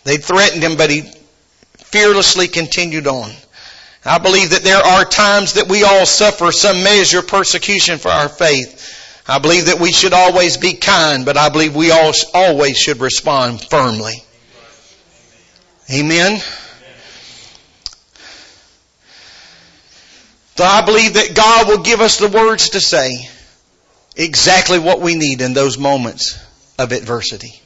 They 0.03 0.17
threatened 0.17 0.63
him, 0.63 0.77
but 0.77 0.89
he 0.89 1.01
fearlessly 1.77 2.47
continued 2.47 3.07
on. 3.07 3.31
I 4.03 4.17
believe 4.17 4.49
that 4.51 4.63
there 4.63 4.81
are 4.81 5.05
times 5.05 5.53
that 5.53 5.67
we 5.67 5.83
all 5.83 6.05
suffer 6.05 6.51
some 6.51 6.83
measure 6.83 7.19
of 7.19 7.27
persecution 7.27 7.99
for 7.99 8.09
our 8.09 8.29
faith. 8.29 9.23
I 9.27 9.39
believe 9.39 9.67
that 9.67 9.79
we 9.79 9.91
should 9.91 10.13
always 10.13 10.57
be 10.57 10.73
kind, 10.73 11.23
but 11.23 11.37
I 11.37 11.49
believe 11.49 11.75
we 11.75 11.91
all, 11.91 12.11
always 12.33 12.77
should 12.77 12.99
respond 12.99 13.61
firmly. 13.61 14.23
Amen. 15.93 16.41
So 20.55 20.63
I 20.63 20.85
believe 20.85 21.13
that 21.13 21.33
God 21.33 21.67
will 21.67 21.83
give 21.83 22.01
us 22.01 22.17
the 22.17 22.27
words 22.27 22.71
to 22.71 22.79
say 22.79 23.29
exactly 24.15 24.79
what 24.79 24.99
we 24.99 25.15
need 25.15 25.41
in 25.41 25.53
those 25.53 25.77
moments 25.77 26.37
of 26.77 26.91
adversity. 26.91 27.61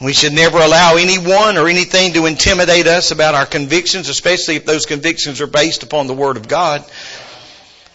We 0.00 0.12
should 0.12 0.32
never 0.32 0.58
allow 0.58 0.94
anyone 0.96 1.56
or 1.58 1.66
anything 1.66 2.12
to 2.12 2.26
intimidate 2.26 2.86
us 2.86 3.10
about 3.10 3.34
our 3.34 3.46
convictions, 3.46 4.08
especially 4.08 4.54
if 4.54 4.64
those 4.64 4.86
convictions 4.86 5.40
are 5.40 5.48
based 5.48 5.82
upon 5.82 6.06
the 6.06 6.14
Word 6.14 6.36
of 6.36 6.46
God. 6.46 6.84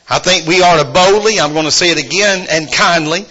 I 0.09 0.19
think 0.19 0.45
we 0.45 0.61
ought 0.61 0.83
to 0.83 0.91
boldly, 0.91 1.39
I'm 1.39 1.53
going 1.53 1.63
to 1.63 1.71
say 1.71 1.91
it 1.91 2.03
again, 2.03 2.45
and 2.49 2.71
kindly, 2.71 3.25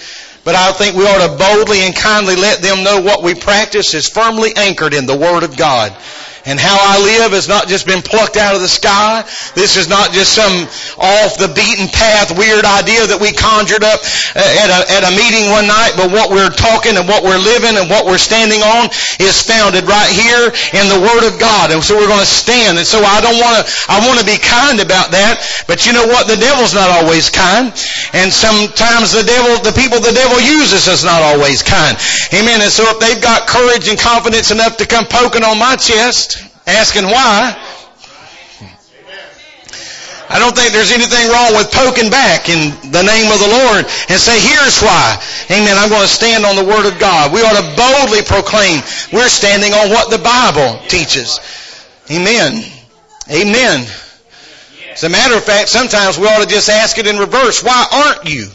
but 0.44 0.54
I 0.54 0.72
think 0.72 0.96
we 0.96 1.04
ought 1.04 1.30
to 1.30 1.36
boldly 1.36 1.80
and 1.80 1.94
kindly 1.94 2.34
let 2.36 2.62
them 2.62 2.82
know 2.82 3.02
what 3.02 3.22
we 3.22 3.34
practice 3.34 3.92
is 3.92 4.08
firmly 4.08 4.52
anchored 4.56 4.94
in 4.94 5.04
the 5.04 5.16
Word 5.16 5.42
of 5.42 5.54
God. 5.54 5.94
And 6.42 6.58
how 6.58 6.74
I 6.74 6.98
live 6.98 7.32
has 7.38 7.46
not 7.46 7.70
just 7.70 7.86
been 7.86 8.02
plucked 8.02 8.34
out 8.36 8.58
of 8.58 8.60
the 8.60 8.70
sky. 8.70 9.22
This 9.54 9.78
is 9.78 9.86
not 9.86 10.10
just 10.10 10.34
some 10.34 10.66
off 10.98 11.38
the 11.38 11.46
beaten 11.54 11.86
path 11.86 12.34
weird 12.34 12.66
idea 12.66 13.06
that 13.14 13.22
we 13.22 13.30
conjured 13.30 13.86
up 13.86 14.02
at 14.34 14.68
a, 14.70 14.78
at 14.90 15.02
a 15.06 15.12
meeting 15.14 15.54
one 15.54 15.70
night, 15.70 15.94
but 15.94 16.10
what 16.10 16.34
we're 16.34 16.50
talking 16.50 16.98
and 16.98 17.06
what 17.06 17.22
we're 17.22 17.38
living 17.38 17.78
and 17.78 17.86
what 17.86 18.10
we're 18.10 18.18
standing 18.18 18.58
on 18.58 18.90
is 19.22 19.38
founded 19.38 19.86
right 19.86 20.10
here 20.10 20.50
in 20.74 20.90
the 20.90 20.98
Word 20.98 21.30
of 21.30 21.38
God. 21.38 21.70
And 21.70 21.78
so 21.78 21.94
we're 21.94 22.10
going 22.10 22.24
to 22.24 22.26
stand. 22.26 22.74
And 22.74 22.86
so 22.86 22.98
I 22.98 23.22
don't 23.22 23.38
want 23.38 23.62
to, 23.62 23.64
I 23.86 24.02
want 24.02 24.18
to 24.18 24.26
be 24.26 24.34
kind 24.42 24.82
about 24.82 25.14
that, 25.14 25.46
but 25.70 25.86
you 25.86 25.94
know 25.94 26.10
what? 26.10 26.26
The 26.26 26.42
devil's 26.42 26.74
not 26.74 26.90
always 26.90 27.30
kind. 27.30 27.70
And 28.18 28.34
sometimes 28.34 29.14
the 29.14 29.22
devil, 29.22 29.62
the 29.62 29.74
people 29.78 30.02
the 30.02 30.10
devil 30.10 30.42
uses 30.42 30.90
is 30.90 31.06
not 31.06 31.22
always 31.22 31.62
kind. 31.62 31.94
Amen. 32.34 32.58
And 32.66 32.72
so 32.72 32.82
if 32.90 32.98
they've 32.98 33.22
got 33.22 33.46
courage 33.46 33.86
and 33.86 33.94
confidence 33.94 34.50
enough 34.50 34.82
to 34.82 34.90
come 34.90 35.06
poking 35.06 35.46
on 35.46 35.62
my 35.62 35.78
chest, 35.78 36.31
asking 36.66 37.04
why. 37.04 37.56
I 40.32 40.38
don't 40.38 40.56
think 40.56 40.72
there's 40.72 40.92
anything 40.92 41.28
wrong 41.28 41.52
with 41.52 41.68
poking 41.72 42.08
back 42.08 42.48
in 42.48 42.72
the 42.88 43.04
name 43.04 43.28
of 43.28 43.36
the 43.36 43.52
Lord 43.52 43.84
and 44.08 44.16
say, 44.16 44.40
here's 44.40 44.80
why. 44.80 45.20
Amen. 45.50 45.76
I'm 45.76 45.90
going 45.90 46.00
to 46.00 46.08
stand 46.08 46.46
on 46.46 46.56
the 46.56 46.64
Word 46.64 46.88
of 46.88 46.98
God. 46.98 47.34
We 47.34 47.42
ought 47.42 47.60
to 47.60 47.76
boldly 47.76 48.24
proclaim 48.24 48.80
we're 49.12 49.28
standing 49.28 49.74
on 49.74 49.90
what 49.90 50.08
the 50.08 50.16
Bible 50.16 50.80
teaches. 50.88 51.36
Amen. 52.10 52.64
Amen. 53.28 53.86
As 54.92 55.04
a 55.04 55.10
matter 55.10 55.36
of 55.36 55.44
fact, 55.44 55.68
sometimes 55.68 56.18
we 56.18 56.26
ought 56.26 56.40
to 56.40 56.48
just 56.48 56.70
ask 56.70 56.96
it 56.96 57.06
in 57.06 57.18
reverse. 57.18 57.62
Why 57.62 57.84
aren't 57.92 58.24
you? 58.24 58.48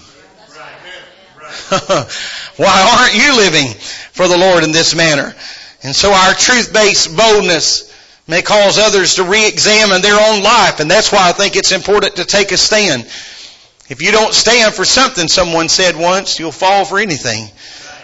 Why 2.58 2.98
aren't 2.98 3.14
you 3.14 3.38
living 3.38 3.70
for 4.14 4.28
the 4.28 4.38
Lord 4.38 4.64
in 4.64 4.72
this 4.72 4.96
manner? 4.96 5.36
And 5.84 5.96
so 5.96 6.12
our 6.12 6.34
truth-based 6.34 7.16
boldness 7.16 7.87
may 8.28 8.42
cause 8.42 8.78
others 8.78 9.16
to 9.16 9.24
re-examine 9.24 10.02
their 10.02 10.20
own 10.20 10.44
life. 10.44 10.80
And 10.80 10.92
that's 10.92 11.12
why 11.12 11.30
I 11.30 11.32
think 11.32 11.56
it's 11.56 11.72
important 11.72 12.18
to 12.18 12.26
take 12.26 12.52
a 12.52 12.58
stand. 12.58 13.04
If 13.90 14.02
you 14.02 14.12
don't 14.12 14.34
stand 14.34 14.74
for 14.74 14.84
something 14.84 15.28
someone 15.28 15.70
said 15.70 15.96
once, 15.96 16.40
you'll 16.40 16.52
fall 16.52 16.84
for 16.84 17.00
anything. 17.00 17.50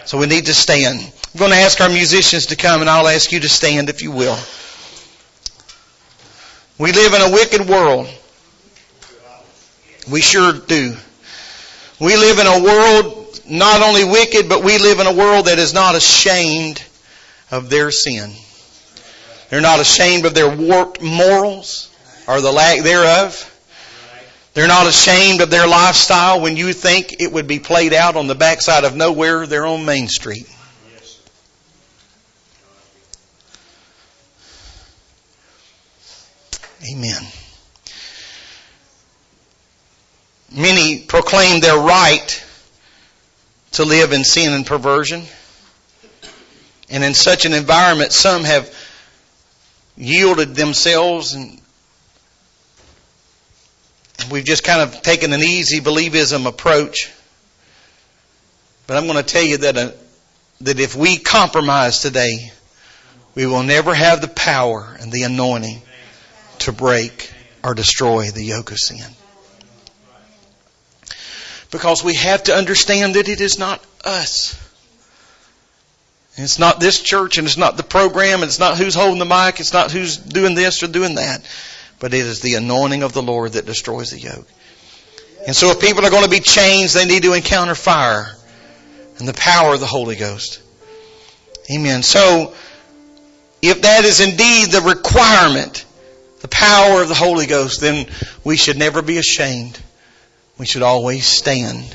So 0.06 0.18
we 0.18 0.26
need 0.26 0.46
to 0.46 0.54
stand. 0.54 1.00
I'm 1.00 1.38
going 1.38 1.50
to 1.50 1.58
ask 1.58 1.80
our 1.80 1.90
musicians 1.90 2.46
to 2.46 2.56
come 2.56 2.80
and 2.80 2.88
I'll 2.88 3.08
ask 3.08 3.32
you 3.32 3.40
to 3.40 3.48
stand 3.48 3.90
if 3.90 4.02
you 4.02 4.12
will. 4.12 4.38
We 6.78 6.92
live 6.92 7.14
in 7.14 7.20
a 7.20 7.32
wicked 7.32 7.68
world. 7.68 8.08
We 10.10 10.20
sure 10.20 10.52
do. 10.52 10.96
We 12.00 12.16
live 12.16 12.38
in 12.38 12.46
a 12.46 12.62
world 12.62 13.40
not 13.48 13.82
only 13.82 14.04
wicked, 14.04 14.48
but 14.48 14.64
we 14.64 14.78
live 14.78 15.00
in 15.00 15.06
a 15.06 15.12
world 15.12 15.46
that 15.46 15.58
is 15.58 15.74
not 15.74 15.94
ashamed 15.94 16.82
of 17.50 17.68
their 17.68 17.90
sin. 17.90 18.32
They're 19.54 19.60
not 19.60 19.78
ashamed 19.78 20.26
of 20.26 20.34
their 20.34 20.48
warped 20.48 21.00
morals 21.00 21.88
or 22.26 22.40
the 22.40 22.50
lack 22.50 22.82
thereof. 22.82 23.52
They're 24.52 24.66
not 24.66 24.88
ashamed 24.88 25.42
of 25.42 25.48
their 25.48 25.68
lifestyle 25.68 26.40
when 26.40 26.56
you 26.56 26.72
think 26.72 27.20
it 27.20 27.30
would 27.30 27.46
be 27.46 27.60
played 27.60 27.92
out 27.92 28.16
on 28.16 28.26
the 28.26 28.34
backside 28.34 28.82
of 28.82 28.96
nowhere, 28.96 29.46
their 29.46 29.64
own 29.64 29.84
Main 29.84 30.08
Street. 30.08 30.52
Amen. 36.90 37.22
Many 40.52 41.02
proclaim 41.02 41.60
their 41.60 41.78
right 41.78 42.44
to 43.70 43.84
live 43.84 44.12
in 44.12 44.24
sin 44.24 44.52
and 44.52 44.66
perversion. 44.66 45.22
And 46.90 47.04
in 47.04 47.14
such 47.14 47.44
an 47.44 47.52
environment, 47.52 48.12
some 48.12 48.42
have 48.42 48.68
yielded 49.96 50.54
themselves 50.54 51.34
and 51.34 51.60
we've 54.30 54.44
just 54.44 54.64
kind 54.64 54.80
of 54.82 55.02
taken 55.02 55.32
an 55.32 55.40
easy 55.40 55.80
believism 55.80 56.46
approach. 56.46 57.12
But 58.86 58.96
I'm 58.96 59.06
going 59.06 59.22
to 59.22 59.22
tell 59.22 59.42
you 59.42 59.58
that, 59.58 59.76
uh, 59.76 59.90
that 60.62 60.80
if 60.80 60.94
we 60.94 61.18
compromise 61.18 62.00
today, 62.00 62.52
we 63.34 63.46
will 63.46 63.62
never 63.62 63.94
have 63.94 64.20
the 64.20 64.28
power 64.28 64.96
and 65.00 65.10
the 65.10 65.22
anointing 65.22 65.82
to 66.60 66.72
break 66.72 67.32
or 67.62 67.74
destroy 67.74 68.30
the 68.30 68.44
yoke 68.44 68.70
of 68.70 68.78
sin. 68.78 69.06
Because 71.70 72.04
we 72.04 72.14
have 72.14 72.44
to 72.44 72.54
understand 72.54 73.14
that 73.16 73.28
it 73.28 73.40
is 73.40 73.58
not 73.58 73.84
us. 74.04 74.60
It's 76.36 76.58
not 76.58 76.80
this 76.80 77.00
church 77.00 77.38
and 77.38 77.46
it's 77.46 77.56
not 77.56 77.76
the 77.76 77.84
program 77.84 78.42
and 78.42 78.48
it's 78.48 78.58
not 78.58 78.76
who's 78.76 78.94
holding 78.94 79.20
the 79.20 79.24
mic. 79.24 79.60
It's 79.60 79.72
not 79.72 79.92
who's 79.92 80.16
doing 80.16 80.54
this 80.54 80.82
or 80.82 80.88
doing 80.88 81.14
that. 81.14 81.48
But 82.00 82.12
it 82.12 82.20
is 82.20 82.40
the 82.40 82.54
anointing 82.54 83.02
of 83.02 83.12
the 83.12 83.22
Lord 83.22 83.52
that 83.52 83.66
destroys 83.66 84.10
the 84.10 84.18
yoke. 84.18 84.48
And 85.46 85.54
so 85.54 85.70
if 85.70 85.80
people 85.80 86.04
are 86.04 86.10
going 86.10 86.24
to 86.24 86.30
be 86.30 86.40
changed, 86.40 86.94
they 86.94 87.06
need 87.06 87.22
to 87.22 87.34
encounter 87.34 87.74
fire 87.74 88.34
and 89.18 89.28
the 89.28 89.34
power 89.34 89.74
of 89.74 89.80
the 89.80 89.86
Holy 89.86 90.16
Ghost. 90.16 90.60
Amen. 91.70 92.02
So, 92.02 92.54
if 93.62 93.82
that 93.82 94.04
is 94.04 94.20
indeed 94.20 94.70
the 94.70 94.82
requirement, 94.82 95.86
the 96.40 96.48
power 96.48 97.00
of 97.00 97.08
the 97.08 97.14
Holy 97.14 97.46
Ghost, 97.46 97.80
then 97.80 98.06
we 98.42 98.56
should 98.56 98.76
never 98.76 99.00
be 99.00 99.18
ashamed. 99.18 99.80
We 100.58 100.66
should 100.66 100.82
always 100.82 101.26
stand 101.26 101.94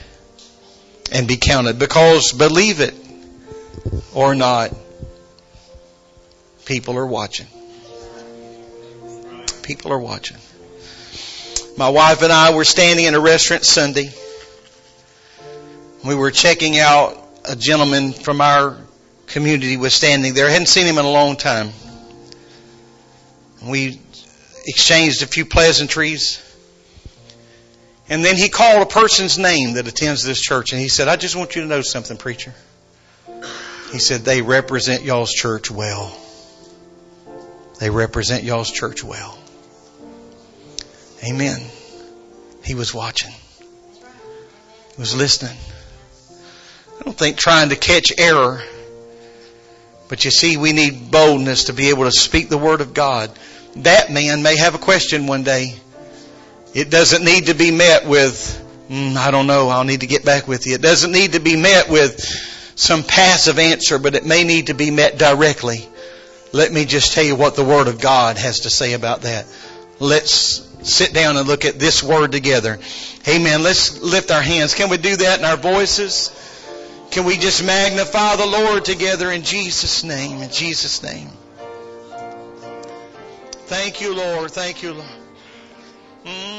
and 1.12 1.28
be 1.28 1.38
counted. 1.38 1.78
Because, 1.78 2.34
believe 2.34 2.80
it, 2.80 2.96
or 4.13 4.36
not, 4.36 4.74
people 6.65 6.97
are 6.97 7.05
watching. 7.05 7.47
People 9.63 9.91
are 9.91 9.99
watching. 9.99 10.38
My 11.78 11.89
wife 11.89 12.22
and 12.22 12.32
I 12.32 12.53
were 12.53 12.65
standing 12.65 13.05
in 13.05 13.15
a 13.15 13.20
restaurant 13.20 13.63
Sunday. 13.63 14.11
We 16.03 16.15
were 16.15 16.32
checking 16.32 16.78
out 16.78 17.17
a 17.45 17.55
gentleman 17.55 18.13
from 18.13 18.41
our 18.41 18.78
community 19.28 19.78
was 19.78 19.93
standing 19.93 20.34
there. 20.34 20.47
I 20.47 20.51
hadn't 20.51 20.67
seen 20.67 20.86
him 20.86 20.97
in 20.97 21.05
a 21.05 21.09
long 21.09 21.38
time. 21.38 21.70
We 23.65 23.99
exchanged 24.65 25.22
a 25.24 25.28
few 25.28 25.45
pleasantries. 25.45 26.45
And 28.09 28.26
then 28.26 28.36
he 28.36 28.49
called 28.49 28.82
a 28.82 28.86
person's 28.86 29.38
name 29.38 29.74
that 29.74 29.88
attends 29.88 30.24
this 30.24 30.41
church 30.41 30.74
and 30.74 30.82
he 30.82 30.88
said, 30.88 31.07
I 31.07 31.15
just 31.15 31.36
want 31.36 31.55
you 31.55 31.61
to 31.61 31.67
know 31.67 31.82
something, 31.82 32.17
preacher. 32.17 32.53
He 33.92 34.00
said, 34.00 34.22
they 34.22 34.42
represent 34.42 35.04
y'all's 35.04 35.32
church 35.32 35.72
well. 35.72 36.16
They 37.80 37.90
represent 37.90 38.44
y'all's 38.44 38.72
church 38.72 39.04
well. 39.04 39.38
Amen. 41.24 41.60
He 42.64 42.76
was 42.76 42.94
watching. 42.94 43.32
He 44.02 45.00
was 45.00 45.16
listening. 45.16 45.58
I 47.00 47.04
don't 47.04 47.18
think 47.18 47.38
trying 47.38 47.70
to 47.70 47.76
catch 47.76 48.12
error. 48.18 48.62
But 50.08 50.26
you 50.26 50.32
see, 50.32 50.58
we 50.58 50.74
need 50.74 51.12
boldness 51.12 51.66
to 51.66 51.74
be 51.74 51.90
able 51.90 52.06
to 52.06 52.12
speak 52.12 52.50
the 52.50 52.58
Word 52.58 52.82
of 52.82 52.94
God. 52.94 53.32
That 53.78 54.12
man 54.12 54.44
may 54.44 54.58
have 54.58 54.76
a 54.76 54.80
question 54.80 55.28
one 55.28 55.44
day. 55.44 55.76
It 56.74 56.90
doesn't 56.90 57.24
need 57.24 57.48
to 57.48 57.54
be 57.54 57.72
met 57.72 58.08
with, 58.08 58.88
mm, 58.90 59.16
I 59.16 59.32
don't 59.32 59.48
know, 59.48 59.70
I'll 59.70 59.84
need 59.84 60.02
to 60.02 60.08
get 60.08 60.26
back 60.26 60.48
with 60.48 60.68
you. 60.68 60.76
It 60.76 60.82
doesn't 60.82 61.12
need 61.12 61.34
to 61.34 61.40
be 61.40 61.56
met 61.56 61.90
with, 61.90 62.20
some 62.80 63.03
passive 63.03 63.59
answer, 63.59 63.99
but 63.99 64.15
it 64.15 64.25
may 64.25 64.45
need 64.45 64.67
to 64.67 64.73
be 64.73 64.89
met 64.89 65.17
directly. 65.17 65.88
Let 66.53 66.71
me 66.71 66.86
just 66.86 67.13
tell 67.13 67.25
you 67.25 67.36
what 67.36 67.55
the 67.55 67.63
Word 67.63 67.89
of 67.89 67.99
God 67.99 68.38
has 68.38 68.61
to 68.61 68.69
say 68.69 68.93
about 68.93 69.23
that. 69.23 69.45
Let's 69.99 70.65
sit 70.89 71.13
down 71.13 71.36
and 71.36 71.45
look 71.45 71.65
at 71.65 71.77
this 71.77 72.01
Word 72.01 72.32
together. 72.32 72.80
Amen. 73.27 73.63
Let's 73.63 74.01
lift 74.01 74.32
our 74.32 74.41
hands. 74.41 74.75
Can 74.75 74.89
we 74.89 74.95
do 74.95 75.17
that 75.17 75.39
in 75.39 75.45
our 75.45 75.57
voices? 75.57 76.34
Can 77.11 77.25
we 77.25 77.36
just 77.36 77.65
magnify 77.65 78.38
the 78.38 78.45
Lord 78.45 78.86
together 78.86 79.30
in 79.30 79.43
Jesus' 79.43 80.05
name? 80.05 80.41
In 80.41 80.49
Jesus' 80.49 81.03
name. 81.03 81.30
Thank 83.67 83.99
you, 83.99 84.15
Lord. 84.15 84.51
Thank 84.51 84.84
you, 84.84 84.93
Lord. 84.93 85.05
Mm-hmm. 86.25 86.59